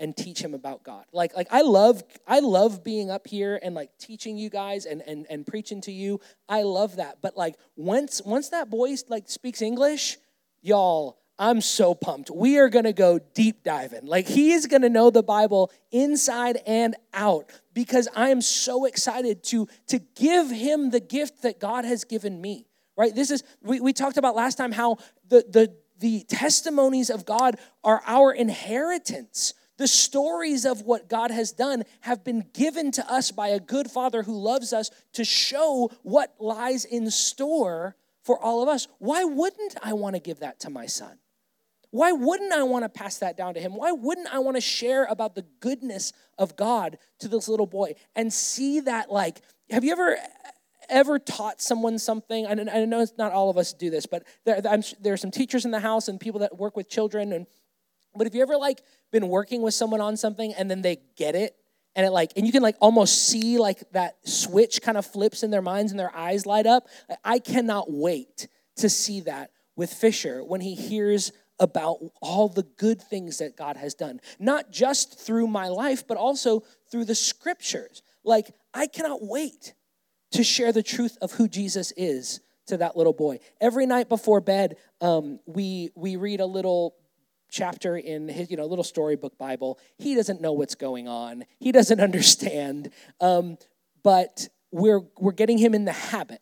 and 0.00 0.16
teach 0.16 0.40
him 0.40 0.54
about 0.54 0.82
God. 0.82 1.04
Like, 1.12 1.34
like 1.36 1.48
I 1.50 1.62
love, 1.62 2.02
I 2.26 2.40
love 2.40 2.84
being 2.84 3.10
up 3.10 3.26
here 3.26 3.58
and 3.62 3.74
like 3.74 3.90
teaching 3.98 4.36
you 4.36 4.50
guys 4.50 4.86
and, 4.86 5.02
and, 5.02 5.26
and 5.28 5.46
preaching 5.46 5.80
to 5.82 5.92
you. 5.92 6.20
I 6.48 6.62
love 6.62 6.96
that. 6.96 7.18
But 7.20 7.36
like 7.36 7.56
once 7.76 8.22
once 8.24 8.50
that 8.50 8.70
boy 8.70 8.94
like 9.08 9.28
speaks 9.28 9.62
English, 9.62 10.18
y'all, 10.62 11.18
I'm 11.38 11.60
so 11.60 11.94
pumped. 11.94 12.30
We 12.30 12.58
are 12.58 12.68
gonna 12.68 12.92
go 12.92 13.20
deep 13.34 13.62
diving. 13.62 14.06
Like 14.06 14.26
he 14.26 14.52
is 14.52 14.66
gonna 14.66 14.88
know 14.88 15.10
the 15.10 15.22
Bible 15.22 15.70
inside 15.92 16.58
and 16.66 16.96
out 17.14 17.50
because 17.74 18.08
I 18.14 18.30
am 18.30 18.40
so 18.40 18.84
excited 18.84 19.44
to, 19.44 19.68
to 19.88 20.00
give 20.16 20.50
him 20.50 20.90
the 20.90 21.00
gift 21.00 21.42
that 21.42 21.60
God 21.60 21.84
has 21.84 22.04
given 22.04 22.40
me. 22.40 22.66
Right? 22.96 23.14
This 23.14 23.30
is 23.30 23.44
we, 23.62 23.80
we 23.80 23.92
talked 23.92 24.16
about 24.16 24.34
last 24.34 24.56
time 24.56 24.72
how 24.72 24.96
the 25.28 25.44
the 25.48 25.76
the 26.00 26.24
testimonies 26.28 27.10
of 27.10 27.24
God 27.24 27.56
are 27.84 28.02
our 28.06 28.32
inheritance 28.32 29.54
the 29.78 29.88
stories 29.88 30.66
of 30.66 30.82
what 30.82 31.08
God 31.08 31.30
has 31.30 31.52
done 31.52 31.84
have 32.00 32.24
been 32.24 32.44
given 32.52 32.90
to 32.92 33.10
us 33.10 33.30
by 33.30 33.48
a 33.48 33.60
good 33.60 33.90
father 33.90 34.22
who 34.22 34.38
loves 34.38 34.72
us 34.72 34.90
to 35.14 35.24
show 35.24 35.90
what 36.02 36.34
lies 36.38 36.84
in 36.84 37.10
store 37.10 37.96
for 38.22 38.38
all 38.38 38.62
of 38.62 38.68
us. 38.68 38.88
Why 38.98 39.24
wouldn't 39.24 39.76
I 39.82 39.94
want 39.94 40.16
to 40.16 40.20
give 40.20 40.40
that 40.40 40.60
to 40.60 40.70
my 40.70 40.86
son? 40.86 41.18
Why 41.90 42.12
wouldn't 42.12 42.52
I 42.52 42.64
want 42.64 42.84
to 42.84 42.88
pass 42.88 43.18
that 43.18 43.36
down 43.36 43.54
to 43.54 43.60
him? 43.60 43.74
Why 43.74 43.92
wouldn't 43.92 44.32
I 44.32 44.40
want 44.40 44.56
to 44.56 44.60
share 44.60 45.04
about 45.04 45.34
the 45.34 45.46
goodness 45.60 46.12
of 46.36 46.56
God 46.56 46.98
to 47.20 47.28
this 47.28 47.48
little 47.48 47.66
boy 47.66 47.94
and 48.14 48.30
see 48.30 48.80
that 48.80 49.10
like 49.10 49.40
have 49.70 49.84
you 49.84 49.92
ever 49.92 50.16
ever 50.90 51.18
taught 51.18 51.62
someone 51.62 51.98
something? 51.98 52.46
I 52.46 52.54
know 52.54 53.00
it's 53.00 53.12
not 53.16 53.32
all 53.32 53.48
of 53.48 53.56
us 53.56 53.72
do 53.72 53.90
this, 53.90 54.06
but 54.06 54.24
there, 54.44 54.60
there 55.00 55.12
are 55.12 55.18
some 55.18 55.30
teachers 55.30 55.64
in 55.64 55.70
the 55.70 55.80
house 55.80 56.08
and 56.08 56.18
people 56.18 56.40
that 56.40 56.58
work 56.58 56.76
with 56.76 56.90
children 56.90 57.32
and 57.32 57.46
but 58.14 58.26
if 58.26 58.34
you 58.34 58.42
ever 58.42 58.56
like 58.56 58.82
been 59.10 59.28
working 59.28 59.62
with 59.62 59.74
someone 59.74 60.00
on 60.00 60.16
something 60.16 60.52
and 60.54 60.70
then 60.70 60.82
they 60.82 60.98
get 61.16 61.34
it 61.34 61.56
and 61.96 62.06
it 62.06 62.10
like 62.10 62.32
and 62.36 62.46
you 62.46 62.52
can 62.52 62.62
like 62.62 62.76
almost 62.80 63.28
see 63.28 63.58
like 63.58 63.82
that 63.92 64.16
switch 64.28 64.82
kind 64.82 64.96
of 64.96 65.06
flips 65.06 65.42
in 65.42 65.50
their 65.50 65.62
minds 65.62 65.92
and 65.92 65.98
their 65.98 66.14
eyes 66.14 66.46
light 66.46 66.66
up, 66.66 66.86
I 67.24 67.38
cannot 67.38 67.90
wait 67.90 68.48
to 68.76 68.88
see 68.88 69.20
that 69.20 69.50
with 69.76 69.92
Fisher 69.92 70.44
when 70.44 70.60
he 70.60 70.74
hears 70.74 71.32
about 71.60 71.98
all 72.20 72.48
the 72.48 72.62
good 72.62 73.00
things 73.02 73.38
that 73.38 73.56
God 73.56 73.76
has 73.76 73.94
done, 73.94 74.20
not 74.38 74.70
just 74.70 75.18
through 75.18 75.48
my 75.48 75.68
life, 75.68 76.06
but 76.06 76.16
also 76.16 76.62
through 76.90 77.04
the 77.04 77.14
scriptures. 77.14 78.02
Like, 78.24 78.54
I 78.72 78.86
cannot 78.86 79.22
wait 79.22 79.74
to 80.32 80.44
share 80.44 80.72
the 80.72 80.82
truth 80.82 81.16
of 81.20 81.32
who 81.32 81.48
Jesus 81.48 81.92
is 81.96 82.40
to 82.66 82.76
that 82.76 82.96
little 82.96 83.12
boy. 83.12 83.40
Every 83.60 83.86
night 83.86 84.08
before 84.08 84.40
bed, 84.40 84.76
um, 85.00 85.40
we, 85.46 85.90
we 85.96 86.16
read 86.16 86.40
a 86.40 86.46
little 86.46 86.94
chapter 87.50 87.96
in 87.96 88.28
his, 88.28 88.50
you 88.50 88.56
know, 88.56 88.66
little 88.66 88.84
storybook 88.84 89.38
Bible. 89.38 89.78
He 89.96 90.14
doesn't 90.14 90.40
know 90.40 90.52
what's 90.52 90.74
going 90.74 91.08
on. 91.08 91.44
He 91.58 91.72
doesn't 91.72 92.00
understand. 92.08 92.90
Um, 93.20 93.58
but 94.02 94.48
we're, 94.70 95.00
we're 95.18 95.32
getting 95.32 95.58
him 95.58 95.74
in 95.74 95.84
the 95.84 95.92
habit 95.92 96.40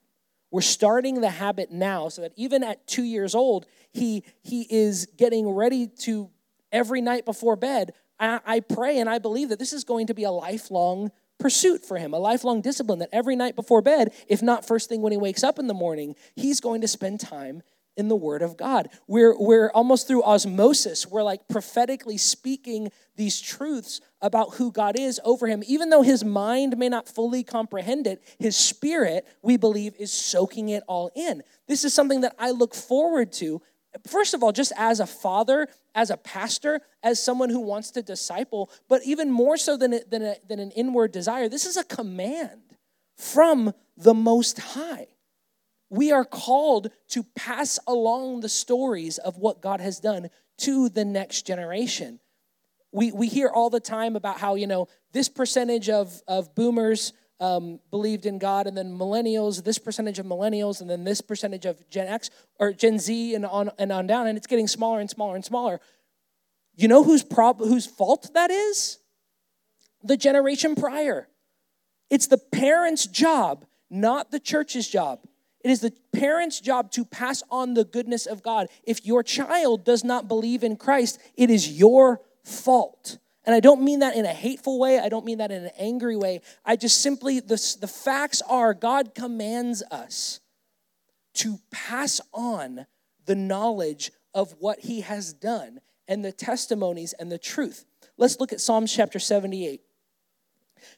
we're 0.51 0.63
starting 0.63 1.21
the 1.21 1.31
habit 1.31 1.71
now 1.71 2.09
so 2.09 2.23
that 2.23 2.33
even 2.37 2.63
at 2.63 2.87
two 2.87 3.03
years 3.03 3.35
old, 3.35 3.67
he, 3.93 4.25
he 4.43 4.67
is 4.71 5.07
getting 5.17 5.49
ready 5.49 5.87
to 5.87 6.31
every 6.73 7.01
night 7.01 7.25
before 7.25 7.57
bed. 7.57 7.93
I, 8.19 8.41
I 8.47 8.61
pray 8.61 8.99
and 8.99 9.09
I 9.09 9.19
believe 9.19 9.49
that 9.51 9.59
this 9.59 9.73
is 9.73 9.85
going 9.85 10.07
to 10.07 10.15
be 10.15 10.25
a 10.25 10.31
lifelong 10.31 11.11
pursuit 11.39 11.85
for 11.85 11.99
him, 11.99 12.15
a 12.15 12.19
lifelong 12.19 12.63
discipline 12.63 13.01
that 13.01 13.11
every 13.13 13.37
night 13.37 13.57
before 13.57 13.83
bed, 13.83 14.15
if 14.29 14.41
not 14.41 14.67
first 14.67 14.89
thing 14.89 15.03
when 15.03 15.13
he 15.13 15.19
wakes 15.19 15.45
up 15.45 15.59
in 15.59 15.67
the 15.67 15.75
morning, 15.75 16.15
he's 16.35 16.61
going 16.61 16.81
to 16.81 16.89
spend 16.89 17.21
time 17.21 17.63
in 17.97 18.09
the 18.09 18.17
Word 18.17 18.43
of 18.43 18.57
God. 18.57 18.89
We're, 19.07 19.37
we're 19.39 19.71
almost 19.71 20.07
through 20.07 20.23
osmosis, 20.23 21.07
we're 21.07 21.23
like 21.23 21.49
prophetically 21.49 22.19
speaking 22.19 22.91
these 23.17 23.41
truths 23.41 24.01
about 24.21 24.55
who 24.55 24.71
God 24.71 24.99
is 24.99 25.21
over 25.25 25.47
him. 25.47 25.63
Even 25.67 25.91
though 25.91 26.03
his 26.03 26.25
mind 26.25 26.77
may 26.77 26.89
not 26.89 27.09
fully 27.09 27.43
comprehend 27.43 28.07
it, 28.07 28.23
his 28.39 28.57
spirit, 28.57 29.27
we 29.43 29.57
believe, 29.57 29.95
is 29.99 30.13
soaking 30.13 30.69
it 30.69 30.83
all 30.87 31.11
in. 31.15 31.43
This 31.67 31.85
is 31.85 31.95
something 31.95 32.21
that 32.21 32.35
I 32.39 32.51
look 32.51 32.75
forward 32.75 33.33
to. 33.35 33.63
First 34.07 34.35
of 34.35 34.43
all, 34.43 34.53
just 34.53 34.73
as 34.77 35.01
a 35.01 35.07
father, 35.07 35.69
as 35.95 36.11
a 36.11 36.19
pastor, 36.19 36.81
as 37.03 37.23
someone 37.23 37.49
who 37.49 37.61
wants 37.61 37.91
to 37.93 38.03
disciple, 38.03 38.71
but 38.89 39.03
even 39.05 39.31
more 39.31 39.57
so 39.57 39.77
than, 39.77 39.99
than, 40.11 40.23
a, 40.23 40.37
than 40.47 40.59
an 40.59 40.71
inward 40.73 41.13
desire, 41.13 41.49
this 41.49 41.65
is 41.65 41.79
a 41.79 41.85
command 41.85 42.61
from 43.17 43.73
the 43.97 44.13
Most 44.13 44.59
High 44.59 45.07
we 45.91 46.13
are 46.13 46.25
called 46.25 46.91
to 47.09 47.25
pass 47.37 47.79
along 47.87 48.41
the 48.41 48.49
stories 48.49 49.19
of 49.19 49.37
what 49.39 49.63
God 49.63 49.81
has 49.81 50.01
done 50.01 50.31
to 50.59 50.89
the 50.89 51.05
next 51.05 51.47
generation. 51.47 52.19
We, 52.93 53.13
we 53.13 53.29
hear 53.29 53.49
all 53.49 53.71
the 53.71 53.81
time 53.81 54.17
about 54.17 54.39
how, 54.39 54.55
you 54.55 54.67
know, 54.67 54.89
this 55.13 55.29
percentage 55.29 55.89
of, 55.89 56.23
of 56.27 56.55
boomers 56.55 57.13
um, 57.39 57.81
believed 57.91 58.25
in 58.25 58.39
God, 58.39 58.67
and 58.67 58.77
then 58.77 58.97
millennials, 58.97 59.63
this 59.63 59.79
percentage 59.79 60.19
of 60.19 60.25
millennials, 60.25 60.81
and 60.81 60.89
then 60.89 61.05
this 61.05 61.21
percentage 61.21 61.67
of 61.67 61.89
Gen 61.91 62.09
X 62.09 62.31
or 62.59 62.73
Gen 62.73 62.99
Z, 62.99 63.35
and 63.35 63.45
on 63.45 63.71
and 63.79 63.93
on 63.93 64.07
down, 64.07 64.27
and 64.27 64.39
it's 64.39 64.47
getting 64.47 64.67
smaller 64.67 65.01
and 65.01 65.11
smaller 65.11 65.35
and 65.35 65.45
smaller. 65.45 65.81
You 66.75 66.89
know 66.89 67.05
whose 67.05 67.23
prob- 67.23 67.61
whose 67.61 67.87
fault 67.87 68.31
that 68.33 68.51
is? 68.51 68.99
The 70.03 70.17
generation 70.17 70.75
prior. 70.75 71.29
It's 72.09 72.27
the 72.27 72.39
parents' 72.39 73.07
job, 73.07 73.67
not 73.91 74.31
the 74.31 74.41
church's 74.41 74.89
job. 74.89 75.21
It 75.67 75.71
is 75.71 75.81
the 75.81 75.93
parent's 76.13 76.61
job 76.61 76.93
to 76.93 77.05
pass 77.05 77.43
on 77.51 77.75
the 77.75 77.83
goodness 77.83 78.27
of 78.27 78.41
God. 78.41 78.69
If 78.85 79.05
your 79.05 79.25
child 79.25 79.85
does 79.85 80.05
not 80.05 80.29
believe 80.29 80.63
in 80.63 80.77
Christ, 80.77 81.19
it 81.37 81.51
is 81.51 81.69
your 81.69 82.21
fault. 82.45 83.19
And 83.45 83.53
I 83.53 83.59
don't 83.59 83.83
mean 83.83 83.99
that 83.99 84.15
in 84.15 84.25
a 84.25 84.33
hateful 84.33 84.79
way. 84.79 85.01
I 85.01 85.09
don't 85.09 85.25
mean 85.25 85.39
that 85.39 85.51
in 85.51 85.65
an 85.65 85.73
angry 85.77 86.15
way. 86.15 86.41
I 86.65 86.77
just 86.77 87.03
simply, 87.03 87.41
the, 87.41 87.61
the 87.81 87.89
facts 87.89 88.43
are 88.43 88.75
God 88.75 89.13
commands 89.13 89.83
us 89.91 90.39
to 91.35 91.59
pass 91.73 92.21
on 92.33 92.87
the 93.25 93.35
knowledge 93.35 94.13
of 94.35 94.55
what 94.61 94.79
he 94.79 95.01
has 95.01 95.33
done 95.33 95.81
and 96.07 96.25
the 96.25 96.31
testimonies 96.31 97.13
and 97.15 97.33
the 97.33 97.39
truth. 97.39 97.87
Let's 98.17 98.39
look 98.39 98.53
at 98.53 98.61
Psalms 98.61 98.95
chapter 98.95 99.19
78 99.19 99.81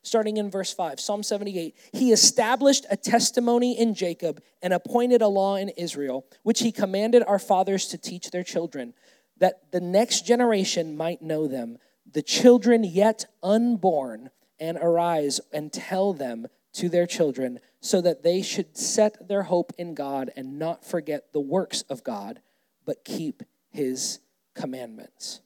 starting 0.03 0.37
in 0.37 0.51
verse 0.51 0.73
5. 0.73 1.01
Psalm 1.01 1.23
78 1.23 1.77
He 1.93 2.13
established 2.13 2.87
a 2.91 2.97
testimony 2.97 3.79
in 3.79 3.95
Jacob 3.95 4.43
and 4.63 4.73
appointed 4.73 5.23
a 5.23 5.29
law 5.29 5.57
in 5.57 5.71
Israel, 5.71 6.27
which 6.43 6.61
he 6.61 6.73
commanded 6.73 7.23
our 7.25 7.39
fathers 7.39 7.87
to 7.89 7.99
teach 7.99 8.31
their 8.31 8.43
children, 8.43 8.95
that 9.39 9.71
the 9.73 9.81
next 9.81 10.27
generation 10.27 10.97
might 10.97 11.23
know 11.23 11.47
them, 11.47 11.79
the 12.11 12.23
children 12.23 12.85
yet 12.85 13.27
unborn, 13.43 14.31
and 14.61 14.79
arise 14.79 15.41
and 15.53 15.73
tell 15.73 16.13
them 16.13 16.47
to 16.73 16.89
their 16.89 17.07
children, 17.07 17.61
so 17.81 18.01
that 18.01 18.23
they 18.23 18.43
should 18.43 18.77
set 18.77 19.29
their 19.29 19.45
hope 19.45 19.73
in 19.79 19.95
God 19.95 20.31
and 20.37 20.59
not 20.59 20.85
forget 20.85 21.33
the 21.33 21.41
works 21.41 21.83
of 21.83 22.03
God, 22.03 22.41
but 22.85 23.05
keep 23.05 23.43
his 23.71 24.19
commandments 24.55 25.41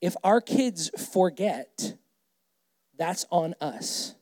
if 0.00 0.16
our 0.22 0.40
kids 0.40 0.90
forget, 1.12 1.94
that's 2.98 3.26
on 3.30 3.54
us. 3.60 4.14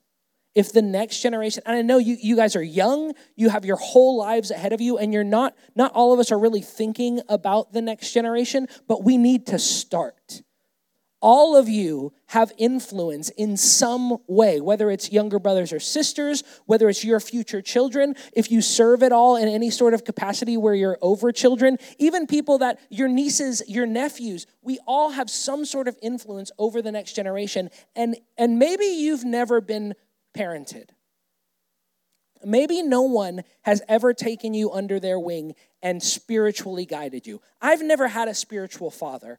If 0.55 0.73
the 0.73 0.83
next 0.83 1.21
generation, 1.21 1.65
and 1.67 1.77
I 1.77 1.83
know 1.83 1.99
you, 1.99 2.17
you 2.21 2.37
guys 2.37 2.55
are 2.55 2.63
young, 2.63 3.15
you 3.35 3.49
have 3.49 3.65
your 3.65 3.77
whole 3.77 4.17
lives 4.17 4.53
ahead 4.53 4.73
of 4.73 4.81
you, 4.81 4.99
and 4.99 5.13
you're 5.13 5.25
not, 5.25 5.57
not 5.75 5.93
all 5.93 6.13
of 6.13 6.21
us 6.21 6.31
are 6.31 6.39
really 6.39 6.61
thinking 6.61 7.21
about 7.29 7.73
the 7.73 7.83
next 7.83 8.13
generation, 8.13 8.69
but 8.87 9.03
we 9.03 9.17
need 9.17 9.47
to 9.49 9.59
start 9.59 10.43
all 11.25 11.57
of 11.57 11.71
you 11.71 12.13
have 12.27 12.53
influence 12.59 13.31
in 13.31 13.57
some 13.57 14.19
way, 14.27 14.61
whether 14.61 14.91
it's 14.91 15.11
younger 15.11 15.39
brothers 15.39 15.73
or 15.73 15.81
sisters, 15.81 16.45
whether 16.67 16.87
it's 16.87 17.03
your 17.03 17.19
future 17.19 17.63
children, 17.63 18.15
if 18.35 18.51
you 18.51 18.61
serve 18.61 19.03
at 19.03 19.11
all 19.11 19.35
in 19.37 19.49
any 19.49 19.71
sort 19.71 19.95
of 19.95 20.05
capacity 20.05 20.59
where 20.59 20.75
you're 20.75 20.99
over 21.01 21.33
children, 21.33 21.79
even 21.99 22.27
people 22.27 22.59
that 22.59 22.79
your 22.91 23.09
nieces, 23.09 23.63
your 23.67 23.87
nephews, 23.87 24.47
we 24.61 24.79
all 24.87 25.13
have 25.13 25.31
some 25.31 25.65
sort 25.65 25.89
of 25.89 25.97
influence 26.03 26.53
over 26.59 26.83
the 26.83 26.93
next 26.93 27.15
generation. 27.15 27.71
And, 27.97 28.17
and 28.37 28.59
maybe 28.59 28.85
you've 28.85 29.25
never 29.25 29.63
been 29.63 29.95
parented. 30.37 30.91
Maybe 32.45 32.83
no 32.83 33.01
one 33.01 33.45
has 33.63 33.81
ever 33.89 34.13
taken 34.13 34.53
you 34.53 34.71
under 34.73 35.01
their 35.01 35.19
wing 35.19 35.55
and 35.83 36.03
spiritually 36.03 36.85
guided 36.85 37.27
you. 37.27 37.41
I've 37.63 37.81
never 37.81 38.09
had 38.09 38.29
a 38.29 38.35
spiritual 38.35 38.91
father 38.91 39.39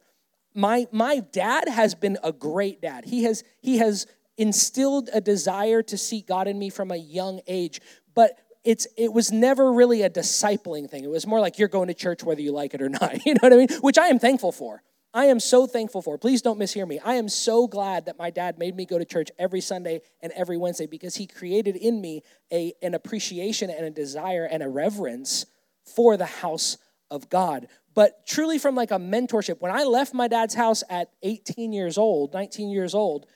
my 0.56 0.86
my 0.90 1.20
dad 1.20 1.68
has 1.68 1.94
been 1.94 2.18
a 2.24 2.32
great 2.32 2.80
dad. 2.80 3.04
He 3.04 3.24
has 3.24 3.44
he 3.60 3.78
has 3.78 4.06
instilled 4.38 5.10
a 5.12 5.20
desire 5.20 5.82
to 5.82 5.96
seek 5.96 6.26
God 6.26 6.48
in 6.48 6.58
me 6.58 6.70
from 6.70 6.90
a 6.90 6.96
young 6.96 7.40
age, 7.46 7.80
but 8.14 8.38
it's 8.64 8.86
it 8.96 9.12
was 9.12 9.30
never 9.30 9.72
really 9.72 10.02
a 10.02 10.10
discipling 10.10 10.90
thing. 10.90 11.04
It 11.04 11.10
was 11.10 11.26
more 11.26 11.40
like 11.40 11.58
you're 11.58 11.68
going 11.68 11.88
to 11.88 11.94
church 11.94 12.24
whether 12.24 12.40
you 12.40 12.52
like 12.52 12.74
it 12.74 12.82
or 12.82 12.88
not. 13.00 13.24
You 13.26 13.34
know 13.34 13.40
what 13.42 13.52
I 13.52 13.56
mean? 13.56 13.68
Which 13.80 13.98
I 13.98 14.08
am 14.08 14.18
thankful 14.18 14.50
for. 14.50 14.82
I 15.14 15.26
am 15.26 15.40
so 15.40 15.66
thankful 15.66 16.02
for. 16.02 16.18
Please 16.18 16.42
don't 16.42 16.58
mishear 16.58 16.86
me. 16.86 16.98
I 17.02 17.14
am 17.14 17.28
so 17.28 17.66
glad 17.66 18.04
that 18.06 18.18
my 18.18 18.28
dad 18.28 18.58
made 18.58 18.76
me 18.76 18.84
go 18.84 18.98
to 18.98 19.04
church 19.04 19.30
every 19.38 19.62
Sunday 19.62 20.02
and 20.20 20.30
every 20.32 20.58
Wednesday 20.58 20.86
because 20.86 21.16
he 21.16 21.26
created 21.26 21.76
in 21.76 22.02
me 22.02 22.22
a, 22.52 22.74
an 22.82 22.92
appreciation 22.92 23.70
and 23.70 23.86
a 23.86 23.90
desire 23.90 24.44
and 24.44 24.62
a 24.62 24.68
reverence 24.68 25.46
for 25.84 26.18
the 26.18 26.26
house 26.26 26.76
of 27.10 27.30
God 27.30 27.68
but 27.96 28.26
truly 28.26 28.58
from 28.58 28.74
like 28.74 28.90
a 28.90 28.98
mentorship. 28.98 29.56
When 29.58 29.72
I 29.72 29.84
left 29.84 30.12
my 30.12 30.28
dad's 30.28 30.54
house 30.54 30.84
at 30.90 31.08
18 31.22 31.72
years 31.72 31.96
old, 31.96 32.34
19 32.34 32.68
years 32.68 32.94
old, 32.94 33.26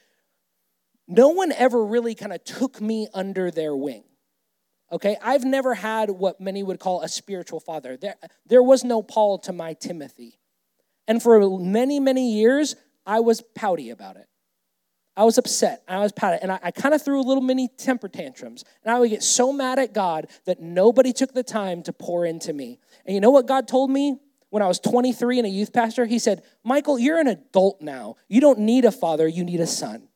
no 1.08 1.30
one 1.30 1.50
ever 1.52 1.84
really 1.84 2.14
kind 2.14 2.32
of 2.32 2.44
took 2.44 2.78
me 2.80 3.08
under 3.14 3.50
their 3.50 3.74
wing. 3.74 4.04
Okay, 4.92 5.16
I've 5.22 5.44
never 5.44 5.74
had 5.74 6.10
what 6.10 6.40
many 6.40 6.62
would 6.62 6.78
call 6.78 7.00
a 7.00 7.08
spiritual 7.08 7.58
father. 7.58 7.96
There, 7.96 8.16
there 8.44 8.62
was 8.62 8.84
no 8.84 9.02
Paul 9.02 9.38
to 9.40 9.52
my 9.52 9.72
Timothy. 9.72 10.38
And 11.08 11.22
for 11.22 11.58
many, 11.58 11.98
many 11.98 12.32
years, 12.32 12.76
I 13.06 13.20
was 13.20 13.42
pouty 13.54 13.88
about 13.88 14.16
it. 14.16 14.26
I 15.16 15.24
was 15.24 15.38
upset. 15.38 15.82
I 15.88 16.00
was 16.00 16.12
pouty. 16.12 16.38
And 16.42 16.52
I, 16.52 16.60
I 16.64 16.70
kind 16.70 16.94
of 16.94 17.02
threw 17.02 17.18
a 17.18 17.22
little 17.22 17.42
mini 17.42 17.68
temper 17.68 18.08
tantrums. 18.08 18.64
And 18.84 18.94
I 18.94 19.00
would 19.00 19.10
get 19.10 19.22
so 19.22 19.54
mad 19.54 19.78
at 19.78 19.94
God 19.94 20.26
that 20.44 20.60
nobody 20.60 21.14
took 21.14 21.32
the 21.32 21.42
time 21.42 21.82
to 21.84 21.94
pour 21.94 22.26
into 22.26 22.52
me. 22.52 22.78
And 23.06 23.14
you 23.14 23.20
know 23.22 23.30
what 23.30 23.46
God 23.46 23.66
told 23.66 23.90
me 23.90 24.18
when 24.50 24.62
I 24.62 24.66
was 24.66 24.78
23 24.80 25.38
and 25.38 25.46
a 25.46 25.50
youth 25.50 25.72
pastor, 25.72 26.04
he 26.06 26.18
said, 26.18 26.42
Michael, 26.62 26.98
you're 26.98 27.18
an 27.18 27.28
adult 27.28 27.80
now. 27.80 28.16
You 28.28 28.40
don't 28.40 28.60
need 28.60 28.84
a 28.84 28.92
father, 28.92 29.26
you 29.26 29.44
need 29.44 29.60
a 29.60 29.66
son. 29.66 30.08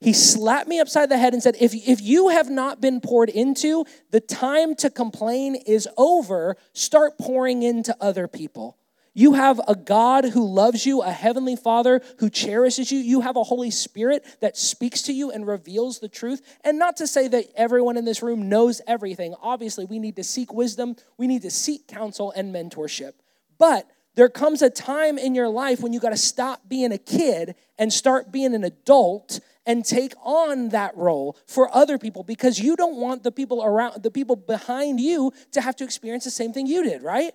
He 0.00 0.14
slapped 0.14 0.66
me 0.66 0.80
upside 0.80 1.10
the 1.10 1.18
head 1.18 1.34
and 1.34 1.42
said, 1.42 1.56
if, 1.60 1.74
if 1.74 2.00
you 2.00 2.30
have 2.30 2.48
not 2.48 2.80
been 2.80 3.02
poured 3.02 3.28
into, 3.28 3.84
the 4.10 4.20
time 4.20 4.74
to 4.76 4.88
complain 4.88 5.56
is 5.56 5.86
over. 5.98 6.56
Start 6.72 7.18
pouring 7.18 7.62
into 7.62 7.94
other 8.00 8.26
people. 8.26 8.78
You 9.12 9.34
have 9.34 9.60
a 9.66 9.74
God 9.74 10.24
who 10.24 10.46
loves 10.46 10.86
you, 10.86 11.02
a 11.02 11.10
heavenly 11.10 11.56
Father 11.56 12.00
who 12.18 12.30
cherishes 12.30 12.92
you. 12.92 13.00
You 13.00 13.20
have 13.20 13.36
a 13.36 13.42
Holy 13.42 13.70
Spirit 13.70 14.24
that 14.40 14.56
speaks 14.56 15.02
to 15.02 15.12
you 15.12 15.30
and 15.32 15.46
reveals 15.46 15.98
the 15.98 16.08
truth. 16.08 16.40
And 16.64 16.78
not 16.78 16.96
to 16.98 17.06
say 17.06 17.26
that 17.28 17.46
everyone 17.56 17.96
in 17.96 18.04
this 18.04 18.22
room 18.22 18.48
knows 18.48 18.80
everything. 18.86 19.34
Obviously, 19.42 19.84
we 19.84 19.98
need 19.98 20.16
to 20.16 20.24
seek 20.24 20.52
wisdom, 20.52 20.96
we 21.18 21.26
need 21.26 21.42
to 21.42 21.50
seek 21.50 21.88
counsel 21.88 22.32
and 22.34 22.54
mentorship. 22.54 23.12
But 23.60 23.90
there 24.14 24.30
comes 24.30 24.62
a 24.62 24.70
time 24.70 25.18
in 25.18 25.34
your 25.34 25.48
life 25.48 25.80
when 25.80 25.92
you 25.92 26.00
got 26.00 26.10
to 26.10 26.16
stop 26.16 26.62
being 26.66 26.92
a 26.92 26.98
kid 26.98 27.54
and 27.78 27.92
start 27.92 28.32
being 28.32 28.54
an 28.54 28.64
adult 28.64 29.38
and 29.66 29.84
take 29.84 30.14
on 30.24 30.70
that 30.70 30.96
role 30.96 31.36
for 31.46 31.72
other 31.76 31.98
people 31.98 32.24
because 32.24 32.58
you 32.58 32.74
don't 32.74 32.96
want 32.96 33.22
the 33.22 33.30
people 33.30 33.62
around 33.62 34.02
the 34.02 34.10
people 34.10 34.34
behind 34.34 34.98
you 34.98 35.30
to 35.52 35.60
have 35.60 35.76
to 35.76 35.84
experience 35.84 36.24
the 36.24 36.30
same 36.30 36.54
thing 36.54 36.66
you 36.66 36.82
did, 36.82 37.02
right? 37.02 37.34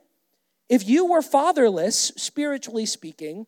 If 0.67 0.89
you 0.89 1.05
were 1.05 1.21
fatherless, 1.21 2.11
spiritually 2.17 2.87
speaking, 2.87 3.45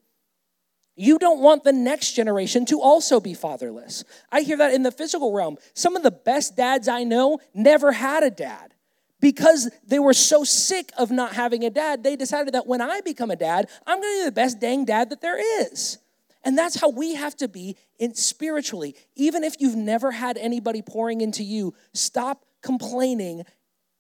you 0.96 1.18
don't 1.18 1.42
want 1.42 1.64
the 1.64 1.74
next 1.74 2.12
generation 2.14 2.64
to 2.68 2.80
also 2.80 3.20
be 3.20 3.34
fatherless. 3.34 4.04
I 4.32 4.42
hear 4.42 4.58
that 4.58 4.74
in 4.74 4.84
the 4.84 4.92
physical 4.92 5.34
realm. 5.34 5.58
Some 5.74 5.96
of 5.96 6.04
the 6.04 6.12
best 6.12 6.56
dads 6.56 6.88
I 6.88 7.04
know 7.04 7.40
never 7.56 7.92
had 7.92 8.22
a 8.22 8.30
dad. 8.30 8.76
Because 9.20 9.70
they 9.86 10.00
were 10.00 10.14
so 10.14 10.44
sick 10.44 10.92
of 10.98 11.10
not 11.10 11.34
having 11.34 11.64
a 11.64 11.70
dad, 11.70 12.04
they 12.04 12.16
decided 12.16 12.54
that 12.54 12.68
when 12.68 12.82
I 12.82 13.02
become 13.02 13.32
a 13.32 13.36
dad, 13.36 13.68
I'm 13.86 14.00
gonna 14.00 14.20
be 14.20 14.26
the 14.26 14.32
best 14.32 14.60
dang 14.60 14.86
dad 14.86 15.10
that 15.10 15.22
there 15.22 15.40
is. 15.64 15.98
And 16.44 16.58
that's 16.58 16.80
how 16.80 16.90
we 16.90 17.16
have 17.16 17.36
to 17.38 17.48
be 17.48 17.76
in 18.00 18.14
spiritually. 18.14 18.96
Even 19.16 19.44
if 19.44 19.56
you've 19.60 19.76
never 19.76 20.12
had 20.12 20.38
anybody 20.38 20.82
pouring 20.82 21.22
into 21.22 21.44
you, 21.44 21.74
stop 21.94 22.46
complaining 22.62 23.44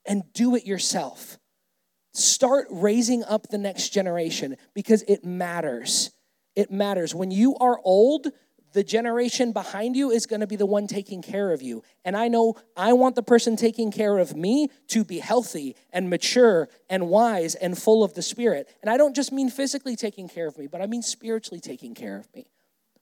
and 0.05 0.24
do 0.34 0.55
it 0.55 0.65
yourself. 0.65 1.39
Start 2.13 2.68
raising 2.72 3.24
up 3.24 3.47
the 3.49 3.57
next 3.57 3.89
generation 3.89 4.55
because 4.74 5.03
it 5.03 5.26
matters. 5.26 6.11
It 6.55 6.72
matters. 6.72 7.13
When 7.13 7.32
you 7.32 7.55
are 7.57 7.80
old, 7.84 8.28
the 8.74 8.84
generation 8.84 9.51
behind 9.51 9.95
you 9.95 10.11
is 10.11 10.26
going 10.26 10.41
to 10.41 10.47
be 10.47 10.55
the 10.55 10.65
one 10.65 10.88
taking 10.88 11.22
care 11.22 11.51
of 11.51 11.61
you. 11.61 11.84
And 12.05 12.15
I 12.15 12.28
know 12.28 12.55
I 12.76 12.93
want 12.93 13.15
the 13.15 13.24
person 13.24 13.55
taking 13.55 13.91
care 13.91 14.18
of 14.18 14.36
me 14.36 14.70
to 14.89 15.03
be 15.03 15.20
healthy 15.20 15.76
and 15.91 16.09
mature 16.09 16.70
and 16.89 17.09
wise 17.09 17.55
and 17.55 17.78
full 17.78 18.03
of 18.03 18.13
the 18.13 18.22
Spirit. 18.22 18.70
And 18.82 18.89
I 18.89 18.97
don't 18.97 19.15
just 19.15 19.32
mean 19.32 19.49
physically 19.49 19.95
taking 19.95 20.30
care 20.30 20.47
of 20.47 20.57
me, 20.57 20.68
but 20.68 20.82
I 20.82 20.88
mean 20.88 21.01
spiritually 21.01 21.59
taking 21.59 21.95
care 21.95 22.18
of 22.18 22.28
me. 22.36 22.47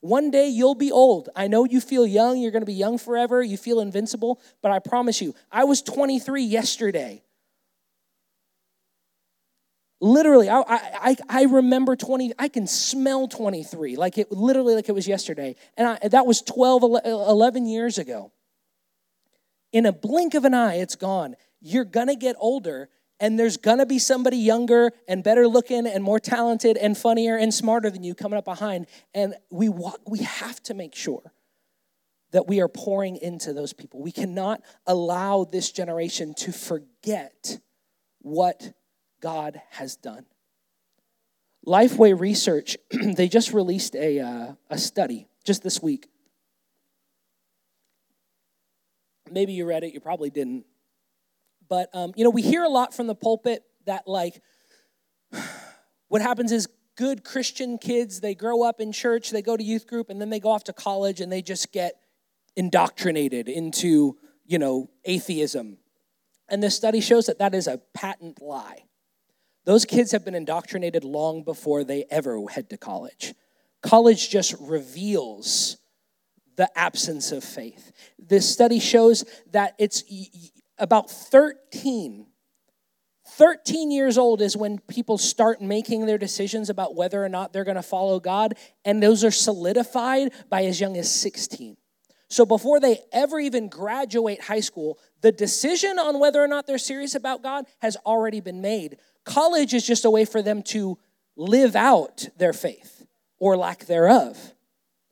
One 0.00 0.30
day 0.30 0.48
you'll 0.48 0.74
be 0.74 0.92
old. 0.92 1.30
I 1.34 1.48
know 1.48 1.64
you 1.64 1.80
feel 1.80 2.06
young, 2.06 2.38
you're 2.38 2.52
going 2.52 2.62
to 2.62 2.66
be 2.66 2.74
young 2.74 2.96
forever, 2.96 3.42
you 3.42 3.56
feel 3.56 3.80
invincible, 3.80 4.40
but 4.62 4.70
I 4.70 4.78
promise 4.78 5.20
you, 5.20 5.34
I 5.50 5.64
was 5.64 5.82
23 5.82 6.42
yesterday. 6.42 7.22
Literally, 10.00 10.50
I, 10.50 10.60
I, 10.68 11.16
I 11.28 11.42
remember 11.44 11.96
20, 11.96 12.32
I 12.38 12.48
can 12.48 12.66
smell 12.66 13.28
23, 13.28 13.96
like 13.96 14.18
it 14.18 14.30
literally 14.30 14.74
like 14.74 14.88
it 14.88 14.92
was 14.92 15.08
yesterday. 15.08 15.56
And 15.76 15.88
I, 15.88 16.08
that 16.08 16.26
was 16.26 16.42
12, 16.42 16.82
11 17.04 17.66
years 17.66 17.96
ago. 17.96 18.32
In 19.72 19.86
a 19.86 19.92
blink 19.92 20.34
of 20.34 20.44
an 20.44 20.52
eye, 20.52 20.76
it's 20.76 20.96
gone. 20.96 21.34
You're 21.60 21.84
gonna 21.84 22.14
get 22.14 22.36
older, 22.38 22.90
and 23.18 23.38
there's 23.38 23.56
gonna 23.56 23.86
be 23.86 23.98
somebody 23.98 24.36
younger 24.36 24.92
and 25.08 25.24
better 25.24 25.48
looking 25.48 25.86
and 25.86 26.04
more 26.04 26.20
talented 26.20 26.76
and 26.76 26.96
funnier 26.96 27.36
and 27.36 27.52
smarter 27.52 27.90
than 27.90 28.04
you 28.04 28.14
coming 28.14 28.38
up 28.38 28.44
behind. 28.44 28.86
And 29.14 29.34
we, 29.50 29.70
walk, 29.70 30.00
we 30.06 30.18
have 30.20 30.62
to 30.64 30.74
make 30.74 30.94
sure 30.94 31.32
that 32.32 32.46
we 32.46 32.60
are 32.60 32.68
pouring 32.68 33.16
into 33.16 33.54
those 33.54 33.72
people. 33.72 34.02
We 34.02 34.12
cannot 34.12 34.60
allow 34.86 35.44
this 35.44 35.72
generation 35.72 36.34
to 36.34 36.52
forget 36.52 37.58
what 38.20 38.74
God 39.20 39.60
has 39.70 39.96
done. 39.96 40.26
Lifeway 41.66 42.18
Research, 42.18 42.76
they 42.90 43.28
just 43.28 43.52
released 43.52 43.96
a, 43.96 44.20
uh, 44.20 44.52
a 44.70 44.78
study 44.78 45.28
just 45.44 45.62
this 45.62 45.82
week. 45.82 46.08
Maybe 49.30 49.52
you 49.52 49.66
read 49.66 49.82
it, 49.82 49.92
you 49.92 50.00
probably 50.00 50.30
didn't. 50.30 50.64
But, 51.68 51.90
um, 51.92 52.12
you 52.16 52.22
know, 52.22 52.30
we 52.30 52.42
hear 52.42 52.62
a 52.62 52.68
lot 52.68 52.94
from 52.94 53.08
the 53.08 53.14
pulpit 53.14 53.64
that, 53.86 54.06
like, 54.06 54.40
what 56.08 56.22
happens 56.22 56.52
is 56.52 56.68
good 56.96 57.24
Christian 57.24 57.78
kids, 57.78 58.20
they 58.20 58.34
grow 58.34 58.62
up 58.62 58.80
in 58.80 58.92
church, 58.92 59.30
they 59.30 59.42
go 59.42 59.56
to 59.56 59.62
youth 59.62 59.86
group, 59.86 60.08
and 60.08 60.20
then 60.20 60.30
they 60.30 60.40
go 60.40 60.50
off 60.50 60.64
to 60.64 60.72
college 60.72 61.20
and 61.20 61.30
they 61.30 61.42
just 61.42 61.72
get 61.72 61.94
indoctrinated 62.56 63.48
into, 63.48 64.16
you 64.46 64.58
know, 64.58 64.88
atheism. 65.04 65.78
And 66.48 66.62
this 66.62 66.76
study 66.76 67.00
shows 67.00 67.26
that 67.26 67.38
that 67.40 67.54
is 67.54 67.66
a 67.66 67.78
patent 67.92 68.40
lie. 68.40 68.84
Those 69.66 69.84
kids 69.84 70.12
have 70.12 70.24
been 70.24 70.36
indoctrinated 70.36 71.04
long 71.04 71.42
before 71.42 71.84
they 71.84 72.06
ever 72.08 72.40
head 72.48 72.70
to 72.70 72.78
college. 72.78 73.34
College 73.82 74.30
just 74.30 74.54
reveals 74.60 75.76
the 76.56 76.70
absence 76.78 77.32
of 77.32 77.44
faith. 77.44 77.92
This 78.18 78.50
study 78.50 78.78
shows 78.78 79.24
that 79.50 79.74
it's 79.78 80.02
about 80.78 81.10
13 81.10 82.26
13 83.28 83.90
years 83.90 84.16
old 84.16 84.40
is 84.40 84.56
when 84.56 84.78
people 84.78 85.18
start 85.18 85.60
making 85.60 86.06
their 86.06 86.16
decisions 86.16 86.70
about 86.70 86.94
whether 86.94 87.22
or 87.22 87.28
not 87.28 87.52
they're 87.52 87.64
going 87.64 87.74
to 87.74 87.82
follow 87.82 88.20
God, 88.20 88.54
and 88.84 89.02
those 89.02 89.24
are 89.24 89.32
solidified 89.32 90.30
by 90.48 90.64
as 90.64 90.80
young 90.80 90.96
as 90.96 91.12
16. 91.12 91.76
So 92.28 92.46
before 92.46 92.78
they 92.78 93.00
ever 93.12 93.40
even 93.40 93.68
graduate 93.68 94.42
high 94.42 94.60
school, 94.60 94.98
the 95.20 95.32
decision 95.32 95.98
on 95.98 96.20
whether 96.20 96.42
or 96.42 96.48
not 96.48 96.66
they're 96.66 96.78
serious 96.78 97.14
about 97.14 97.42
God 97.42 97.66
has 97.80 97.96
already 98.06 98.40
been 98.40 98.60
made. 98.60 98.96
College 99.26 99.74
is 99.74 99.86
just 99.86 100.04
a 100.06 100.10
way 100.10 100.24
for 100.24 100.40
them 100.40 100.62
to 100.62 100.98
live 101.36 101.76
out 101.76 102.28
their 102.38 102.54
faith 102.54 103.04
or 103.38 103.56
lack 103.56 103.84
thereof, 103.84 104.54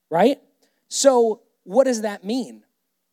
right? 0.09 0.39
So, 0.89 1.43
what 1.65 1.85
does 1.85 2.03
that 2.03 2.25
mean? 2.25 2.63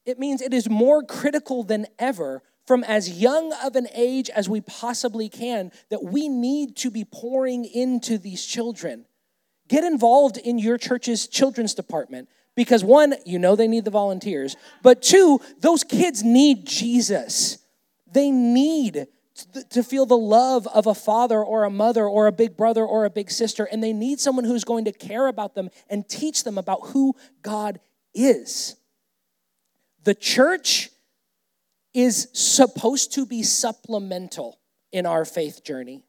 It 0.06 0.20
means 0.20 0.42
it 0.42 0.54
is 0.54 0.70
more 0.70 1.04
critical 1.04 1.64
than 1.64 1.88
ever 2.00 2.44
from 2.66 2.84
as 2.84 3.20
young 3.20 3.52
of 3.64 3.76
an 3.76 3.88
age 3.94 4.30
as 4.30 4.48
we 4.48 4.62
possibly 4.62 5.28
can 5.28 5.72
that 5.90 6.04
we 6.04 6.30
need 6.30 6.76
to 6.78 6.92
be 6.92 7.04
pouring 7.04 7.66
into 7.66 8.18
these 8.18 8.46
children. 8.46 9.06
Get 9.68 9.84
involved 9.84 10.38
in 10.38 10.60
your 10.60 10.78
church's 10.78 11.28
children's 11.28 11.74
department 11.74 12.30
because 12.56 12.84
one, 12.84 13.16
you 13.26 13.40
know 13.40 13.56
they 13.56 13.68
need 13.68 13.86
the 13.86 13.92
volunteers, 13.92 14.56
but 14.84 15.02
two, 15.02 15.40
those 15.60 15.84
kids 15.84 16.24
need 16.24 16.68
Jesus. 16.68 17.58
They 18.12 18.30
need 18.30 19.08
to 19.70 19.84
feel 19.84 20.06
the 20.06 20.18
love 20.18 20.68
of 20.68 20.88
a 20.88 20.94
father 20.94 21.44
or 21.44 21.64
a 21.64 21.70
mother 21.70 22.06
or 22.06 22.28
a 22.28 22.32
big 22.32 22.58
brother 22.58 22.86
or 22.86 23.06
a 23.06 23.10
big 23.10 23.32
sister, 23.32 23.66
and 23.72 23.84
they 23.84 23.94
need 23.94 24.20
someone 24.20 24.46
who's 24.46 24.64
going 24.64 24.86
to 24.86 24.92
care 24.92 25.28
about 25.28 25.56
them 25.56 25.70
and 25.90 26.08
teach 26.08 26.44
them 26.44 26.58
about 26.58 26.80
who 26.88 27.16
God 27.42 27.80
is. 28.14 28.76
The 30.04 30.16
church 30.16 30.90
is 31.94 32.30
supposed 32.34 33.14
to 33.14 33.26
be 33.26 33.44
supplemental 33.44 34.60
in 34.92 35.06
our 35.06 35.26
faith 35.26 35.64
journey. 35.64 36.04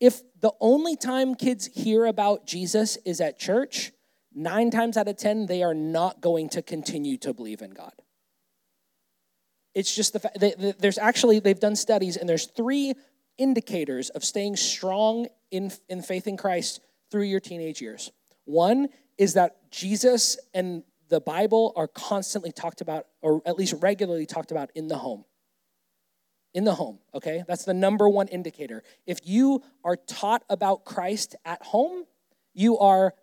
If 0.00 0.20
the 0.40 0.52
only 0.60 0.96
time 0.96 1.34
kids 1.34 1.68
hear 1.72 2.06
about 2.06 2.46
Jesus 2.46 2.96
is 3.04 3.20
at 3.20 3.38
church, 3.38 3.92
nine 4.34 4.70
times 4.70 4.96
out 4.96 5.06
of 5.06 5.16
10, 5.16 5.46
they 5.46 5.62
are 5.62 5.74
not 5.74 6.20
going 6.20 6.48
to 6.50 6.62
continue 6.62 7.16
to 7.18 7.32
believe 7.32 7.62
in 7.62 7.70
God. 7.70 7.92
It's 9.74 9.94
just 9.94 10.12
the 10.12 10.20
fact 10.20 10.40
that 10.40 10.78
there's 10.78 10.98
actually, 10.98 11.38
they've 11.38 11.58
done 11.58 11.76
studies, 11.76 12.16
and 12.16 12.28
there's 12.28 12.46
three 12.46 12.94
indicators 13.38 14.10
of 14.10 14.24
staying 14.24 14.56
strong 14.56 15.26
in, 15.50 15.72
in 15.88 16.02
faith 16.02 16.26
in 16.26 16.36
Christ 16.36 16.80
through 17.10 17.24
your 17.24 17.40
teenage 17.40 17.80
years. 17.80 18.12
One 18.44 18.88
is 19.18 19.34
that 19.34 19.70
Jesus 19.70 20.38
and 20.52 20.82
the 21.08 21.20
Bible 21.20 21.72
are 21.76 21.88
constantly 21.88 22.52
talked 22.52 22.80
about, 22.80 23.06
or 23.20 23.42
at 23.46 23.56
least 23.56 23.74
regularly 23.80 24.26
talked 24.26 24.50
about 24.50 24.70
in 24.74 24.88
the 24.88 24.96
home. 24.96 25.24
In 26.54 26.64
the 26.64 26.74
home, 26.74 26.98
okay? 27.14 27.44
That's 27.48 27.64
the 27.64 27.74
number 27.74 28.08
one 28.08 28.28
indicator. 28.28 28.82
If 29.06 29.20
you 29.24 29.62
are 29.84 29.96
taught 29.96 30.44
about 30.50 30.84
Christ 30.84 31.34
at 31.44 31.62
home, 31.62 32.04
you 32.52 32.78
are 32.78 33.14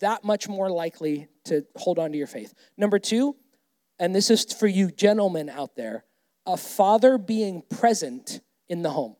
that 0.00 0.24
much 0.24 0.48
more 0.48 0.70
likely 0.70 1.28
to 1.44 1.66
hold 1.76 1.98
on 1.98 2.12
to 2.12 2.18
your 2.18 2.26
faith. 2.26 2.54
Number 2.76 2.98
two, 2.98 3.36
and 3.98 4.14
this 4.14 4.30
is 4.30 4.44
for 4.52 4.66
you 4.66 4.90
gentlemen 4.90 5.48
out 5.48 5.76
there, 5.76 6.04
a 6.46 6.56
father 6.56 7.18
being 7.18 7.62
present 7.68 8.40
in 8.68 8.82
the 8.82 8.90
home. 8.90 9.16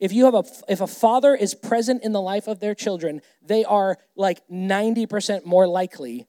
If 0.00 0.12
you 0.12 0.24
have 0.24 0.34
a 0.34 0.44
if 0.68 0.80
a 0.80 0.86
father 0.86 1.34
is 1.34 1.54
present 1.54 2.02
in 2.02 2.12
the 2.12 2.20
life 2.20 2.48
of 2.48 2.60
their 2.60 2.74
children, 2.74 3.22
they 3.40 3.64
are 3.64 3.98
like 4.16 4.46
90% 4.48 5.46
more 5.46 5.66
likely 5.66 6.26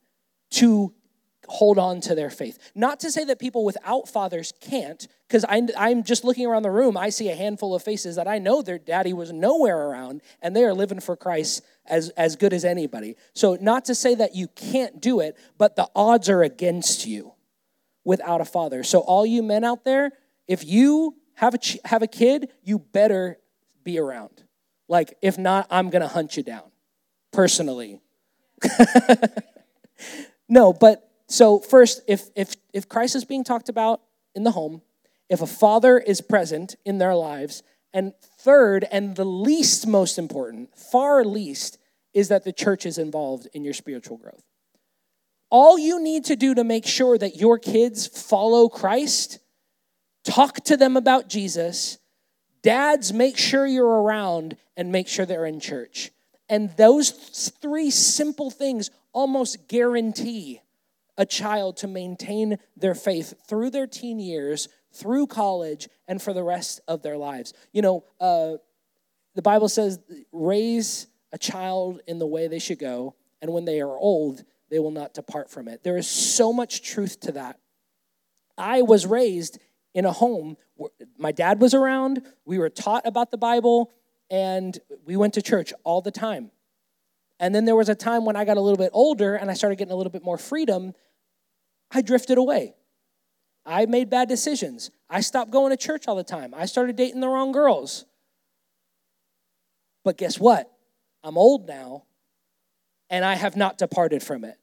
to 0.51 0.93
hold 1.47 1.77
on 1.77 2.01
to 2.01 2.15
their 2.15 2.29
faith. 2.29 2.71
Not 2.75 2.99
to 3.01 3.11
say 3.11 3.23
that 3.25 3.39
people 3.39 3.65
without 3.65 4.07
fathers 4.07 4.53
can't, 4.61 5.07
because 5.27 5.45
I'm 5.49 6.03
just 6.03 6.23
looking 6.23 6.45
around 6.45 6.63
the 6.63 6.71
room, 6.71 6.97
I 6.97 7.09
see 7.09 7.29
a 7.29 7.35
handful 7.35 7.73
of 7.73 7.83
faces 7.83 8.15
that 8.15 8.27
I 8.27 8.37
know 8.37 8.61
their 8.61 8.77
daddy 8.77 9.13
was 9.13 9.31
nowhere 9.31 9.89
around, 9.89 10.21
and 10.41 10.55
they 10.55 10.63
are 10.63 10.73
living 10.73 10.99
for 10.99 11.15
Christ 11.15 11.63
as, 11.85 12.09
as 12.11 12.35
good 12.35 12.53
as 12.53 12.63
anybody. 12.63 13.15
So, 13.33 13.57
not 13.59 13.85
to 13.85 13.95
say 13.95 14.15
that 14.15 14.35
you 14.35 14.47
can't 14.49 15.01
do 15.01 15.19
it, 15.19 15.37
but 15.57 15.75
the 15.75 15.89
odds 15.95 16.29
are 16.29 16.43
against 16.43 17.05
you 17.05 17.33
without 18.03 18.41
a 18.41 18.45
father. 18.45 18.83
So, 18.83 18.99
all 18.99 19.25
you 19.25 19.41
men 19.41 19.63
out 19.63 19.83
there, 19.83 20.11
if 20.47 20.65
you 20.65 21.15
have 21.35 21.55
a, 21.55 21.59
have 21.85 22.01
a 22.01 22.07
kid, 22.07 22.51
you 22.63 22.79
better 22.79 23.39
be 23.83 23.99
around. 23.99 24.43
Like, 24.87 25.17
if 25.21 25.37
not, 25.37 25.67
I'm 25.69 25.89
gonna 25.89 26.07
hunt 26.07 26.37
you 26.37 26.43
down 26.43 26.71
personally. 27.31 27.99
no, 30.49 30.73
but 30.73 31.09
so 31.27 31.59
first, 31.59 32.01
if 32.07 32.29
if 32.35 32.55
if 32.73 32.89
Christ 32.89 33.15
is 33.15 33.25
being 33.25 33.43
talked 33.43 33.69
about 33.69 34.01
in 34.35 34.43
the 34.43 34.51
home, 34.51 34.81
if 35.29 35.41
a 35.41 35.47
father 35.47 35.97
is 35.97 36.21
present 36.21 36.75
in 36.85 36.97
their 36.97 37.15
lives, 37.15 37.63
and 37.93 38.13
third, 38.39 38.85
and 38.91 39.15
the 39.15 39.25
least 39.25 39.87
most 39.87 40.17
important, 40.17 40.77
far 40.77 41.23
least, 41.23 41.77
is 42.13 42.27
that 42.27 42.43
the 42.43 42.53
church 42.53 42.85
is 42.85 42.97
involved 42.97 43.47
in 43.53 43.63
your 43.63 43.73
spiritual 43.73 44.17
growth. 44.17 44.43
All 45.49 45.79
you 45.79 46.01
need 46.01 46.25
to 46.25 46.35
do 46.35 46.53
to 46.55 46.63
make 46.63 46.85
sure 46.85 47.17
that 47.17 47.37
your 47.37 47.57
kids 47.57 48.07
follow 48.07 48.67
Christ, 48.67 49.39
talk 50.23 50.63
to 50.65 50.75
them 50.75 50.97
about 50.97 51.29
Jesus, 51.29 51.99
Dads, 52.65 53.13
make 53.13 53.37
sure 53.37 53.67
you're 53.67 54.01
around 54.01 54.57
and 54.75 54.91
make 54.91 55.07
sure 55.07 55.27
they're 55.27 55.45
in 55.45 55.59
church. 55.59 56.09
And 56.49 56.75
those 56.77 57.11
three 57.11 57.91
simple 57.91 58.49
things 58.49 58.89
almost 59.13 59.67
guarantee 59.67 60.61
a 61.17 61.25
child 61.25 61.77
to 61.77 61.87
maintain 61.87 62.57
their 62.75 62.95
faith 62.95 63.33
through 63.47 63.69
their 63.69 63.87
teen 63.87 64.19
years, 64.19 64.67
through 64.93 65.27
college, 65.27 65.87
and 66.07 66.21
for 66.21 66.33
the 66.33 66.43
rest 66.43 66.81
of 66.87 67.01
their 67.01 67.17
lives. 67.17 67.53
You 67.71 67.81
know, 67.81 68.03
uh, 68.19 68.53
the 69.35 69.41
Bible 69.41 69.69
says, 69.69 69.99
raise 70.31 71.07
a 71.31 71.37
child 71.37 72.01
in 72.07 72.19
the 72.19 72.27
way 72.27 72.47
they 72.47 72.59
should 72.59 72.79
go, 72.79 73.15
and 73.41 73.51
when 73.51 73.65
they 73.65 73.81
are 73.81 73.97
old, 73.97 74.43
they 74.69 74.79
will 74.79 74.91
not 74.91 75.13
depart 75.13 75.49
from 75.49 75.67
it. 75.67 75.83
There 75.83 75.97
is 75.97 76.07
so 76.07 76.51
much 76.51 76.81
truth 76.81 77.19
to 77.21 77.33
that. 77.33 77.59
I 78.57 78.81
was 78.81 79.05
raised 79.05 79.59
in 79.93 80.05
a 80.05 80.11
home 80.11 80.57
where 80.75 80.91
my 81.17 81.31
dad 81.31 81.61
was 81.61 81.73
around, 81.73 82.21
we 82.45 82.57
were 82.57 82.69
taught 82.69 83.05
about 83.05 83.31
the 83.31 83.37
Bible, 83.37 83.91
and 84.29 84.77
we 85.05 85.15
went 85.15 85.33
to 85.35 85.41
church 85.41 85.73
all 85.83 86.01
the 86.01 86.11
time. 86.11 86.51
And 87.39 87.53
then 87.53 87.65
there 87.65 87.75
was 87.75 87.89
a 87.89 87.95
time 87.95 88.25
when 88.25 88.35
I 88.35 88.45
got 88.45 88.57
a 88.57 88.61
little 88.61 88.77
bit 88.77 88.91
older 88.93 89.35
and 89.35 89.51
I 89.51 89.53
started 89.53 89.77
getting 89.77 89.91
a 89.91 89.95
little 89.95 90.11
bit 90.11 90.23
more 90.23 90.37
freedom, 90.37 90.93
I 91.91 92.01
drifted 92.01 92.37
away. 92.37 92.75
I 93.65 93.85
made 93.87 94.09
bad 94.09 94.29
decisions. 94.29 94.91
I 95.09 95.21
stopped 95.21 95.51
going 95.51 95.71
to 95.71 95.77
church 95.77 96.07
all 96.07 96.15
the 96.15 96.23
time. 96.23 96.53
I 96.55 96.65
started 96.65 96.95
dating 96.95 97.19
the 97.19 97.27
wrong 97.27 97.51
girls. 97.51 98.05
But 100.03 100.17
guess 100.17 100.39
what? 100.39 100.71
I'm 101.23 101.37
old 101.37 101.67
now 101.67 102.03
and 103.09 103.25
I 103.25 103.35
have 103.35 103.55
not 103.55 103.77
departed 103.77 104.23
from 104.23 104.45
it. 104.45 104.57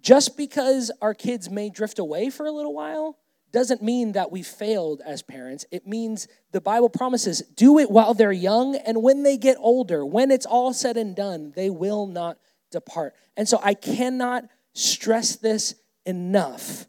Just 0.00 0.36
because 0.36 0.90
our 1.00 1.14
kids 1.14 1.48
may 1.50 1.70
drift 1.70 1.98
away 1.98 2.30
for 2.30 2.46
a 2.46 2.52
little 2.52 2.74
while 2.74 3.18
doesn't 3.52 3.82
mean 3.82 4.12
that 4.12 4.30
we 4.30 4.42
failed 4.42 5.00
as 5.04 5.22
parents. 5.22 5.64
It 5.70 5.86
means 5.86 6.28
the 6.52 6.60
Bible 6.60 6.88
promises 6.88 7.40
do 7.40 7.78
it 7.78 7.90
while 7.90 8.14
they're 8.14 8.32
young, 8.32 8.76
and 8.76 9.02
when 9.02 9.22
they 9.22 9.36
get 9.36 9.56
older, 9.58 10.04
when 10.04 10.30
it's 10.30 10.46
all 10.46 10.72
said 10.72 10.96
and 10.96 11.16
done, 11.16 11.52
they 11.56 11.70
will 11.70 12.06
not 12.06 12.38
depart. 12.70 13.14
And 13.36 13.48
so 13.48 13.58
I 13.62 13.74
cannot 13.74 14.44
stress 14.74 15.36
this 15.36 15.74
enough. 16.04 16.86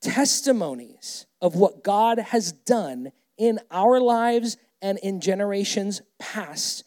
Testimonies 0.00 1.26
of 1.40 1.54
what 1.54 1.84
God 1.84 2.18
has 2.18 2.52
done 2.52 3.12
in 3.36 3.60
our 3.70 4.00
lives 4.00 4.56
and 4.82 4.98
in 4.98 5.20
generations 5.20 6.02
past 6.18 6.84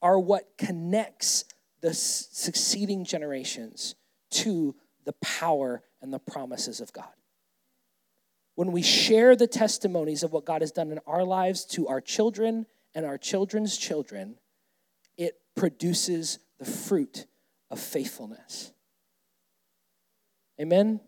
are 0.00 0.18
what 0.18 0.56
connects 0.58 1.44
the 1.80 1.94
succeeding 1.94 3.04
generations 3.04 3.94
to 4.30 4.74
the 5.04 5.14
power 5.14 5.82
and 6.00 6.12
the 6.12 6.18
promises 6.18 6.80
of 6.80 6.92
God 6.92 7.12
when 8.54 8.72
we 8.72 8.82
share 8.82 9.34
the 9.34 9.46
testimonies 9.46 10.22
of 10.22 10.32
what 10.32 10.44
God 10.44 10.62
has 10.62 10.72
done 10.72 10.92
in 10.92 11.00
our 11.06 11.24
lives 11.24 11.64
to 11.66 11.88
our 11.88 12.00
children 12.00 12.66
and 12.94 13.04
our 13.04 13.18
children's 13.18 13.76
children, 13.76 14.36
it 15.16 15.34
produces 15.56 16.38
the 16.58 16.64
fruit 16.64 17.26
of 17.70 17.80
faithfulness. 17.80 18.72
Amen. 20.60 21.00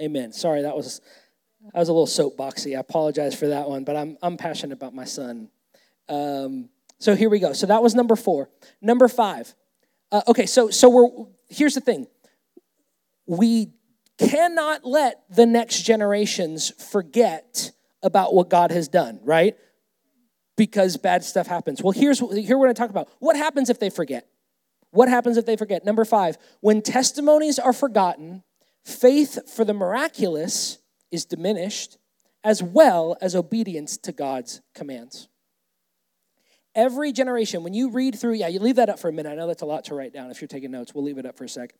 Amen. 0.00 0.32
Sorry, 0.32 0.62
that 0.62 0.76
was 0.76 1.00
that 1.72 1.74
was 1.74 1.88
a 1.88 1.92
little 1.92 2.06
soapboxy. 2.06 2.76
I 2.76 2.80
apologize 2.80 3.34
for 3.34 3.48
that 3.48 3.68
one, 3.68 3.84
but 3.84 3.96
I'm 3.96 4.18
I'm 4.22 4.36
passionate 4.36 4.74
about 4.74 4.94
my 4.94 5.04
son. 5.04 5.48
Um, 6.08 6.68
so 6.98 7.14
here 7.16 7.30
we 7.30 7.38
go. 7.38 7.52
So 7.52 7.66
that 7.66 7.82
was 7.82 7.94
number 7.94 8.16
four. 8.16 8.50
Number 8.80 9.08
five. 9.08 9.54
Uh, 10.12 10.22
okay, 10.28 10.46
so 10.46 10.70
so 10.70 10.88
we're 10.88 11.26
here's 11.48 11.74
the 11.74 11.80
thing. 11.80 12.06
We 13.26 13.72
cannot 14.18 14.84
let 14.84 15.22
the 15.30 15.46
next 15.46 15.82
generations 15.82 16.72
forget 16.90 17.70
about 18.02 18.34
what 18.34 18.50
God 18.50 18.70
has 18.70 18.88
done, 18.88 19.20
right? 19.22 19.56
Because 20.56 20.96
bad 20.96 21.24
stuff 21.24 21.46
happens. 21.46 21.82
Well, 21.82 21.92
here's 21.92 22.18
here 22.18 22.58
we're 22.58 22.66
going 22.66 22.74
to 22.74 22.80
talk 22.80 22.90
about 22.90 23.08
what 23.20 23.36
happens 23.36 23.70
if 23.70 23.78
they 23.78 23.90
forget. 23.90 24.28
What 24.90 25.08
happens 25.08 25.36
if 25.36 25.46
they 25.46 25.56
forget? 25.56 25.84
Number 25.84 26.04
five, 26.04 26.38
when 26.60 26.82
testimonies 26.82 27.58
are 27.58 27.72
forgotten, 27.72 28.42
faith 28.84 29.50
for 29.54 29.64
the 29.64 29.74
miraculous 29.74 30.78
is 31.10 31.24
diminished, 31.24 31.98
as 32.42 32.62
well 32.62 33.16
as 33.20 33.34
obedience 33.34 33.96
to 33.98 34.12
God's 34.12 34.62
commands. 34.74 35.28
Every 36.74 37.12
generation, 37.12 37.64
when 37.64 37.74
you 37.74 37.90
read 37.90 38.18
through, 38.18 38.34
yeah, 38.34 38.48
you 38.48 38.60
leave 38.60 38.76
that 38.76 38.88
up 38.88 38.98
for 38.98 39.08
a 39.08 39.12
minute. 39.12 39.30
I 39.30 39.34
know 39.34 39.46
that's 39.46 39.62
a 39.62 39.66
lot 39.66 39.84
to 39.86 39.94
write 39.94 40.12
down. 40.12 40.30
If 40.30 40.40
you're 40.40 40.48
taking 40.48 40.70
notes, 40.70 40.94
we'll 40.94 41.04
leave 41.04 41.18
it 41.18 41.26
up 41.26 41.36
for 41.36 41.44
a 41.44 41.48
sec. 41.48 41.74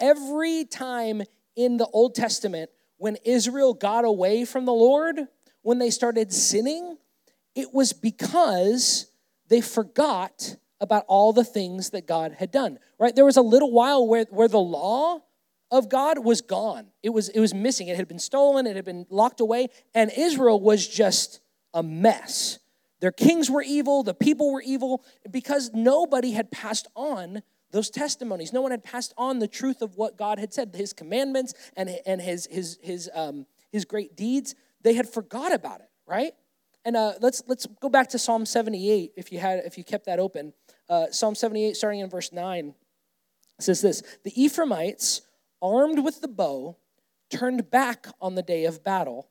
Every 0.00 0.64
time 0.64 1.22
in 1.58 1.76
the 1.76 1.88
Old 1.88 2.14
Testament 2.14 2.70
when 2.98 3.16
Israel 3.24 3.74
got 3.74 4.04
away 4.04 4.44
from 4.44 4.64
the 4.64 4.72
Lord, 4.72 5.26
when 5.62 5.80
they 5.80 5.90
started 5.90 6.32
sinning, 6.32 6.96
it 7.56 7.74
was 7.74 7.92
because 7.92 9.10
they 9.48 9.60
forgot 9.60 10.56
about 10.80 11.04
all 11.08 11.32
the 11.32 11.44
things 11.44 11.90
that 11.90 12.06
God 12.06 12.36
had 12.38 12.52
done. 12.52 12.78
Right? 12.98 13.14
There 13.14 13.24
was 13.24 13.36
a 13.36 13.42
little 13.42 13.72
while 13.72 14.06
where, 14.06 14.24
where 14.30 14.46
the 14.46 14.60
law 14.60 15.20
of 15.72 15.88
God 15.88 16.20
was 16.20 16.40
gone. 16.40 16.86
It 17.02 17.10
was, 17.10 17.28
it 17.28 17.40
was 17.40 17.52
missing. 17.52 17.88
It 17.88 17.96
had 17.96 18.06
been 18.06 18.20
stolen, 18.20 18.66
it 18.66 18.76
had 18.76 18.84
been 18.84 19.04
locked 19.10 19.40
away, 19.40 19.68
and 19.94 20.12
Israel 20.16 20.60
was 20.60 20.86
just 20.86 21.40
a 21.74 21.82
mess. 21.82 22.60
Their 23.00 23.12
kings 23.12 23.50
were 23.50 23.62
evil, 23.62 24.04
the 24.04 24.14
people 24.14 24.52
were 24.52 24.62
evil, 24.62 25.04
because 25.28 25.72
nobody 25.74 26.32
had 26.32 26.52
passed 26.52 26.86
on 26.94 27.42
those 27.70 27.90
testimonies. 27.90 28.52
No 28.52 28.60
one 28.60 28.70
had 28.70 28.82
passed 28.82 29.12
on 29.16 29.38
the 29.38 29.48
truth 29.48 29.82
of 29.82 29.96
what 29.96 30.16
God 30.16 30.38
had 30.38 30.52
said, 30.52 30.74
his 30.74 30.92
commandments 30.92 31.54
and, 31.76 31.90
and 32.06 32.20
his, 32.20 32.46
his, 32.50 32.78
his, 32.82 33.10
um, 33.14 33.46
his 33.70 33.84
great 33.84 34.16
deeds. 34.16 34.54
They 34.82 34.94
had 34.94 35.08
forgot 35.08 35.52
about 35.52 35.80
it, 35.80 35.90
right? 36.06 36.32
And 36.84 36.96
uh, 36.96 37.14
let's, 37.20 37.42
let's 37.46 37.66
go 37.80 37.88
back 37.88 38.08
to 38.10 38.18
Psalm 38.18 38.46
78 38.46 39.12
if 39.16 39.32
you, 39.32 39.38
had, 39.38 39.60
if 39.64 39.76
you 39.76 39.84
kept 39.84 40.06
that 40.06 40.18
open. 40.18 40.52
Uh, 40.88 41.06
Psalm 41.10 41.34
78, 41.34 41.76
starting 41.76 42.00
in 42.00 42.08
verse 42.08 42.32
9, 42.32 42.74
says 43.60 43.80
this 43.80 44.02
The 44.24 44.42
Ephraimites, 44.42 45.22
armed 45.60 45.98
with 46.04 46.20
the 46.20 46.28
bow, 46.28 46.76
turned 47.30 47.70
back 47.70 48.06
on 48.20 48.34
the 48.34 48.42
day 48.42 48.64
of 48.64 48.82
battle. 48.82 49.28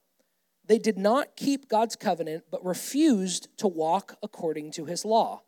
They 0.65 0.77
did 0.77 0.97
not 0.97 1.37
keep 1.37 1.69
God's 1.69 1.95
covenant, 1.95 2.43
but 2.51 2.63
refused 2.63 3.47
to 3.57 3.67
walk 3.67 4.17
according 4.21 4.71
to 4.71 4.85
his 4.85 5.05
law. 5.05 5.43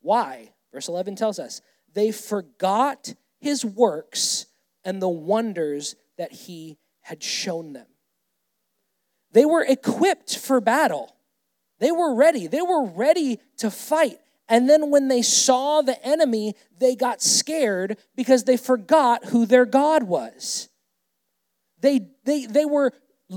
Why? 0.00 0.50
Verse 0.72 0.88
11 0.88 1.14
tells 1.14 1.38
us 1.38 1.60
they 1.94 2.10
forgot 2.10 3.14
his 3.40 3.64
works 3.64 4.46
and 4.84 5.00
the 5.00 5.08
wonders 5.08 5.96
that 6.18 6.32
he 6.32 6.78
had 7.00 7.22
shown 7.22 7.72
them. 7.72 7.86
They 9.32 9.44
were 9.44 9.64
equipped 9.64 10.38
for 10.38 10.60
battle. 10.60 11.16
They 11.80 11.90
were 11.90 12.14
ready. 12.14 12.46
They 12.46 12.62
were 12.62 12.84
ready 12.84 13.40
to 13.58 13.70
fight. 13.70 14.18
And 14.48 14.68
then 14.68 14.90
when 14.90 15.08
they 15.08 15.22
saw 15.22 15.82
the 15.82 16.02
enemy, 16.06 16.54
they 16.78 16.94
got 16.94 17.22
scared 17.22 17.98
because 18.14 18.44
they 18.44 18.56
forgot 18.56 19.26
who 19.26 19.46
their 19.46 19.64
God 19.64 20.04
was. 20.04 20.68
They, 21.80 22.08
they, 22.24 22.46
they 22.46 22.64
were 22.64 22.92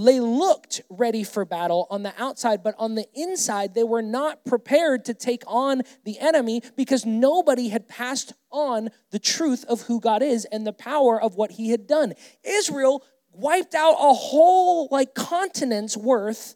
they 0.05 0.19
looked 0.19 0.81
ready 0.89 1.23
for 1.23 1.45
battle 1.45 1.87
on 1.89 2.03
the 2.03 2.13
outside, 2.17 2.63
but 2.63 2.75
on 2.77 2.95
the 2.95 3.07
inside, 3.13 3.73
they 3.73 3.83
were 3.83 4.01
not 4.01 4.45
prepared 4.45 5.05
to 5.05 5.13
take 5.13 5.43
on 5.47 5.81
the 6.03 6.19
enemy 6.19 6.61
because 6.75 7.05
nobody 7.05 7.69
had 7.69 7.87
passed 7.87 8.33
on 8.51 8.89
the 9.11 9.19
truth 9.19 9.65
of 9.65 9.81
who 9.81 9.99
God 9.99 10.21
is 10.21 10.45
and 10.45 10.65
the 10.65 10.73
power 10.73 11.21
of 11.21 11.35
what 11.35 11.51
he 11.51 11.71
had 11.71 11.87
done. 11.87 12.13
Israel 12.43 13.03
wiped 13.31 13.75
out 13.75 13.95
a 13.99 14.13
whole 14.13 14.87
like 14.91 15.13
continent's 15.13 15.95
worth 15.95 16.55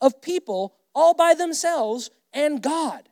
of 0.00 0.20
people 0.22 0.74
all 0.94 1.14
by 1.14 1.34
themselves 1.34 2.10
and 2.32 2.62
God. 2.62 3.08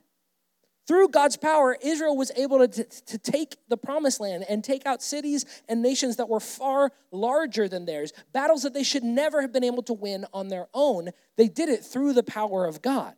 Through 0.87 1.09
God's 1.09 1.37
power, 1.37 1.77
Israel 1.81 2.17
was 2.17 2.31
able 2.35 2.67
to, 2.67 2.83
to 2.83 3.17
take 3.17 3.57
the 3.69 3.77
promised 3.77 4.19
land 4.19 4.45
and 4.49 4.63
take 4.63 4.85
out 4.85 5.01
cities 5.01 5.45
and 5.69 5.81
nations 5.81 6.15
that 6.15 6.27
were 6.27 6.39
far 6.39 6.91
larger 7.11 7.67
than 7.67 7.85
theirs, 7.85 8.13
battles 8.33 8.63
that 8.63 8.73
they 8.73 8.83
should 8.83 9.03
never 9.03 9.41
have 9.41 9.53
been 9.53 9.63
able 9.63 9.83
to 9.83 9.93
win 9.93 10.25
on 10.33 10.47
their 10.47 10.67
own. 10.73 11.09
They 11.37 11.47
did 11.47 11.69
it 11.69 11.85
through 11.85 12.13
the 12.13 12.23
power 12.23 12.65
of 12.65 12.81
God. 12.81 13.13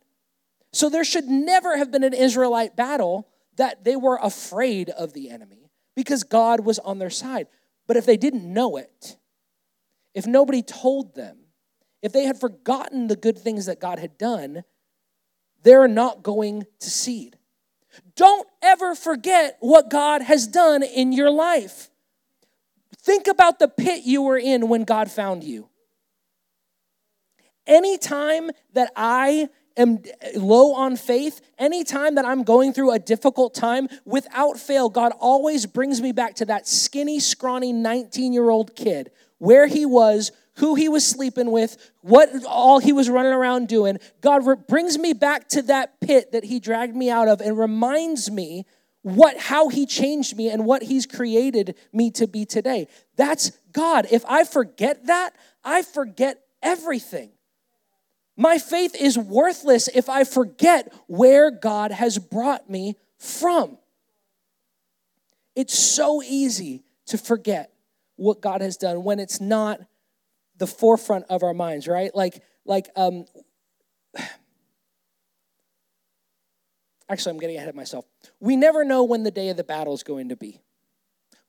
So 0.72 0.90
there 0.90 1.04
should 1.04 1.26
never 1.26 1.78
have 1.78 1.90
been 1.90 2.04
an 2.04 2.12
Israelite 2.12 2.76
battle 2.76 3.28
that 3.56 3.84
they 3.84 3.96
were 3.96 4.18
afraid 4.20 4.90
of 4.90 5.12
the 5.12 5.30
enemy 5.30 5.70
because 5.94 6.22
God 6.24 6.60
was 6.60 6.78
on 6.80 6.98
their 6.98 7.10
side. 7.10 7.46
But 7.86 7.96
if 7.96 8.04
they 8.04 8.16
didn't 8.16 8.52
know 8.52 8.76
it, 8.76 9.16
if 10.14 10.26
nobody 10.26 10.62
told 10.62 11.14
them, 11.14 11.38
if 12.02 12.12
they 12.12 12.24
had 12.24 12.38
forgotten 12.38 13.06
the 13.06 13.16
good 13.16 13.38
things 13.38 13.66
that 13.66 13.80
God 13.80 13.98
had 13.98 14.18
done, 14.18 14.64
they're 15.62 15.88
not 15.88 16.22
going 16.22 16.66
to 16.80 16.90
seed. 16.90 17.38
Don't 18.16 18.46
ever 18.62 18.94
forget 18.94 19.56
what 19.60 19.90
God 19.90 20.22
has 20.22 20.46
done 20.46 20.82
in 20.82 21.12
your 21.12 21.30
life. 21.30 21.90
Think 22.98 23.26
about 23.26 23.58
the 23.58 23.68
pit 23.68 24.04
you 24.04 24.22
were 24.22 24.38
in 24.38 24.68
when 24.68 24.84
God 24.84 25.10
found 25.10 25.44
you. 25.44 25.68
Anytime 27.66 28.50
that 28.72 28.90
I 28.96 29.48
am 29.76 30.02
low 30.36 30.74
on 30.74 30.96
faith, 30.96 31.40
anytime 31.58 32.14
that 32.14 32.24
I'm 32.24 32.42
going 32.42 32.72
through 32.72 32.92
a 32.92 32.98
difficult 32.98 33.54
time, 33.54 33.88
without 34.04 34.58
fail, 34.58 34.88
God 34.88 35.12
always 35.18 35.66
brings 35.66 36.00
me 36.00 36.12
back 36.12 36.34
to 36.36 36.44
that 36.46 36.68
skinny, 36.68 37.20
scrawny 37.20 37.72
19 37.72 38.32
year 38.32 38.50
old 38.50 38.76
kid 38.76 39.10
where 39.38 39.66
he 39.66 39.84
was, 39.84 40.32
who 40.56 40.74
he 40.74 40.88
was 40.88 41.06
sleeping 41.06 41.50
with, 41.50 41.92
what 42.00 42.30
all 42.46 42.78
he 42.78 42.92
was 42.92 43.10
running 43.10 43.32
around 43.32 43.68
doing. 43.68 43.98
God 44.20 44.46
re- 44.46 44.56
brings 44.68 44.98
me 44.98 45.12
back 45.12 45.48
to 45.50 45.62
that 45.62 46.00
pit 46.00 46.32
that 46.32 46.44
he 46.44 46.60
dragged 46.60 46.94
me 46.94 47.10
out 47.10 47.28
of 47.28 47.40
and 47.40 47.58
reminds 47.58 48.30
me 48.30 48.64
what 49.02 49.36
how 49.36 49.68
he 49.68 49.84
changed 49.84 50.36
me 50.36 50.48
and 50.48 50.64
what 50.64 50.82
he's 50.82 51.06
created 51.06 51.74
me 51.92 52.10
to 52.12 52.26
be 52.26 52.46
today. 52.46 52.88
That's 53.16 53.52
God. 53.72 54.06
If 54.10 54.24
I 54.26 54.44
forget 54.44 55.06
that, 55.06 55.34
I 55.62 55.82
forget 55.82 56.40
everything. 56.62 57.30
My 58.36 58.58
faith 58.58 58.96
is 58.98 59.18
worthless 59.18 59.88
if 59.88 60.08
I 60.08 60.24
forget 60.24 60.92
where 61.06 61.50
God 61.50 61.90
has 61.90 62.18
brought 62.18 62.68
me 62.68 62.96
from. 63.18 63.78
It's 65.54 65.78
so 65.78 66.22
easy 66.22 66.82
to 67.06 67.18
forget 67.18 67.72
what 68.16 68.40
God 68.40 68.60
has 68.60 68.76
done 68.76 69.04
when 69.04 69.20
it's 69.20 69.40
not 69.40 69.80
the 70.56 70.66
forefront 70.66 71.26
of 71.28 71.42
our 71.42 71.54
minds, 71.54 71.86
right? 71.88 72.14
Like, 72.14 72.42
like, 72.64 72.88
um, 72.96 73.24
actually, 77.08 77.32
I'm 77.32 77.40
getting 77.40 77.56
ahead 77.56 77.68
of 77.68 77.74
myself. 77.74 78.04
We 78.40 78.56
never 78.56 78.84
know 78.84 79.04
when 79.04 79.22
the 79.22 79.30
day 79.30 79.48
of 79.48 79.56
the 79.56 79.64
battle 79.64 79.94
is 79.94 80.02
going 80.02 80.28
to 80.30 80.36
be. 80.36 80.60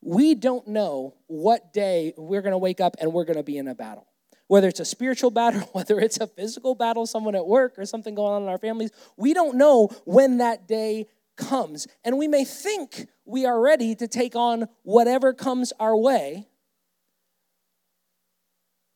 We 0.02 0.36
don't 0.36 0.68
know 0.68 1.16
what 1.28 1.74
day 1.74 2.14
we're 2.18 2.42
going 2.42 2.52
to 2.52 2.58
wake 2.58 2.80
up 2.80 2.96
and 3.00 3.12
we're 3.12 3.26
going 3.26 3.38
to 3.38 3.44
be 3.44 3.58
in 3.58 3.68
a 3.68 3.76
battle. 3.76 4.08
Whether 4.48 4.68
it's 4.68 4.80
a 4.80 4.86
spiritual 4.86 5.32
battle, 5.32 5.62
whether 5.74 6.00
it's 6.00 6.18
a 6.20 6.28
physical 6.28 6.76
battle, 6.76 7.06
someone 7.08 7.36
at 7.36 7.48
work, 7.48 7.80
or 7.80 7.86
something 7.86 8.14
going 8.14 8.34
on 8.34 8.44
in 8.44 8.50
our 8.50 8.60
families, 8.60 8.92
we 9.18 9.34
don't 9.34 9.58
know 9.58 9.90
when 10.06 10.38
that 10.38 10.68
day 10.68 11.08
comes. 11.36 11.88
And 12.04 12.18
we 12.18 12.28
may 12.28 12.46
think 12.46 13.08
we 13.26 13.46
are 13.46 13.60
ready 13.60 13.96
to 13.96 14.08
take 14.08 14.36
on 14.36 14.68
whatever 14.84 15.34
comes 15.34 15.74
our 15.80 15.98
way. 15.98 16.48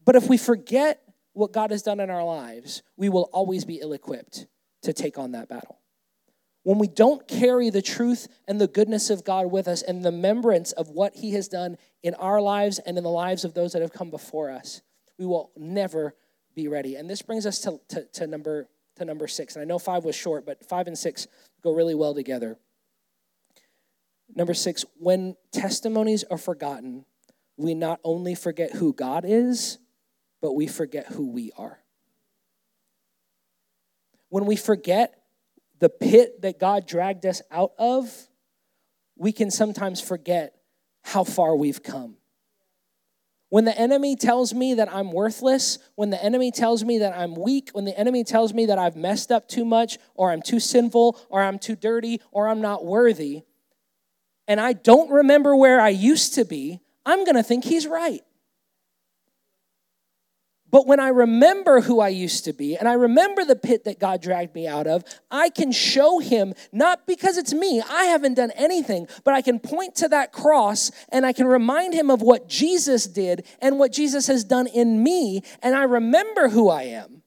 But 0.09 0.15
if 0.15 0.27
we 0.27 0.39
forget 0.39 1.03
what 1.33 1.53
God 1.53 1.69
has 1.69 1.83
done 1.83 1.99
in 1.99 2.09
our 2.09 2.23
lives, 2.23 2.81
we 2.97 3.09
will 3.09 3.29
always 3.31 3.63
be 3.63 3.75
ill 3.75 3.93
equipped 3.93 4.47
to 4.81 4.91
take 4.91 5.19
on 5.19 5.33
that 5.33 5.47
battle. 5.47 5.77
When 6.63 6.79
we 6.79 6.87
don't 6.87 7.27
carry 7.27 7.69
the 7.69 7.83
truth 7.83 8.27
and 8.47 8.59
the 8.59 8.67
goodness 8.67 9.11
of 9.11 9.23
God 9.23 9.51
with 9.51 9.67
us 9.67 9.83
and 9.83 10.03
the 10.03 10.09
remembrance 10.09 10.71
of 10.71 10.89
what 10.89 11.17
He 11.17 11.33
has 11.33 11.47
done 11.47 11.77
in 12.01 12.15
our 12.15 12.41
lives 12.41 12.79
and 12.79 12.97
in 12.97 13.03
the 13.03 13.09
lives 13.11 13.45
of 13.45 13.53
those 13.53 13.73
that 13.73 13.83
have 13.83 13.93
come 13.93 14.09
before 14.09 14.49
us, 14.49 14.81
we 15.19 15.27
will 15.27 15.51
never 15.55 16.15
be 16.55 16.67
ready. 16.67 16.95
And 16.95 17.07
this 17.07 17.21
brings 17.21 17.45
us 17.45 17.59
to, 17.59 17.79
to, 17.89 18.05
to 18.13 18.25
number, 18.25 18.67
to 18.95 19.05
number 19.05 19.27
six. 19.27 19.55
And 19.55 19.61
I 19.61 19.65
know 19.65 19.77
five 19.77 20.05
was 20.05 20.15
short, 20.15 20.43
but 20.43 20.67
five 20.67 20.87
and 20.87 20.97
six 20.97 21.27
go 21.61 21.71
really 21.71 21.93
well 21.93 22.15
together. 22.15 22.57
Number 24.35 24.55
six, 24.55 24.85
when 24.97 25.35
testimonies 25.51 26.23
are 26.31 26.39
forgotten, 26.39 27.05
we 27.57 27.75
not 27.75 27.99
only 28.03 28.33
forget 28.33 28.73
who 28.73 28.91
God 28.91 29.23
is, 29.23 29.77
but 30.41 30.53
we 30.53 30.67
forget 30.67 31.07
who 31.07 31.31
we 31.31 31.51
are. 31.57 31.79
When 34.29 34.45
we 34.45 34.55
forget 34.55 35.15
the 35.79 35.89
pit 35.89 36.41
that 36.41 36.59
God 36.59 36.85
dragged 36.85 37.25
us 37.25 37.41
out 37.51 37.71
of, 37.77 38.27
we 39.15 39.31
can 39.31 39.51
sometimes 39.51 39.99
forget 40.01 40.55
how 41.03 41.23
far 41.23 41.55
we've 41.55 41.81
come. 41.81 42.17
When 43.49 43.65
the 43.65 43.77
enemy 43.77 44.15
tells 44.15 44.53
me 44.53 44.75
that 44.75 44.93
I'm 44.93 45.11
worthless, 45.11 45.79
when 45.95 46.11
the 46.11 46.23
enemy 46.23 46.51
tells 46.51 46.85
me 46.85 46.99
that 46.99 47.17
I'm 47.17 47.33
weak, 47.33 47.71
when 47.71 47.85
the 47.85 47.97
enemy 47.97 48.23
tells 48.23 48.53
me 48.53 48.67
that 48.67 48.77
I've 48.77 48.95
messed 48.95 49.31
up 49.31 49.47
too 49.47 49.65
much, 49.65 49.97
or 50.13 50.31
I'm 50.31 50.41
too 50.43 50.59
sinful, 50.59 51.19
or 51.29 51.41
I'm 51.41 51.57
too 51.57 51.75
dirty, 51.75 52.21
or 52.31 52.47
I'm 52.47 52.61
not 52.61 52.85
worthy, 52.85 53.41
and 54.47 54.59
I 54.59 54.73
don't 54.73 55.11
remember 55.11 55.55
where 55.55 55.81
I 55.81 55.89
used 55.89 56.35
to 56.35 56.45
be, 56.45 56.79
I'm 57.05 57.25
gonna 57.25 57.43
think 57.43 57.63
he's 57.63 57.87
right. 57.87 58.21
But 60.71 60.85
when 60.85 60.99
I 60.99 61.09
remember 61.09 61.81
who 61.81 61.99
I 61.99 62.09
used 62.09 62.45
to 62.45 62.53
be 62.53 62.77
and 62.77 62.87
I 62.87 62.93
remember 62.93 63.43
the 63.43 63.55
pit 63.55 63.85
that 63.85 63.99
God 63.99 64.21
dragged 64.21 64.53
me 64.53 64.67
out 64.67 64.87
of, 64.87 65.03
I 65.31 65.49
can 65.49 65.71
show 65.71 66.19
him, 66.19 66.53
not 66.71 67.07
because 67.07 67.37
it's 67.37 67.53
me, 67.53 67.81
I 67.81 68.05
haven't 68.05 68.35
done 68.35 68.51
anything, 68.55 69.07
but 69.23 69.33
I 69.33 69.41
can 69.41 69.59
point 69.59 69.95
to 69.95 70.07
that 70.09 70.31
cross 70.31 70.91
and 71.09 71.25
I 71.25 71.33
can 71.33 71.47
remind 71.47 71.93
him 71.93 72.09
of 72.11 72.21
what 72.21 72.47
Jesus 72.47 73.07
did 73.07 73.45
and 73.61 73.79
what 73.79 73.91
Jesus 73.91 74.27
has 74.27 74.43
done 74.43 74.67
in 74.67 75.01
me, 75.01 75.41
and 75.61 75.75
I 75.75 75.83
remember 75.83 76.49
who 76.49 76.69
I 76.69 76.83
am. 76.83 77.23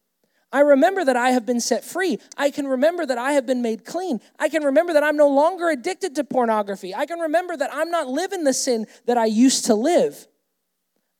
I 0.52 0.60
remember 0.60 1.02
that 1.04 1.16
I 1.16 1.30
have 1.30 1.46
been 1.46 1.60
set 1.60 1.82
free. 1.82 2.18
I 2.36 2.50
can 2.50 2.68
remember 2.68 3.06
that 3.06 3.16
I 3.16 3.32
have 3.32 3.46
been 3.46 3.62
made 3.62 3.86
clean. 3.86 4.20
I 4.38 4.50
can 4.50 4.62
remember 4.62 4.92
that 4.92 5.02
I'm 5.02 5.16
no 5.16 5.28
longer 5.28 5.70
addicted 5.70 6.14
to 6.16 6.24
pornography. 6.24 6.94
I 6.94 7.06
can 7.06 7.20
remember 7.20 7.56
that 7.56 7.70
I'm 7.72 7.90
not 7.90 8.08
living 8.08 8.44
the 8.44 8.52
sin 8.52 8.86
that 9.06 9.16
I 9.16 9.24
used 9.24 9.64
to 9.66 9.74
live. 9.74 10.28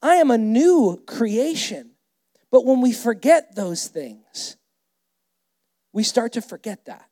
I 0.03 0.16
am 0.16 0.31
a 0.31 0.37
new 0.37 1.03
creation. 1.07 1.91
But 2.53 2.66
when 2.66 2.82
we 2.82 2.92
forget 2.92 3.57
those 3.57 3.88
things, 3.88 4.59
we 5.92 6.03
start 6.03 6.34
to 6.34 6.42
forget 6.42 6.84
that. 6.84 7.09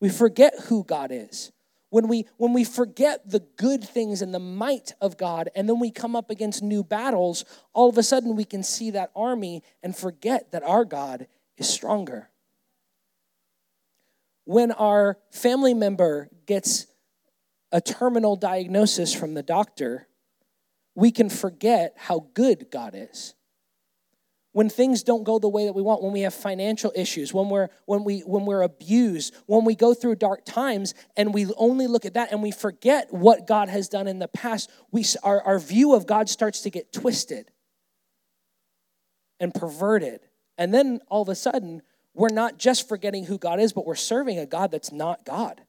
We 0.00 0.10
forget 0.10 0.54
who 0.66 0.84
God 0.84 1.10
is. 1.10 1.50
When 1.88 2.06
we, 2.06 2.26
when 2.36 2.52
we 2.52 2.62
forget 2.62 3.28
the 3.28 3.40
good 3.56 3.82
things 3.82 4.22
and 4.22 4.32
the 4.32 4.38
might 4.38 4.92
of 5.00 5.16
God, 5.16 5.48
and 5.56 5.68
then 5.68 5.80
we 5.80 5.90
come 5.90 6.14
up 6.14 6.30
against 6.30 6.62
new 6.62 6.84
battles, 6.84 7.44
all 7.72 7.88
of 7.88 7.98
a 7.98 8.02
sudden 8.02 8.36
we 8.36 8.44
can 8.44 8.62
see 8.62 8.90
that 8.92 9.10
army 9.16 9.62
and 9.82 9.96
forget 9.96 10.52
that 10.52 10.62
our 10.62 10.84
God 10.84 11.26
is 11.56 11.68
stronger. 11.68 12.28
When 14.44 14.72
our 14.72 15.18
family 15.32 15.74
member 15.74 16.28
gets 16.46 16.86
a 17.72 17.80
terminal 17.80 18.36
diagnosis 18.36 19.12
from 19.14 19.34
the 19.34 19.42
doctor, 19.42 20.06
we 20.94 21.10
can 21.10 21.30
forget 21.30 21.94
how 21.96 22.26
good 22.34 22.70
God 22.70 22.94
is 22.94 23.34
when 24.52 24.68
things 24.68 25.02
don't 25.02 25.24
go 25.24 25.38
the 25.38 25.48
way 25.48 25.66
that 25.66 25.74
we 25.74 25.82
want 25.82 26.02
when 26.02 26.12
we 26.12 26.22
have 26.22 26.34
financial 26.34 26.92
issues 26.96 27.32
when 27.32 27.48
we're 27.48 27.68
when 27.86 28.04
we 28.04 28.20
when 28.20 28.44
we're 28.44 28.62
abused 28.62 29.34
when 29.46 29.64
we 29.64 29.74
go 29.74 29.94
through 29.94 30.16
dark 30.16 30.44
times 30.44 30.94
and 31.16 31.32
we 31.32 31.46
only 31.56 31.86
look 31.86 32.04
at 32.04 32.14
that 32.14 32.32
and 32.32 32.42
we 32.42 32.50
forget 32.50 33.12
what 33.12 33.46
god 33.46 33.68
has 33.68 33.88
done 33.88 34.06
in 34.08 34.18
the 34.18 34.28
past 34.28 34.70
we 34.90 35.04
our, 35.22 35.40
our 35.42 35.58
view 35.58 35.94
of 35.94 36.06
god 36.06 36.28
starts 36.28 36.60
to 36.62 36.70
get 36.70 36.92
twisted 36.92 37.50
and 39.40 39.54
perverted. 39.54 40.20
And 40.58 40.72
then 40.72 41.00
all 41.08 41.22
of 41.22 41.28
a 41.28 41.34
sudden 41.34 41.82
we're 42.12 42.28
not 42.28 42.58
just 42.58 42.88
forgetting 42.88 43.24
who 43.24 43.38
god 43.38 43.58
is 43.58 43.72
but 43.72 43.86
we're 43.86 43.94
serving 43.94 44.38
a 44.38 44.46
god 44.46 44.70
that's 44.70 44.92
not 44.92 45.24
god. 45.24 45.62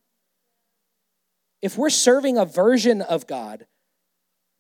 If 1.62 1.78
we're 1.78 1.90
serving 1.90 2.38
a 2.38 2.46
version 2.46 3.02
of 3.02 3.26
god 3.26 3.66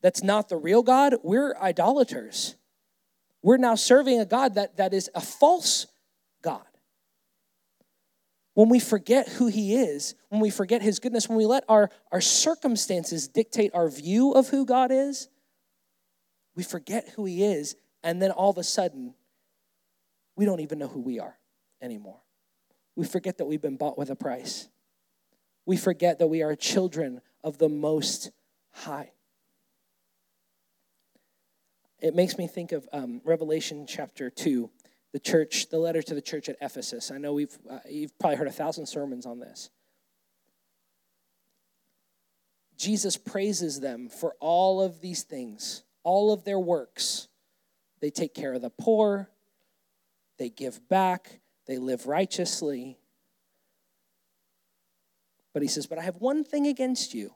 that's 0.01 0.23
not 0.23 0.49
the 0.49 0.57
real 0.57 0.81
god 0.81 1.15
we're 1.21 1.55
idolaters 1.57 2.55
we're 3.43 3.57
now 3.57 3.75
serving 3.75 4.19
a 4.19 4.25
God 4.25 4.55
that, 4.55 4.77
that 4.77 4.93
is 4.93 5.09
a 5.15 5.21
false 5.21 5.87
God. 6.41 6.65
When 8.53 8.69
we 8.69 8.79
forget 8.79 9.27
who 9.27 9.47
He 9.47 9.75
is, 9.75 10.15
when 10.29 10.41
we 10.41 10.49
forget 10.49 10.81
His 10.81 10.99
goodness, 10.99 11.27
when 11.27 11.37
we 11.37 11.45
let 11.45 11.63
our, 11.69 11.89
our 12.11 12.21
circumstances 12.21 13.27
dictate 13.27 13.71
our 13.73 13.89
view 13.89 14.33
of 14.33 14.49
who 14.49 14.65
God 14.65 14.91
is, 14.91 15.29
we 16.55 16.63
forget 16.63 17.09
who 17.15 17.25
He 17.25 17.43
is, 17.43 17.75
and 18.03 18.21
then 18.21 18.31
all 18.31 18.49
of 18.49 18.57
a 18.57 18.63
sudden, 18.63 19.15
we 20.35 20.45
don't 20.45 20.59
even 20.59 20.79
know 20.79 20.87
who 20.87 21.01
we 21.01 21.19
are 21.19 21.37
anymore. 21.81 22.19
We 22.95 23.05
forget 23.05 23.37
that 23.37 23.45
we've 23.45 23.61
been 23.61 23.77
bought 23.77 23.97
with 23.97 24.09
a 24.09 24.15
price. 24.15 24.67
We 25.65 25.77
forget 25.77 26.19
that 26.19 26.27
we 26.27 26.43
are 26.43 26.55
children 26.55 27.21
of 27.43 27.57
the 27.57 27.69
Most 27.69 28.31
High 28.71 29.11
it 32.01 32.15
makes 32.15 32.37
me 32.37 32.47
think 32.47 32.71
of 32.71 32.89
um, 32.91 33.21
Revelation 33.23 33.85
chapter 33.87 34.29
2, 34.29 34.69
the 35.13 35.19
church, 35.19 35.69
the 35.69 35.77
letter 35.77 36.01
to 36.01 36.15
the 36.15 36.21
church 36.21 36.49
at 36.49 36.57
Ephesus. 36.59 37.11
I 37.11 37.19
know 37.19 37.33
we've, 37.33 37.57
uh, 37.69 37.79
you've 37.87 38.17
probably 38.17 38.37
heard 38.37 38.47
a 38.47 38.51
thousand 38.51 38.87
sermons 38.87 39.25
on 39.25 39.39
this. 39.39 39.69
Jesus 42.75 43.15
praises 43.15 43.79
them 43.79 44.09
for 44.09 44.35
all 44.39 44.81
of 44.81 45.01
these 45.01 45.21
things, 45.21 45.83
all 46.03 46.33
of 46.33 46.43
their 46.43 46.59
works. 46.59 47.27
They 47.99 48.09
take 48.09 48.33
care 48.33 48.53
of 48.53 48.63
the 48.63 48.71
poor, 48.71 49.29
they 50.39 50.49
give 50.49 50.89
back, 50.89 51.41
they 51.67 51.77
live 51.77 52.07
righteously. 52.07 52.97
But 55.53 55.61
he 55.61 55.67
says, 55.67 55.85
But 55.85 55.99
I 55.99 56.01
have 56.01 56.15
one 56.15 56.43
thing 56.43 56.65
against 56.65 57.13
you. 57.13 57.35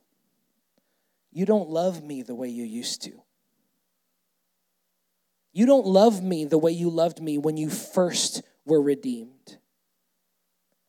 You 1.31 1.45
don't 1.45 1.69
love 1.69 2.01
me 2.01 2.23
the 2.23 2.33
way 2.33 2.47
you 2.47 2.63
used 2.63 3.03
to. 3.03 3.21
You 5.55 5.65
don't 5.65 5.85
love 5.85 6.21
me 6.21 6.43
the 6.43 6.57
way 6.57 6.73
you 6.73 6.89
loved 6.89 7.21
me 7.21 7.37
when 7.37 7.55
you 7.55 7.69
first 7.69 8.43
were 8.65 8.81
redeemed. 8.81 9.57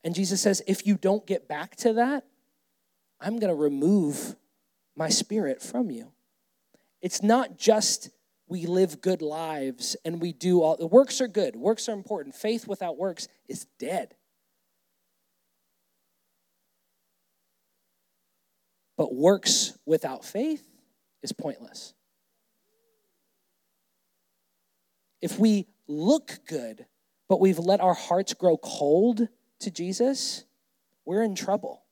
And 0.02 0.12
Jesus 0.12 0.42
says, 0.42 0.60
if 0.66 0.84
you 0.84 0.96
don't 0.96 1.24
get 1.24 1.46
back 1.46 1.76
to 1.76 1.92
that, 1.92 2.24
I'm 3.20 3.38
going 3.38 3.50
to 3.50 3.54
remove 3.54 4.34
my 4.96 5.08
spirit 5.08 5.62
from 5.62 5.92
you. 5.92 6.10
It's 7.00 7.22
not 7.22 7.56
just 7.56 8.10
we 8.48 8.66
live 8.66 9.00
good 9.00 9.22
lives 9.22 9.96
and 10.04 10.20
we 10.20 10.32
do 10.32 10.62
all 10.62 10.76
the 10.76 10.88
works 10.88 11.20
are 11.20 11.28
good, 11.28 11.54
works 11.54 11.88
are 11.88 11.92
important. 11.92 12.34
Faith 12.34 12.66
without 12.66 12.98
works 12.98 13.28
is 13.48 13.66
dead. 13.78 14.16
But 18.96 19.14
works 19.14 19.78
without 19.86 20.24
faith 20.24 20.64
is 21.22 21.30
pointless. 21.30 21.94
If 25.20 25.38
we 25.38 25.66
look 25.88 26.38
good, 26.46 26.86
but 27.28 27.40
we've 27.40 27.58
let 27.58 27.80
our 27.80 27.94
hearts 27.94 28.34
grow 28.34 28.56
cold 28.56 29.28
to 29.60 29.70
Jesus, 29.70 30.44
we're 31.04 31.22
in 31.22 31.34
trouble. 31.34 31.82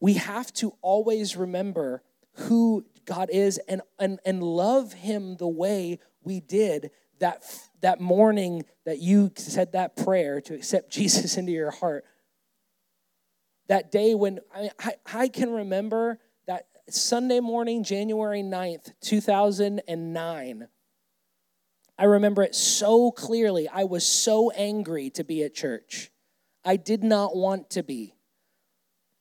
We 0.00 0.14
have 0.14 0.52
to 0.54 0.74
always 0.82 1.36
remember 1.36 2.02
who 2.34 2.84
God 3.04 3.30
is 3.32 3.58
and, 3.68 3.80
and, 3.98 4.18
and 4.26 4.42
love 4.42 4.92
Him 4.92 5.36
the 5.36 5.48
way 5.48 6.00
we 6.22 6.40
did 6.40 6.90
that, 7.20 7.44
that 7.80 8.00
morning 8.00 8.64
that 8.84 8.98
you 8.98 9.32
said 9.36 9.72
that 9.72 9.96
prayer 9.96 10.40
to 10.42 10.54
accept 10.54 10.90
Jesus 10.92 11.36
into 11.36 11.52
your 11.52 11.70
heart. 11.70 12.04
That 13.68 13.90
day 13.90 14.14
when 14.14 14.40
I, 14.54 14.70
I, 14.78 14.94
I 15.12 15.28
can 15.28 15.50
remember 15.50 16.18
that 16.46 16.66
Sunday 16.88 17.40
morning, 17.40 17.82
January 17.82 18.42
9th, 18.42 18.92
2009. 19.00 20.68
I 21.98 22.04
remember 22.04 22.42
it 22.42 22.54
so 22.54 23.10
clearly. 23.10 23.68
I 23.68 23.84
was 23.84 24.06
so 24.06 24.50
angry 24.50 25.10
to 25.10 25.24
be 25.24 25.42
at 25.42 25.54
church. 25.54 26.10
I 26.64 26.76
did 26.76 27.02
not 27.02 27.34
want 27.36 27.70
to 27.70 27.82
be. 27.82 28.14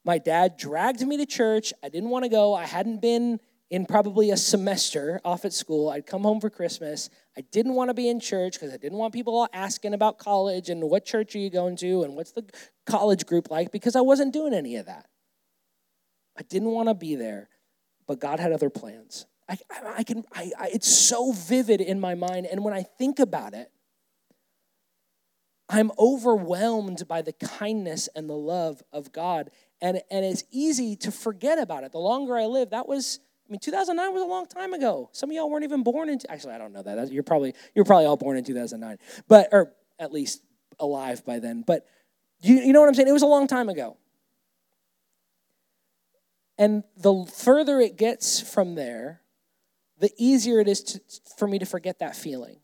My 0.04 0.18
dad 0.18 0.58
dragged 0.58 1.02
me 1.02 1.18
to 1.18 1.26
church. 1.26 1.74
I 1.84 1.90
didn't 1.90 2.10
want 2.10 2.24
to 2.26 2.30
go. 2.30 2.54
I 2.54 2.66
hadn't 2.66 3.02
been 3.02 3.40
in 3.72 3.86
probably 3.86 4.30
a 4.32 4.38
semester 4.38 5.20
off 5.26 5.46
at 5.46 5.54
school. 5.54 5.90
I'd 5.90 6.06
come 6.06 6.22
home 6.22 6.40
for 6.40 6.50
Christmas. 6.50 7.10
I 7.38 7.42
didn't 7.42 7.74
want 7.74 7.90
to 7.90 7.94
be 7.94 8.10
in 8.10 8.20
church 8.20 8.54
because 8.54 8.74
I 8.74 8.78
didn't 8.78 8.98
want 8.98 9.14
people 9.14 9.36
all 9.36 9.48
asking 9.54 9.94
about 9.94 10.20
college 10.20 10.70
and 10.70 10.84
what 10.84 11.06
church 11.06 11.36
are 11.36 11.40
you 11.40 11.50
going 11.50 11.76
to 11.78 12.04
and 12.04 12.16
what's 12.16 12.32
the 12.32 12.46
college 12.86 13.26
group 13.26 13.50
like 13.50 13.72
because 13.72 13.96
I 13.96 14.02
wasn't 14.02 14.34
doing 14.34 14.54
any 14.54 14.76
of 14.76 14.86
that. 14.86 15.08
I 16.38 16.44
didn't 16.44 16.72
want 16.72 16.90
to 16.90 16.94
be 16.94 17.16
there, 17.16 17.50
but 18.06 18.20
God 18.20 18.40
had 18.40 18.52
other 18.52 18.70
plans. 18.70 19.26
I, 19.48 19.58
I, 19.98 20.04
can, 20.04 20.24
I, 20.34 20.52
I, 20.60 20.70
it's 20.74 20.88
so 20.88 21.32
vivid 21.32 21.82
in 21.82 22.00
my 22.00 22.16
mind. 22.16 22.48
And 22.48 22.64
when 22.64 22.74
I 22.74 22.84
think 22.84 23.20
about 23.20 23.54
it, 23.54 23.72
I'm 25.70 25.92
overwhelmed 25.98 27.08
by 27.08 27.22
the 27.22 27.34
kindness 27.34 28.08
and 28.16 28.30
the 28.30 28.36
love 28.36 28.84
of 28.92 29.12
God. 29.12 29.50
And, 29.82 30.02
and 30.12 30.26
it's 30.26 30.44
easy 30.52 30.96
to 30.98 31.12
forget 31.12 31.60
about 31.60 31.84
it. 31.84 31.92
The 31.92 32.00
longer 32.00 32.38
I 32.38 32.46
live, 32.46 32.72
that 32.72 32.88
was, 32.88 33.20
I 33.48 33.52
mean, 33.52 33.60
2009 33.60 34.14
was 34.14 34.22
a 34.22 34.26
long 34.26 34.46
time 34.48 34.74
ago. 34.74 35.10
Some 35.12 35.30
of 35.30 35.36
y'all 35.36 35.50
weren't 35.50 35.64
even 35.64 35.84
born 35.84 36.10
in, 36.10 36.20
actually, 36.30 36.54
I 36.54 36.58
don't 36.58 36.74
know 36.74 36.84
that. 36.84 37.12
You're 37.12 37.24
probably, 37.24 37.54
you're 37.74 37.86
probably 37.86 38.06
all 38.06 38.18
born 38.18 38.38
in 38.38 38.44
2009, 38.44 38.98
but, 39.28 39.50
or 39.52 39.74
at 40.00 40.12
least 40.12 40.42
alive 40.80 41.26
by 41.26 41.40
then. 41.40 41.64
But 41.66 41.86
you, 42.42 42.56
you 42.56 42.74
know 42.74 42.82
what 42.82 42.88
I'm 42.88 42.96
saying? 42.96 43.08
It 43.08 43.14
was 43.14 43.22
a 43.22 43.28
long 43.28 43.48
time 43.48 43.70
ago. 43.70 43.98
And 46.58 46.84
the 46.96 47.26
further 47.26 47.80
it 47.80 47.98
gets 47.98 48.40
from 48.40 48.76
there, 48.76 49.22
the 50.00 50.12
easier 50.18 50.60
it 50.60 50.68
is 50.68 50.82
to, 50.82 51.02
for 51.38 51.48
me 51.48 51.60
to 51.60 51.66
forget 51.66 52.00
that 52.00 52.16
feeling. 52.16 52.58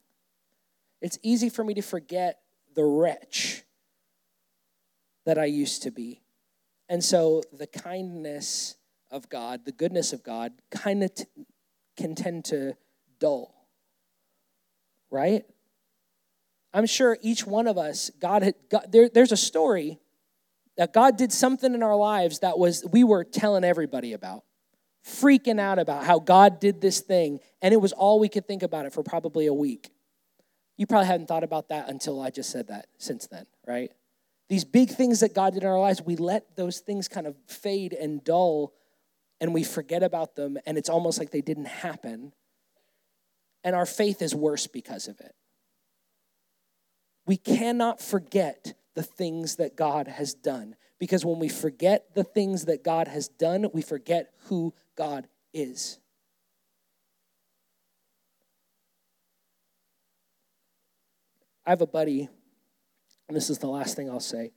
It's 1.01 1.17
easy 1.23 1.49
for 1.49 1.63
me 1.63 1.73
to 1.75 1.81
forget 1.81 2.39
the 2.75 2.83
wretch 2.83 3.63
that 5.25 5.37
I 5.37 5.45
used 5.45 5.83
to 5.83 5.91
be. 5.91 6.21
And 6.89 7.03
so 7.03 7.41
the 7.53 7.67
kindness 7.67 8.75
of 9.09 9.29
God, 9.29 9.65
the 9.65 9.71
goodness 9.71 10.13
of 10.13 10.23
God, 10.23 10.53
kind 10.69 11.03
of 11.03 11.13
t- 11.15 11.25
can 11.97 12.15
tend 12.15 12.45
to 12.45 12.75
dull. 13.19 13.67
Right? 15.09 15.43
I'm 16.73 16.85
sure 16.85 17.17
each 17.21 17.45
one 17.45 17.67
of 17.67 17.77
us, 17.77 18.11
God 18.19 18.43
had, 18.43 18.55
God, 18.69 18.87
there, 18.91 19.09
there's 19.09 19.31
a 19.31 19.37
story 19.37 19.99
that 20.77 20.93
God 20.93 21.17
did 21.17 21.33
something 21.33 21.73
in 21.73 21.83
our 21.83 21.95
lives 21.95 22.39
that 22.39 22.57
was 22.57 22.85
we 22.91 23.03
were 23.03 23.23
telling 23.23 23.63
everybody 23.63 24.13
about, 24.13 24.43
freaking 25.05 25.59
out 25.59 25.79
about 25.79 26.03
how 26.03 26.19
God 26.19 26.59
did 26.59 26.81
this 26.81 26.99
thing, 26.99 27.39
and 27.61 27.73
it 27.73 27.77
was 27.77 27.91
all 27.91 28.19
we 28.19 28.29
could 28.29 28.47
think 28.47 28.63
about 28.63 28.85
it 28.85 28.93
for 28.93 29.03
probably 29.03 29.47
a 29.47 29.53
week. 29.53 29.91
You 30.77 30.87
probably 30.87 31.07
hadn't 31.07 31.27
thought 31.27 31.43
about 31.43 31.69
that 31.69 31.89
until 31.89 32.21
I 32.21 32.29
just 32.29 32.49
said 32.49 32.67
that 32.67 32.87
since 32.97 33.27
then, 33.27 33.45
right? 33.67 33.91
These 34.49 34.65
big 34.65 34.89
things 34.89 35.21
that 35.21 35.33
God 35.33 35.53
did 35.53 35.63
in 35.63 35.69
our 35.69 35.79
lives, 35.79 36.01
we 36.01 36.15
let 36.15 36.55
those 36.55 36.79
things 36.79 37.07
kind 37.07 37.27
of 37.27 37.37
fade 37.47 37.93
and 37.93 38.23
dull 38.23 38.73
and 39.39 39.53
we 39.53 39.63
forget 39.63 40.03
about 40.03 40.35
them 40.35 40.57
and 40.65 40.77
it's 40.77 40.89
almost 40.89 41.19
like 41.19 41.31
they 41.31 41.41
didn't 41.41 41.67
happen. 41.67 42.33
And 43.63 43.75
our 43.75 43.85
faith 43.85 44.21
is 44.21 44.35
worse 44.35 44.67
because 44.67 45.07
of 45.07 45.19
it. 45.19 45.33
We 47.25 47.37
cannot 47.37 48.01
forget 48.01 48.73
the 48.93 49.03
things 49.03 49.55
that 49.55 49.77
God 49.77 50.07
has 50.07 50.33
done 50.33 50.75
because 50.99 51.23
when 51.23 51.39
we 51.39 51.47
forget 51.47 52.13
the 52.13 52.23
things 52.23 52.65
that 52.65 52.83
God 52.83 53.07
has 53.07 53.27
done, 53.27 53.67
we 53.73 53.81
forget 53.81 54.33
who 54.47 54.73
God 55.01 55.27
is. 55.51 55.97
I 61.65 61.71
have 61.71 61.81
a 61.81 61.87
buddy, 61.87 62.29
and 63.27 63.35
this 63.35 63.49
is 63.49 63.57
the 63.57 63.65
last 63.65 63.95
thing 63.95 64.11
I'll 64.11 64.19
say. 64.19 64.51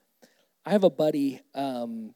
I 0.67 0.73
have 0.73 0.85
a 0.85 0.91
buddy, 0.91 1.41
um, 1.55 2.15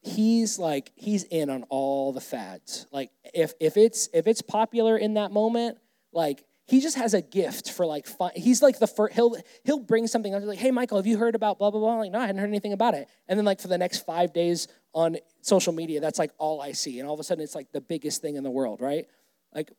he's 0.00 0.58
like, 0.58 0.92
he's 0.94 1.24
in 1.24 1.50
on 1.50 1.64
all 1.64 2.14
the 2.14 2.22
fads. 2.22 2.86
Like, 2.90 3.10
if, 3.34 3.52
if, 3.60 3.76
it's, 3.76 4.08
if 4.14 4.26
it's 4.26 4.40
popular 4.40 4.96
in 4.96 5.14
that 5.14 5.30
moment, 5.30 5.76
like, 6.10 6.46
he 6.64 6.80
just 6.80 6.96
has 6.96 7.12
a 7.12 7.20
gift 7.20 7.70
for 7.70 7.84
like 7.84 8.06
fun. 8.06 8.30
he's 8.34 8.62
like 8.62 8.78
the 8.78 8.86
first 8.86 9.14
he'll 9.14 9.36
he'll 9.64 9.80
bring 9.80 10.06
something 10.06 10.32
up 10.34 10.42
like 10.44 10.58
hey 10.58 10.70
michael 10.70 10.96
have 10.96 11.06
you 11.06 11.18
heard 11.18 11.34
about 11.34 11.58
blah 11.58 11.70
blah 11.70 11.80
blah 11.80 11.94
I'm 11.94 11.98
like 11.98 12.12
no 12.12 12.20
i 12.20 12.22
hadn't 12.22 12.38
heard 12.40 12.48
anything 12.48 12.72
about 12.72 12.94
it 12.94 13.08
and 13.28 13.38
then 13.38 13.44
like 13.44 13.60
for 13.60 13.68
the 13.68 13.76
next 13.76 14.06
five 14.06 14.32
days 14.32 14.68
on 14.94 15.16
social 15.40 15.72
media 15.72 16.00
that's 16.00 16.18
like 16.18 16.30
all 16.36 16.60
i 16.60 16.72
see 16.72 16.98
and 16.98 17.08
all 17.08 17.14
of 17.14 17.20
a 17.20 17.24
sudden 17.24 17.42
it's 17.42 17.54
like 17.54 17.72
the 17.72 17.80
biggest 17.80 18.20
thing 18.20 18.36
in 18.36 18.44
the 18.44 18.50
world 18.50 18.80
right? 18.80 19.06
Like 19.54 19.72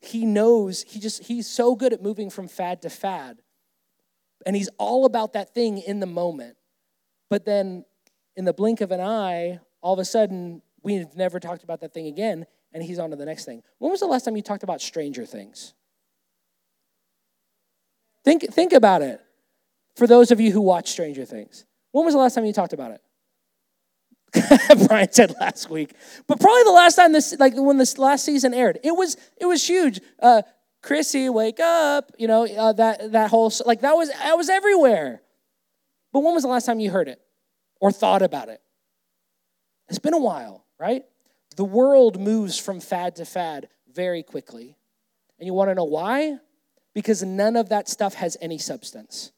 he 0.00 0.24
knows 0.26 0.82
he 0.82 1.00
just 1.00 1.24
he's 1.24 1.46
so 1.46 1.74
good 1.74 1.92
at 1.92 2.02
moving 2.02 2.30
from 2.30 2.48
fad 2.48 2.82
to 2.82 2.90
fad 2.90 3.38
and 4.44 4.56
he's 4.56 4.68
all 4.78 5.04
about 5.04 5.34
that 5.34 5.54
thing 5.54 5.78
in 5.78 6.00
the 6.00 6.06
moment. 6.06 6.56
But 7.30 7.44
then 7.44 7.84
in 8.36 8.44
the 8.44 8.52
blink 8.52 8.80
of 8.80 8.90
an 8.90 9.00
eye 9.00 9.60
all 9.80 9.92
of 9.92 9.98
a 9.98 10.04
sudden 10.04 10.62
we've 10.82 11.14
never 11.16 11.40
talked 11.40 11.62
about 11.62 11.80
that 11.80 11.94
thing 11.94 12.06
again 12.06 12.46
and 12.72 12.82
he's 12.82 12.98
on 12.98 13.10
to 13.10 13.16
the 13.16 13.24
next 13.24 13.44
thing. 13.44 13.62
When 13.78 13.90
was 13.90 14.00
the 14.00 14.06
last 14.06 14.24
time 14.24 14.36
you 14.36 14.42
talked 14.42 14.62
about 14.62 14.80
stranger 14.80 15.24
things? 15.24 15.74
Think 18.24 18.52
think 18.52 18.72
about 18.72 19.02
it. 19.02 19.20
For 19.96 20.06
those 20.06 20.30
of 20.30 20.40
you 20.40 20.52
who 20.52 20.60
watch 20.60 20.90
stranger 20.90 21.24
things 21.24 21.64
when 21.92 22.04
was 22.04 22.14
the 22.14 22.20
last 22.20 22.34
time 22.34 22.44
you 22.44 22.52
talked 22.52 22.72
about 22.72 22.90
it 22.90 23.00
Brian 24.88 25.12
said 25.12 25.34
last 25.40 25.68
week, 25.68 25.94
but 26.26 26.40
probably 26.40 26.62
the 26.64 26.70
last 26.70 26.94
time 26.94 27.12
this, 27.12 27.34
like 27.38 27.52
when 27.54 27.76
this 27.76 27.98
last 27.98 28.24
season 28.24 28.54
aired, 28.54 28.78
it 28.82 28.92
was 28.92 29.16
it 29.38 29.44
was 29.44 29.66
huge. 29.66 30.00
Uh, 30.18 30.42
Chrissy, 30.82 31.28
wake 31.28 31.60
up! 31.60 32.12
You 32.18 32.28
know 32.28 32.46
uh, 32.46 32.72
that 32.72 33.12
that 33.12 33.30
whole 33.30 33.52
like 33.66 33.82
that 33.82 33.92
was 33.92 34.08
that 34.10 34.36
was 34.38 34.48
everywhere. 34.48 35.20
But 36.12 36.20
when 36.20 36.34
was 36.34 36.44
the 36.44 36.48
last 36.48 36.64
time 36.64 36.80
you 36.80 36.90
heard 36.90 37.08
it 37.08 37.20
or 37.80 37.92
thought 37.92 38.22
about 38.22 38.48
it? 38.48 38.60
It's 39.88 39.98
been 39.98 40.14
a 40.14 40.18
while, 40.18 40.64
right? 40.78 41.04
The 41.56 41.64
world 41.64 42.18
moves 42.18 42.58
from 42.58 42.80
fad 42.80 43.16
to 43.16 43.26
fad 43.26 43.68
very 43.92 44.22
quickly, 44.22 44.76
and 45.38 45.46
you 45.46 45.52
want 45.52 45.68
to 45.70 45.74
know 45.74 45.84
why? 45.84 46.38
Because 46.94 47.22
none 47.22 47.56
of 47.56 47.68
that 47.68 47.88
stuff 47.88 48.14
has 48.14 48.38
any 48.40 48.56
substance. 48.56 49.32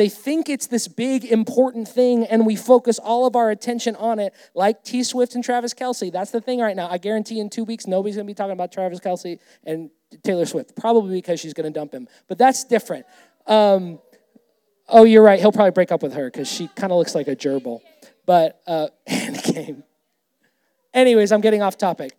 They 0.00 0.08
think 0.08 0.48
it's 0.48 0.66
this 0.66 0.88
big, 0.88 1.26
important 1.26 1.86
thing, 1.86 2.24
and 2.24 2.46
we 2.46 2.56
focus 2.56 2.98
all 2.98 3.26
of 3.26 3.36
our 3.36 3.50
attention 3.50 3.94
on 3.96 4.18
it, 4.18 4.32
like 4.54 4.82
T 4.82 5.02
Swift 5.02 5.34
and 5.34 5.44
Travis 5.44 5.74
Kelce. 5.74 6.10
That's 6.10 6.30
the 6.30 6.40
thing 6.40 6.58
right 6.58 6.74
now. 6.74 6.88
I 6.88 6.96
guarantee 6.96 7.38
in 7.38 7.50
two 7.50 7.64
weeks, 7.64 7.86
nobody's 7.86 8.16
going 8.16 8.26
to 8.26 8.30
be 8.30 8.32
talking 8.32 8.54
about 8.54 8.72
Travis 8.72 8.98
Kelce 8.98 9.38
and 9.62 9.90
Taylor 10.22 10.46
Swift, 10.46 10.74
probably 10.74 11.18
because 11.18 11.38
she's 11.38 11.52
going 11.52 11.70
to 11.70 11.78
dump 11.78 11.92
him. 11.92 12.08
But 12.28 12.38
that's 12.38 12.64
different. 12.64 13.04
Um, 13.46 13.98
oh, 14.88 15.04
you're 15.04 15.22
right. 15.22 15.38
He'll 15.38 15.52
probably 15.52 15.72
break 15.72 15.92
up 15.92 16.02
with 16.02 16.14
her 16.14 16.30
because 16.30 16.50
she 16.50 16.68
kind 16.68 16.94
of 16.94 16.98
looks 16.98 17.14
like 17.14 17.28
a 17.28 17.36
gerbil. 17.36 17.80
But, 18.24 18.58
uh, 18.66 18.88
game. 19.52 19.84
Anyways, 20.94 21.30
I'm 21.30 21.42
getting 21.42 21.60
off 21.60 21.76
topic. 21.76 22.16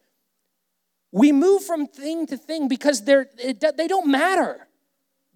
We 1.11 1.31
move 1.31 1.63
from 1.63 1.87
thing 1.87 2.27
to 2.27 2.37
thing 2.37 2.67
because 2.67 3.05
they're, 3.05 3.25
it, 3.39 3.65
they 3.75 3.87
don't 3.87 4.11
matter 4.11 4.67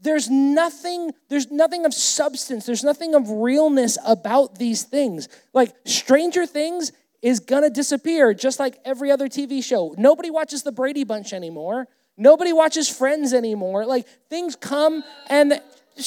there's 0.01 0.29
nothing 0.29 1.11
there's 1.29 1.51
nothing 1.51 1.85
of 1.85 1.93
substance 1.93 2.65
there's 2.65 2.83
nothing 2.83 3.15
of 3.15 3.29
realness 3.29 3.97
about 4.05 4.57
these 4.57 4.83
things. 4.83 5.27
Like 5.53 5.73
stranger 5.85 6.45
things 6.45 6.91
is 7.21 7.39
gonna 7.39 7.69
disappear 7.69 8.33
just 8.33 8.59
like 8.59 8.79
every 8.85 9.11
other 9.11 9.27
tv 9.27 9.63
show. 9.63 9.95
Nobody 9.97 10.29
watches 10.29 10.63
the 10.63 10.71
brady 10.71 11.03
bunch 11.03 11.33
anymore. 11.33 11.87
Nobody 12.17 12.53
watches 12.53 12.87
friends 12.87 13.33
anymore. 13.33 13.85
Like 13.85 14.07
things 14.29 14.55
come 14.55 15.03
and 15.27 15.61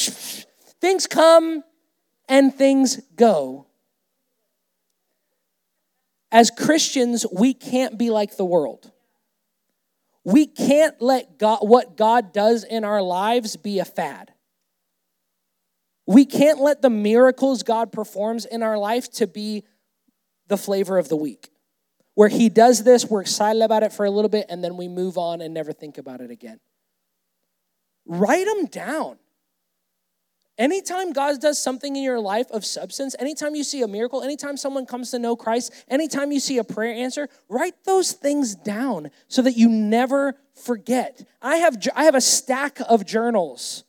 things 0.80 1.06
come 1.06 1.64
and 2.28 2.54
things 2.54 3.00
go. 3.16 3.66
As 6.30 6.50
christians 6.50 7.24
we 7.32 7.54
can't 7.54 7.98
be 7.98 8.10
like 8.10 8.36
the 8.36 8.44
world 8.44 8.92
we 10.24 10.46
can't 10.46 11.00
let 11.00 11.38
God, 11.38 11.60
what 11.62 11.96
God 11.96 12.32
does 12.32 12.64
in 12.64 12.84
our 12.84 13.02
lives 13.02 13.56
be 13.56 13.78
a 13.78 13.84
fad. 13.84 14.32
We 16.06 16.24
can't 16.24 16.60
let 16.60 16.82
the 16.82 16.90
miracles 16.90 17.62
God 17.62 17.92
performs 17.92 18.44
in 18.44 18.62
our 18.62 18.78
life 18.78 19.10
to 19.12 19.26
be 19.26 19.64
the 20.48 20.56
flavor 20.56 20.98
of 20.98 21.08
the 21.08 21.16
week. 21.16 21.50
Where 22.14 22.28
he 22.28 22.48
does 22.48 22.82
this, 22.82 23.04
we're 23.04 23.20
excited 23.20 23.62
about 23.62 23.82
it 23.82 23.92
for 23.92 24.04
a 24.04 24.10
little 24.10 24.28
bit, 24.28 24.46
and 24.48 24.64
then 24.64 24.76
we 24.76 24.88
move 24.88 25.18
on 25.18 25.40
and 25.40 25.54
never 25.54 25.72
think 25.72 25.98
about 25.98 26.20
it 26.20 26.30
again. 26.30 26.58
write 28.06 28.46
them 28.46 28.66
down. 28.66 29.18
Anytime 30.58 31.12
God 31.12 31.40
does 31.40 31.62
something 31.62 31.94
in 31.94 32.02
your 32.02 32.18
life 32.18 32.50
of 32.50 32.64
substance, 32.64 33.14
anytime 33.20 33.54
you 33.54 33.62
see 33.62 33.82
a 33.82 33.88
miracle, 33.88 34.22
anytime 34.22 34.56
someone 34.56 34.86
comes 34.86 35.12
to 35.12 35.18
know 35.20 35.36
Christ, 35.36 35.72
anytime 35.88 36.32
you 36.32 36.40
see 36.40 36.58
a 36.58 36.64
prayer 36.64 36.92
answer, 36.92 37.28
write 37.48 37.84
those 37.84 38.10
things 38.10 38.56
down 38.56 39.12
so 39.28 39.40
that 39.42 39.56
you 39.56 39.68
never 39.68 40.34
forget. 40.54 41.24
I 41.40 41.56
have, 41.56 41.78
I 41.94 42.04
have 42.04 42.16
a 42.16 42.20
stack 42.20 42.78
of 42.88 43.06
journals 43.06 43.84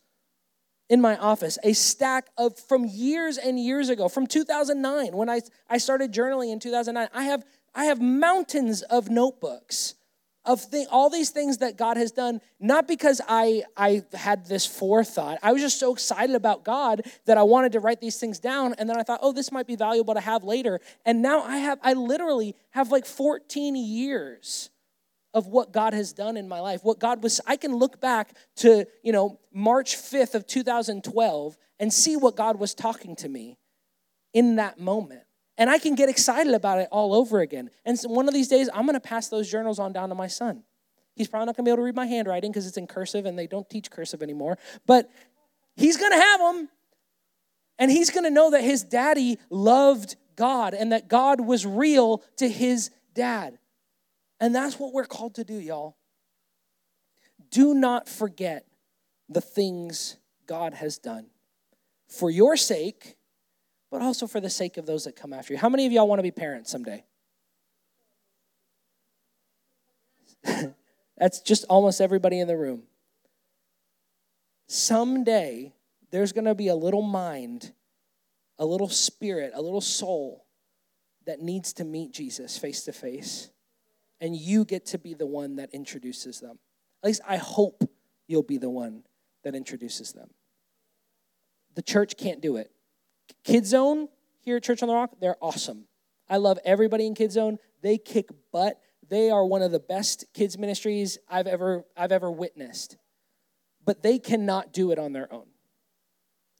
in 0.89 1.01
my 1.01 1.17
office, 1.17 1.57
a 1.63 1.73
stack 1.73 2.27
of 2.37 2.57
from 2.59 2.85
years 2.85 3.39
and 3.39 3.59
years 3.59 3.89
ago, 3.89 4.07
from 4.07 4.27
2009, 4.27 5.15
when 5.15 5.29
I, 5.29 5.41
I 5.69 5.79
started 5.79 6.13
journaling 6.13 6.51
in 6.51 6.59
2009. 6.59 7.09
I 7.13 7.23
have, 7.23 7.43
I 7.73 7.85
have 7.85 7.99
mountains 7.99 8.83
of 8.83 9.09
notebooks 9.09 9.95
of 10.45 10.65
all 10.89 11.09
these 11.09 11.29
things 11.29 11.57
that 11.59 11.77
God 11.77 11.97
has 11.97 12.11
done, 12.11 12.41
not 12.59 12.87
because 12.87 13.21
I, 13.27 13.63
I 13.75 14.03
had 14.13 14.45
this 14.45 14.65
forethought. 14.65 15.37
I 15.43 15.51
was 15.51 15.61
just 15.61 15.79
so 15.79 15.93
excited 15.93 16.35
about 16.35 16.63
God 16.63 17.01
that 17.25 17.37
I 17.37 17.43
wanted 17.43 17.73
to 17.73 17.79
write 17.79 18.01
these 18.01 18.17
things 18.17 18.39
down. 18.39 18.73
And 18.77 18.89
then 18.89 18.97
I 18.97 19.03
thought, 19.03 19.19
oh, 19.21 19.33
this 19.33 19.51
might 19.51 19.67
be 19.67 19.75
valuable 19.75 20.13
to 20.13 20.19
have 20.19 20.43
later. 20.43 20.79
And 21.05 21.21
now 21.21 21.41
I 21.43 21.57
have, 21.57 21.79
I 21.83 21.93
literally 21.93 22.55
have 22.71 22.91
like 22.91 23.05
14 23.05 23.75
years 23.75 24.69
of 25.33 25.47
what 25.47 25.71
God 25.71 25.93
has 25.93 26.13
done 26.13 26.37
in 26.37 26.47
my 26.47 26.59
life. 26.59 26.83
What 26.83 26.99
God 26.99 27.21
was, 27.21 27.39
I 27.45 27.55
can 27.55 27.75
look 27.75 28.01
back 28.01 28.33
to, 28.57 28.87
you 29.03 29.11
know, 29.11 29.39
March 29.53 29.95
5th 29.95 30.35
of 30.35 30.47
2012 30.47 31.57
and 31.79 31.93
see 31.93 32.15
what 32.15 32.35
God 32.35 32.59
was 32.59 32.73
talking 32.73 33.15
to 33.17 33.29
me 33.29 33.57
in 34.33 34.55
that 34.55 34.79
moment 34.79 35.23
and 35.59 35.69
I 35.69 35.77
can 35.77 35.93
get 35.93 36.07
excited 36.07 36.53
about 36.53 36.79
it 36.79 36.87
all 36.89 37.13
over 37.13 37.41
again. 37.41 37.69
And 37.85 37.99
so 37.99 38.09
one 38.09 38.29
of 38.29 38.33
these 38.33 38.47
days, 38.47 38.69
I'm 38.73 38.83
going 38.83 38.93
to 38.93 39.01
pass 39.01 39.27
those 39.27 39.51
journals 39.51 39.77
on 39.77 39.91
down 39.91 40.07
to 40.07 40.15
my 40.15 40.27
son. 40.27 40.63
He's 41.15 41.27
probably 41.27 41.47
not 41.47 41.57
going 41.57 41.65
to 41.65 41.69
be 41.69 41.71
able 41.71 41.79
to 41.79 41.83
read 41.83 41.95
my 41.95 42.05
handwriting 42.05 42.49
because 42.49 42.65
it's 42.65 42.77
in 42.77 42.87
cursive 42.87 43.25
and 43.25 43.37
they 43.37 43.45
don't 43.45 43.69
teach 43.69 43.91
cursive 43.91 44.23
anymore. 44.23 44.57
But 44.87 45.11
he's 45.75 45.97
going 45.97 46.13
to 46.13 46.17
have 46.17 46.39
them. 46.39 46.69
And 47.77 47.91
he's 47.91 48.09
going 48.09 48.23
to 48.23 48.29
know 48.29 48.51
that 48.51 48.63
his 48.63 48.83
daddy 48.83 49.37
loved 49.49 50.15
God 50.37 50.73
and 50.73 50.93
that 50.93 51.09
God 51.09 51.41
was 51.41 51.65
real 51.65 52.23
to 52.37 52.47
his 52.47 52.89
dad. 53.13 53.59
And 54.39 54.55
that's 54.55 54.79
what 54.79 54.93
we're 54.93 55.05
called 55.05 55.35
to 55.35 55.43
do, 55.43 55.55
y'all. 55.55 55.97
Do 57.51 57.73
not 57.73 58.07
forget 58.07 58.65
the 59.27 59.41
things 59.41 60.15
God 60.47 60.73
has 60.75 60.97
done. 60.97 61.27
For 62.07 62.31
your 62.31 62.55
sake, 62.55 63.17
but 63.91 64.01
also 64.01 64.27
for 64.27 64.39
the 64.39 64.49
sake 64.49 64.77
of 64.77 64.85
those 64.85 65.05
that 65.05 65.15
come 65.15 65.33
after 65.33 65.53
you. 65.53 65.59
How 65.59 65.69
many 65.69 65.85
of 65.85 65.91
y'all 65.91 66.07
want 66.07 66.19
to 66.19 66.23
be 66.23 66.31
parents 66.31 66.71
someday? 66.71 67.03
That's 71.17 71.41
just 71.41 71.65
almost 71.69 71.99
everybody 72.01 72.39
in 72.39 72.47
the 72.47 72.57
room. 72.57 72.83
Someday, 74.67 75.73
there's 76.11 76.31
going 76.31 76.45
to 76.45 76.55
be 76.55 76.67
a 76.67 76.75
little 76.75 77.01
mind, 77.01 77.73
a 78.57 78.65
little 78.65 78.89
spirit, 78.89 79.51
a 79.55 79.61
little 79.61 79.81
soul 79.81 80.45
that 81.25 81.41
needs 81.41 81.73
to 81.73 81.83
meet 81.83 82.11
Jesus 82.11 82.57
face 82.57 82.83
to 82.85 82.91
face. 82.91 83.49
And 84.21 84.35
you 84.35 84.65
get 84.65 84.85
to 84.87 84.97
be 84.97 85.13
the 85.13 85.25
one 85.25 85.55
that 85.55 85.69
introduces 85.73 86.39
them. 86.39 86.59
At 87.03 87.07
least 87.07 87.21
I 87.27 87.37
hope 87.37 87.89
you'll 88.27 88.43
be 88.43 88.57
the 88.57 88.69
one 88.69 89.03
that 89.43 89.55
introduces 89.55 90.11
them. 90.13 90.29
The 91.75 91.81
church 91.81 92.17
can't 92.17 92.41
do 92.41 92.57
it. 92.57 92.71
Kid 93.43 93.65
Zone 93.65 94.07
here 94.41 94.57
at 94.57 94.63
Church 94.63 94.81
on 94.81 94.87
the 94.87 94.95
Rock, 94.95 95.11
they're 95.19 95.37
awesome. 95.41 95.85
I 96.29 96.37
love 96.37 96.59
everybody 96.63 97.05
in 97.05 97.15
Kid 97.15 97.31
Zone. 97.31 97.57
They 97.81 97.97
kick 97.97 98.29
butt. 98.51 98.79
They 99.07 99.31
are 99.31 99.45
one 99.45 99.61
of 99.61 99.71
the 99.71 99.79
best 99.79 100.25
kids 100.33 100.57
ministries 100.57 101.17
I've 101.27 101.47
ever 101.47 101.85
I've 101.97 102.11
ever 102.11 102.31
witnessed. 102.31 102.97
But 103.85 104.03
they 104.03 104.19
cannot 104.19 104.71
do 104.71 104.91
it 104.91 104.99
on 104.99 105.13
their 105.13 105.31
own. 105.33 105.47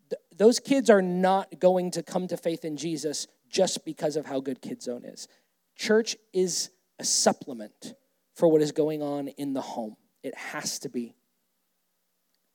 Th- 0.10 0.22
those 0.36 0.60
kids 0.60 0.90
are 0.90 1.02
not 1.02 1.60
going 1.60 1.92
to 1.92 2.04
come 2.04 2.28
to 2.28 2.38
faith 2.38 2.66
in 2.66 2.78
Jesus 2.78 3.28
just 3.50 3.86
because 3.86 4.16
of 4.16 4.26
how 4.26 4.40
good 4.40 4.62
Kid 4.62 4.82
Zone 4.82 5.06
is. 5.06 5.28
Church 5.76 6.16
is 6.34 6.72
a 6.98 7.04
supplement 7.04 7.94
for 8.36 8.48
what 8.48 8.62
is 8.62 8.72
going 8.72 9.04
on 9.04 9.28
in 9.28 9.54
the 9.54 9.62
home. 9.62 9.96
It 10.24 10.36
has 10.36 10.80
to 10.80 10.90
be. 10.90 11.16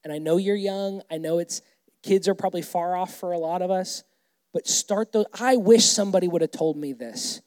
And 0.02 0.12
I 0.12 0.18
know 0.18 0.36
you're 0.36 0.56
young. 0.56 1.02
I 1.10 1.18
know 1.18 1.38
it's 1.38 1.62
Kids 2.04 2.28
are 2.28 2.34
probably 2.34 2.60
far 2.60 2.94
off 2.94 3.14
for 3.14 3.32
a 3.32 3.38
lot 3.38 3.62
of 3.62 3.70
us, 3.70 4.04
but 4.52 4.68
start 4.68 5.10
those. 5.12 5.24
I 5.40 5.56
wish 5.56 5.86
somebody 5.86 6.28
would 6.28 6.42
have 6.42 6.50
told 6.50 6.76
me 6.76 6.92
this 6.92 7.40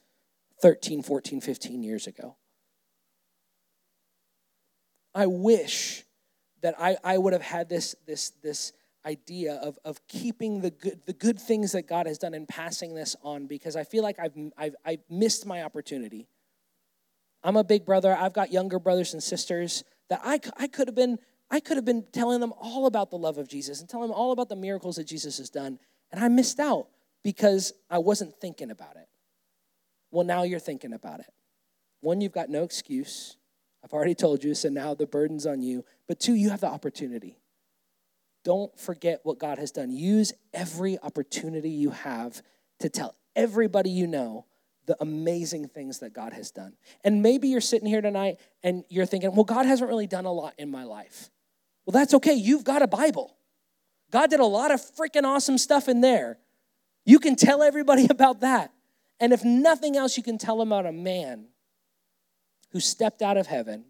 13, 0.63 1.03
14, 1.03 1.41
15 1.41 1.83
years 1.83 2.07
ago. 2.07 2.37
I 5.13 5.27
wish 5.27 6.05
that 6.61 6.73
I, 6.79 6.97
I 7.03 7.19
would 7.19 7.33
have 7.33 7.43
had 7.43 7.69
this, 7.69 7.95
this, 8.07 8.31
this 8.41 8.73
idea 9.05 9.53
of, 9.57 9.77
of 9.85 10.05
keeping 10.07 10.61
the 10.61 10.71
good, 10.71 11.01
the 11.05 11.13
good 11.13 11.39
things 11.39 11.73
that 11.73 11.87
God 11.87 12.07
has 12.07 12.17
done 12.17 12.33
and 12.33 12.47
passing 12.47 12.95
this 12.95 13.15
on 13.21 13.45
because 13.45 13.75
I 13.75 13.83
feel 13.83 14.01
like 14.01 14.17
I've, 14.17 14.33
I've, 14.57 14.75
I've 14.83 15.03
missed 15.07 15.45
my 15.45 15.61
opportunity. 15.61 16.27
I'm 17.43 17.57
a 17.57 17.63
big 17.63 17.85
brother. 17.85 18.17
I've 18.19 18.33
got 18.33 18.51
younger 18.51 18.79
brothers 18.79 19.13
and 19.13 19.21
sisters 19.21 19.83
that 20.09 20.19
I, 20.23 20.39
I 20.57 20.67
could 20.67 20.87
have 20.87 20.95
been 20.95 21.19
I 21.49 21.59
could 21.59 21.77
have 21.77 21.85
been 21.85 22.05
telling 22.11 22.41
them 22.41 22.53
all 22.59 22.85
about 22.85 23.09
the 23.09 23.17
love 23.17 23.37
of 23.37 23.47
Jesus 23.47 23.79
and 23.79 23.89
telling 23.89 24.09
them 24.09 24.17
all 24.17 24.31
about 24.31 24.49
the 24.49 24.55
miracles 24.55 24.97
that 24.97 25.05
Jesus 25.05 25.37
has 25.37 25.49
done, 25.49 25.79
and 26.11 26.23
I 26.23 26.27
missed 26.27 26.59
out 26.59 26.87
because 27.23 27.73
I 27.89 27.97
wasn't 27.99 28.35
thinking 28.39 28.71
about 28.71 28.95
it. 28.95 29.07
Well, 30.11 30.25
now 30.25 30.43
you're 30.43 30.59
thinking 30.59 30.93
about 30.93 31.19
it. 31.19 31.33
One, 32.01 32.21
you've 32.21 32.31
got 32.31 32.49
no 32.49 32.63
excuse. 32.63 33.37
I've 33.83 33.93
already 33.93 34.15
told 34.15 34.43
you, 34.43 34.55
so 34.55 34.69
now 34.69 34.93
the 34.93 35.05
burden's 35.05 35.45
on 35.45 35.61
you. 35.61 35.85
But 36.07 36.19
two, 36.19 36.35
you 36.35 36.49
have 36.49 36.61
the 36.61 36.67
opportunity. 36.67 37.39
Don't 38.43 38.77
forget 38.79 39.21
what 39.23 39.39
God 39.39 39.57
has 39.57 39.71
done. 39.71 39.91
Use 39.91 40.33
every 40.53 40.97
opportunity 40.99 41.69
you 41.69 41.89
have 41.89 42.41
to 42.79 42.89
tell 42.89 43.15
everybody 43.35 43.89
you 43.89 44.07
know 44.07 44.45
the 44.85 44.95
amazing 45.01 45.67
things 45.67 45.99
that 45.99 46.13
God 46.13 46.33
has 46.33 46.49
done. 46.49 46.73
And 47.03 47.21
maybe 47.21 47.49
you're 47.49 47.61
sitting 47.61 47.87
here 47.87 48.01
tonight 48.01 48.39
and 48.63 48.85
you're 48.89 49.05
thinking, 49.05 49.35
well, 49.35 49.43
God 49.43 49.65
hasn't 49.65 49.89
really 49.89 50.07
done 50.07 50.25
a 50.25 50.31
lot 50.31 50.53
in 50.57 50.71
my 50.71 50.85
life. 50.85 51.29
Well, 51.87 51.93
that's 51.93 52.13
okay. 52.15 52.33
You've 52.33 52.65
got 52.65 52.81
a 52.81 52.87
Bible. 52.87 53.37
God 54.11 54.29
did 54.29 54.41
a 54.41 54.45
lot 54.45 54.71
of 54.71 54.81
freaking 54.81 55.23
awesome 55.23 55.57
stuff 55.57 55.87
in 55.87 56.01
there. 56.01 56.37
You 57.05 57.17
can 57.17 57.37
tell 57.37 57.63
everybody 57.63 58.07
about 58.09 58.41
that. 58.41 58.73
And 59.21 59.31
if 59.31 59.43
nothing 59.43 59.95
else, 59.95 60.17
you 60.17 60.21
can 60.21 60.37
tell 60.37 60.57
them 60.57 60.71
about 60.73 60.85
a 60.85 60.91
man 60.91 61.47
who 62.71 62.81
stepped 62.81 63.21
out 63.21 63.37
of 63.37 63.47
heaven, 63.47 63.85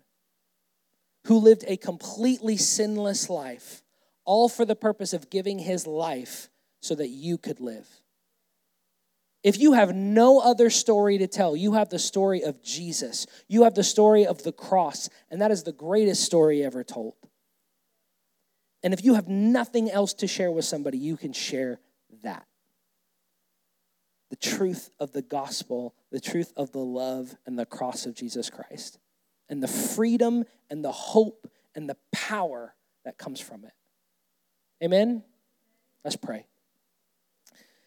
who 1.26 1.40
lived 1.40 1.66
a 1.68 1.76
completely 1.76 2.56
sinless 2.56 3.32
life, 3.32 3.82
all 4.26 4.48
for 4.48 4.64
the 4.64 4.76
purpose 4.76 5.12
of 5.12 5.32
giving 5.32 5.58
his 5.58 5.88
life 5.88 6.50
so 6.82 6.94
that 6.94 7.08
you 7.08 7.40
could 7.40 7.60
live. 7.60 7.88
If 9.44 9.60
you 9.60 9.74
have 9.74 9.96
no 9.96 10.40
other 10.40 10.70
story 10.70 11.18
to 11.18 11.28
tell, 11.28 11.56
you 11.56 11.74
have 11.74 11.90
the 11.90 12.00
story 12.00 12.44
of 12.44 12.62
Jesus. 12.62 13.26
You 13.48 13.64
have 13.64 13.74
the 13.74 13.84
story 13.84 14.26
of 14.26 14.44
the 14.44 14.52
cross, 14.52 15.10
and 15.32 15.42
that 15.42 15.52
is 15.52 15.64
the 15.64 15.72
greatest 15.72 16.24
story 16.24 16.64
ever 16.64 16.84
told. 16.84 17.16
And 18.88 18.94
if 18.94 19.04
you 19.04 19.16
have 19.16 19.28
nothing 19.28 19.92
else 19.92 20.14
to 20.14 20.28
share 20.28 20.50
with 20.50 20.64
somebody, 20.64 20.98
you 20.98 21.18
can 21.18 21.34
share 21.34 21.82
that. 22.24 22.46
The 24.30 24.38
truth 24.38 24.92
of 24.98 25.12
the 25.12 25.22
gospel, 25.22 25.94
the 26.10 26.22
truth 26.22 26.54
of 26.56 26.72
the 26.72 26.80
love 26.80 27.36
and 27.46 27.60
the 27.60 27.66
cross 27.66 28.06
of 28.06 28.16
Jesus 28.16 28.50
Christ, 28.50 28.98
and 29.50 29.62
the 29.62 29.68
freedom 29.68 30.46
and 30.70 30.86
the 30.86 30.94
hope 30.94 31.52
and 31.76 31.90
the 31.90 31.98
power 32.14 32.76
that 33.04 33.18
comes 33.18 33.42
from 33.42 33.66
it. 33.66 33.74
Amen? 34.82 35.22
Let's 36.06 36.16
pray. 36.16 36.46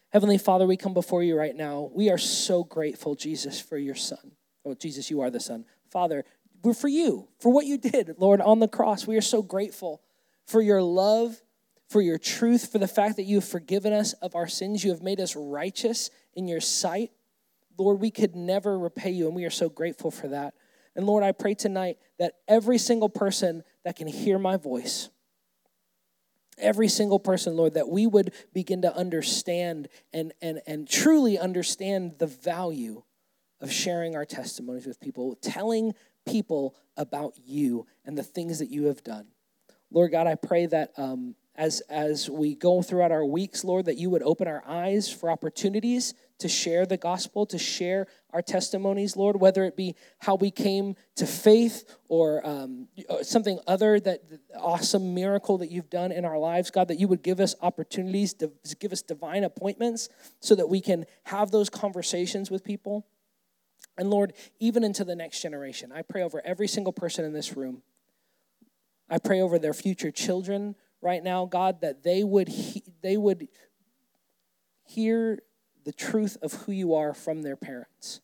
Heavenly 0.09 0.37
Father, 0.37 0.67
we 0.67 0.77
come 0.77 0.93
before 0.93 1.23
you 1.23 1.35
right 1.35 1.55
now. 1.55 1.89
We 1.95 2.11
are 2.11 2.19
so 2.19 2.63
grateful, 2.63 3.15
Jesus, 3.15 3.59
for 3.59 3.79
your 3.79 3.95
Son. 3.95 4.33
Oh, 4.63 4.75
Jesus, 4.75 5.09
you 5.09 5.21
are 5.21 5.31
the 5.31 5.39
Son. 5.39 5.65
Father, 5.89 6.25
we're 6.63 6.75
for 6.75 6.89
you, 6.89 7.27
for 7.39 7.51
what 7.51 7.65
you 7.65 7.79
did, 7.79 8.17
Lord, 8.19 8.39
on 8.39 8.59
the 8.59 8.67
cross. 8.67 9.07
We 9.07 9.17
are 9.17 9.21
so 9.21 9.41
grateful 9.41 10.03
for 10.51 10.61
your 10.61 10.81
love, 10.81 11.41
for 11.89 12.01
your 12.01 12.17
truth, 12.17 12.71
for 12.71 12.77
the 12.77 12.87
fact 12.87 13.15
that 13.15 13.23
you 13.23 13.37
have 13.37 13.47
forgiven 13.47 13.93
us 13.93 14.13
of 14.13 14.35
our 14.35 14.47
sins. 14.47 14.83
You 14.83 14.91
have 14.91 15.01
made 15.01 15.21
us 15.21 15.35
righteous 15.35 16.09
in 16.33 16.47
your 16.47 16.59
sight. 16.59 17.11
Lord, 17.77 18.01
we 18.01 18.11
could 18.11 18.35
never 18.35 18.77
repay 18.77 19.11
you, 19.11 19.27
and 19.27 19.35
we 19.35 19.45
are 19.45 19.49
so 19.49 19.69
grateful 19.69 20.11
for 20.11 20.27
that. 20.27 20.53
And 20.95 21.07
Lord, 21.07 21.23
I 21.23 21.31
pray 21.31 21.53
tonight 21.53 21.97
that 22.19 22.33
every 22.49 22.77
single 22.77 23.07
person 23.07 23.63
that 23.85 23.95
can 23.95 24.07
hear 24.07 24.37
my 24.37 24.57
voice, 24.57 25.09
every 26.57 26.89
single 26.89 27.19
person, 27.19 27.55
Lord, 27.55 27.75
that 27.75 27.87
we 27.87 28.05
would 28.05 28.33
begin 28.53 28.81
to 28.81 28.93
understand 28.93 29.87
and, 30.11 30.33
and, 30.41 30.61
and 30.67 30.87
truly 30.87 31.39
understand 31.39 32.15
the 32.19 32.27
value 32.27 33.03
of 33.61 33.71
sharing 33.71 34.15
our 34.17 34.25
testimonies 34.25 34.85
with 34.85 34.99
people, 34.99 35.35
telling 35.41 35.93
people 36.27 36.75
about 36.97 37.35
you 37.41 37.87
and 38.05 38.17
the 38.17 38.23
things 38.23 38.59
that 38.59 38.69
you 38.69 38.85
have 38.85 39.01
done. 39.01 39.27
Lord 39.91 40.11
God, 40.11 40.25
I 40.25 40.35
pray 40.35 40.65
that 40.67 40.91
um, 40.97 41.35
as, 41.55 41.81
as 41.89 42.29
we 42.29 42.55
go 42.55 42.81
throughout 42.81 43.11
our 43.11 43.25
weeks, 43.25 43.63
Lord, 43.63 43.85
that 43.85 43.97
you 43.97 44.09
would 44.09 44.23
open 44.23 44.47
our 44.47 44.63
eyes 44.65 45.11
for 45.11 45.29
opportunities 45.29 46.13
to 46.39 46.47
share 46.47 46.85
the 46.85 46.97
gospel, 46.97 47.45
to 47.45 47.59
share 47.59 48.07
our 48.31 48.41
testimonies, 48.41 49.15
Lord, 49.15 49.39
whether 49.39 49.63
it 49.65 49.75
be 49.75 49.95
how 50.19 50.35
we 50.35 50.49
came 50.49 50.95
to 51.17 51.27
faith 51.27 51.97
or 52.07 52.45
um, 52.47 52.87
uh, 53.09 53.21
something 53.21 53.59
other 53.67 53.99
that 53.99 54.21
awesome 54.57 55.13
miracle 55.13 55.57
that 55.59 55.69
you've 55.69 55.89
done 55.89 56.11
in 56.11 56.25
our 56.25 56.39
lives, 56.39 56.71
God, 56.71 56.87
that 56.87 56.99
you 56.99 57.07
would 57.09 57.21
give 57.21 57.39
us 57.39 57.53
opportunities 57.61 58.33
to 58.35 58.51
give 58.79 58.91
us 58.91 59.01
divine 59.01 59.43
appointments 59.43 60.09
so 60.39 60.55
that 60.55 60.67
we 60.67 60.81
can 60.81 61.05
have 61.25 61.51
those 61.51 61.69
conversations 61.69 62.49
with 62.49 62.63
people. 62.63 63.05
And 63.97 64.09
Lord, 64.09 64.33
even 64.59 64.83
into 64.83 65.03
the 65.03 65.15
next 65.15 65.41
generation, 65.41 65.91
I 65.91 66.01
pray 66.01 66.23
over 66.23 66.41
every 66.43 66.67
single 66.67 66.93
person 66.93 67.25
in 67.25 67.33
this 67.33 67.55
room. 67.55 67.83
I 69.11 69.19
pray 69.19 69.41
over 69.41 69.59
their 69.59 69.73
future 69.73 70.09
children 70.09 70.75
right 71.01 71.21
now, 71.23 71.45
God, 71.45 71.81
that 71.81 72.03
they 72.03 72.23
would 72.23 72.47
he- 72.47 72.83
they 73.01 73.17
would 73.17 73.49
hear 74.85 75.39
the 75.83 75.91
truth 75.91 76.37
of 76.41 76.53
who 76.53 76.71
you 76.71 76.95
are 76.95 77.13
from 77.13 77.41
their 77.41 77.55
parents. 77.55 78.21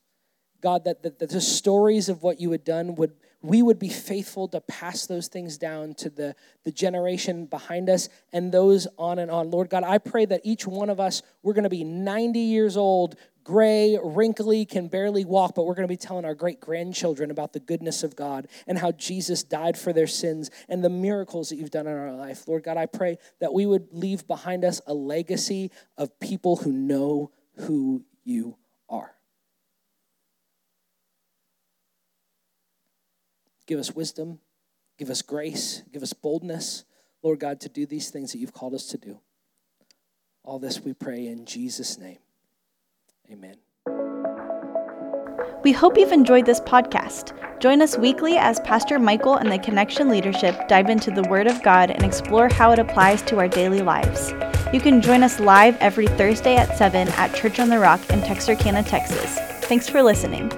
God, 0.61 0.85
that, 0.85 1.03
that, 1.03 1.19
that 1.19 1.29
the 1.29 1.41
stories 1.41 2.09
of 2.09 2.23
what 2.23 2.39
you 2.39 2.51
had 2.51 2.63
done 2.63 2.95
would 2.95 3.13
we 3.41 3.61
would 3.61 3.77
be 3.77 3.89
faithful 3.89 4.47
to 4.47 4.61
pass 4.61 5.05
those 5.05 5.27
things 5.27 5.57
down 5.57 5.93
to 5.93 6.09
the, 6.09 6.35
the 6.63 6.71
generation 6.71 7.45
behind 7.45 7.89
us 7.89 8.09
and 8.33 8.51
those 8.51 8.87
on 8.97 9.19
and 9.19 9.29
on. 9.29 9.51
Lord 9.51 9.69
God, 9.69 9.83
I 9.83 9.99
pray 9.99 10.25
that 10.25 10.41
each 10.43 10.65
one 10.65 10.89
of 10.89 10.99
us, 10.99 11.21
we're 11.43 11.53
going 11.53 11.63
to 11.63 11.69
be 11.69 11.83
90 11.83 12.39
years 12.39 12.75
old, 12.75 13.15
gray, 13.47 13.97
wrinkly, 14.03 14.65
can 14.65 14.89
barely 14.89 15.23
walk, 15.23 15.55
but 15.55 15.65
we're 15.65 15.73
going 15.73 15.87
to 15.87 15.91
be 15.91 15.95
telling 15.95 16.25
our 16.25 16.35
great 16.35 16.59
grandchildren 16.59 17.31
about 17.31 17.53
the 17.53 17.61
goodness 17.61 18.03
of 18.03 18.13
God 18.13 18.49
and 18.67 18.77
how 18.77 18.91
Jesus 18.91 19.41
died 19.41 19.77
for 19.77 19.93
their 19.93 20.05
sins 20.05 20.51
and 20.67 20.83
the 20.83 20.89
miracles 20.89 21.47
that 21.47 21.55
you've 21.55 21.71
done 21.71 21.87
in 21.87 21.93
our 21.93 22.11
life. 22.11 22.45
Lord 22.45 22.63
God, 22.63 22.75
I 22.75 22.87
pray 22.87 23.19
that 23.39 23.53
we 23.53 23.65
would 23.65 23.87
leave 23.93 24.27
behind 24.27 24.65
us 24.65 24.81
a 24.85 24.93
legacy 24.93 25.71
of 25.97 26.19
people 26.19 26.57
who 26.57 26.73
know 26.73 27.31
who 27.59 28.03
you 28.25 28.57
are. 28.89 29.15
Give 33.65 33.79
us 33.79 33.95
wisdom, 33.95 34.39
give 34.97 35.09
us 35.09 35.21
grace, 35.21 35.83
give 35.93 36.03
us 36.03 36.11
boldness, 36.11 36.83
Lord 37.23 37.39
God, 37.39 37.61
to 37.61 37.69
do 37.69 37.85
these 37.85 38.09
things 38.09 38.33
that 38.33 38.39
you've 38.39 38.51
called 38.51 38.73
us 38.73 38.87
to 38.87 38.97
do. 38.97 39.21
All 40.43 40.59
this 40.59 40.81
we 40.81 40.91
pray 40.91 41.27
in 41.27 41.45
Jesus' 41.45 41.97
name. 41.97 42.17
Amen. 43.31 43.55
We 45.63 45.71
hope 45.71 45.97
you've 45.97 46.11
enjoyed 46.11 46.45
this 46.45 46.61
podcast. 46.61 47.33
Join 47.59 47.81
us 47.81 47.97
weekly 47.97 48.37
as 48.37 48.59
Pastor 48.61 48.99
Michael 48.99 49.35
and 49.35 49.51
the 49.51 49.59
Connection 49.59 50.07
leadership 50.07 50.67
dive 50.67 50.89
into 50.89 51.11
the 51.11 51.23
Word 51.23 51.47
of 51.47 51.61
God 51.63 51.91
and 51.91 52.03
explore 52.03 52.47
how 52.47 52.71
it 52.71 52.79
applies 52.79 53.21
to 53.23 53.37
our 53.39 53.47
daily 53.47 53.81
lives. 53.81 54.31
You 54.71 54.79
can 54.79 55.01
join 55.01 55.23
us 55.23 55.39
live 55.39 55.75
every 55.77 56.07
Thursday 56.07 56.55
at 56.55 56.77
7 56.77 57.07
at 57.09 57.35
Church 57.35 57.59
on 57.59 57.69
the 57.69 57.79
Rock 57.79 57.99
in 58.11 58.21
Texarkana, 58.21 58.83
Texas. 58.83 59.39
Thanks 59.65 59.89
for 59.89 60.03
listening. 60.03 60.51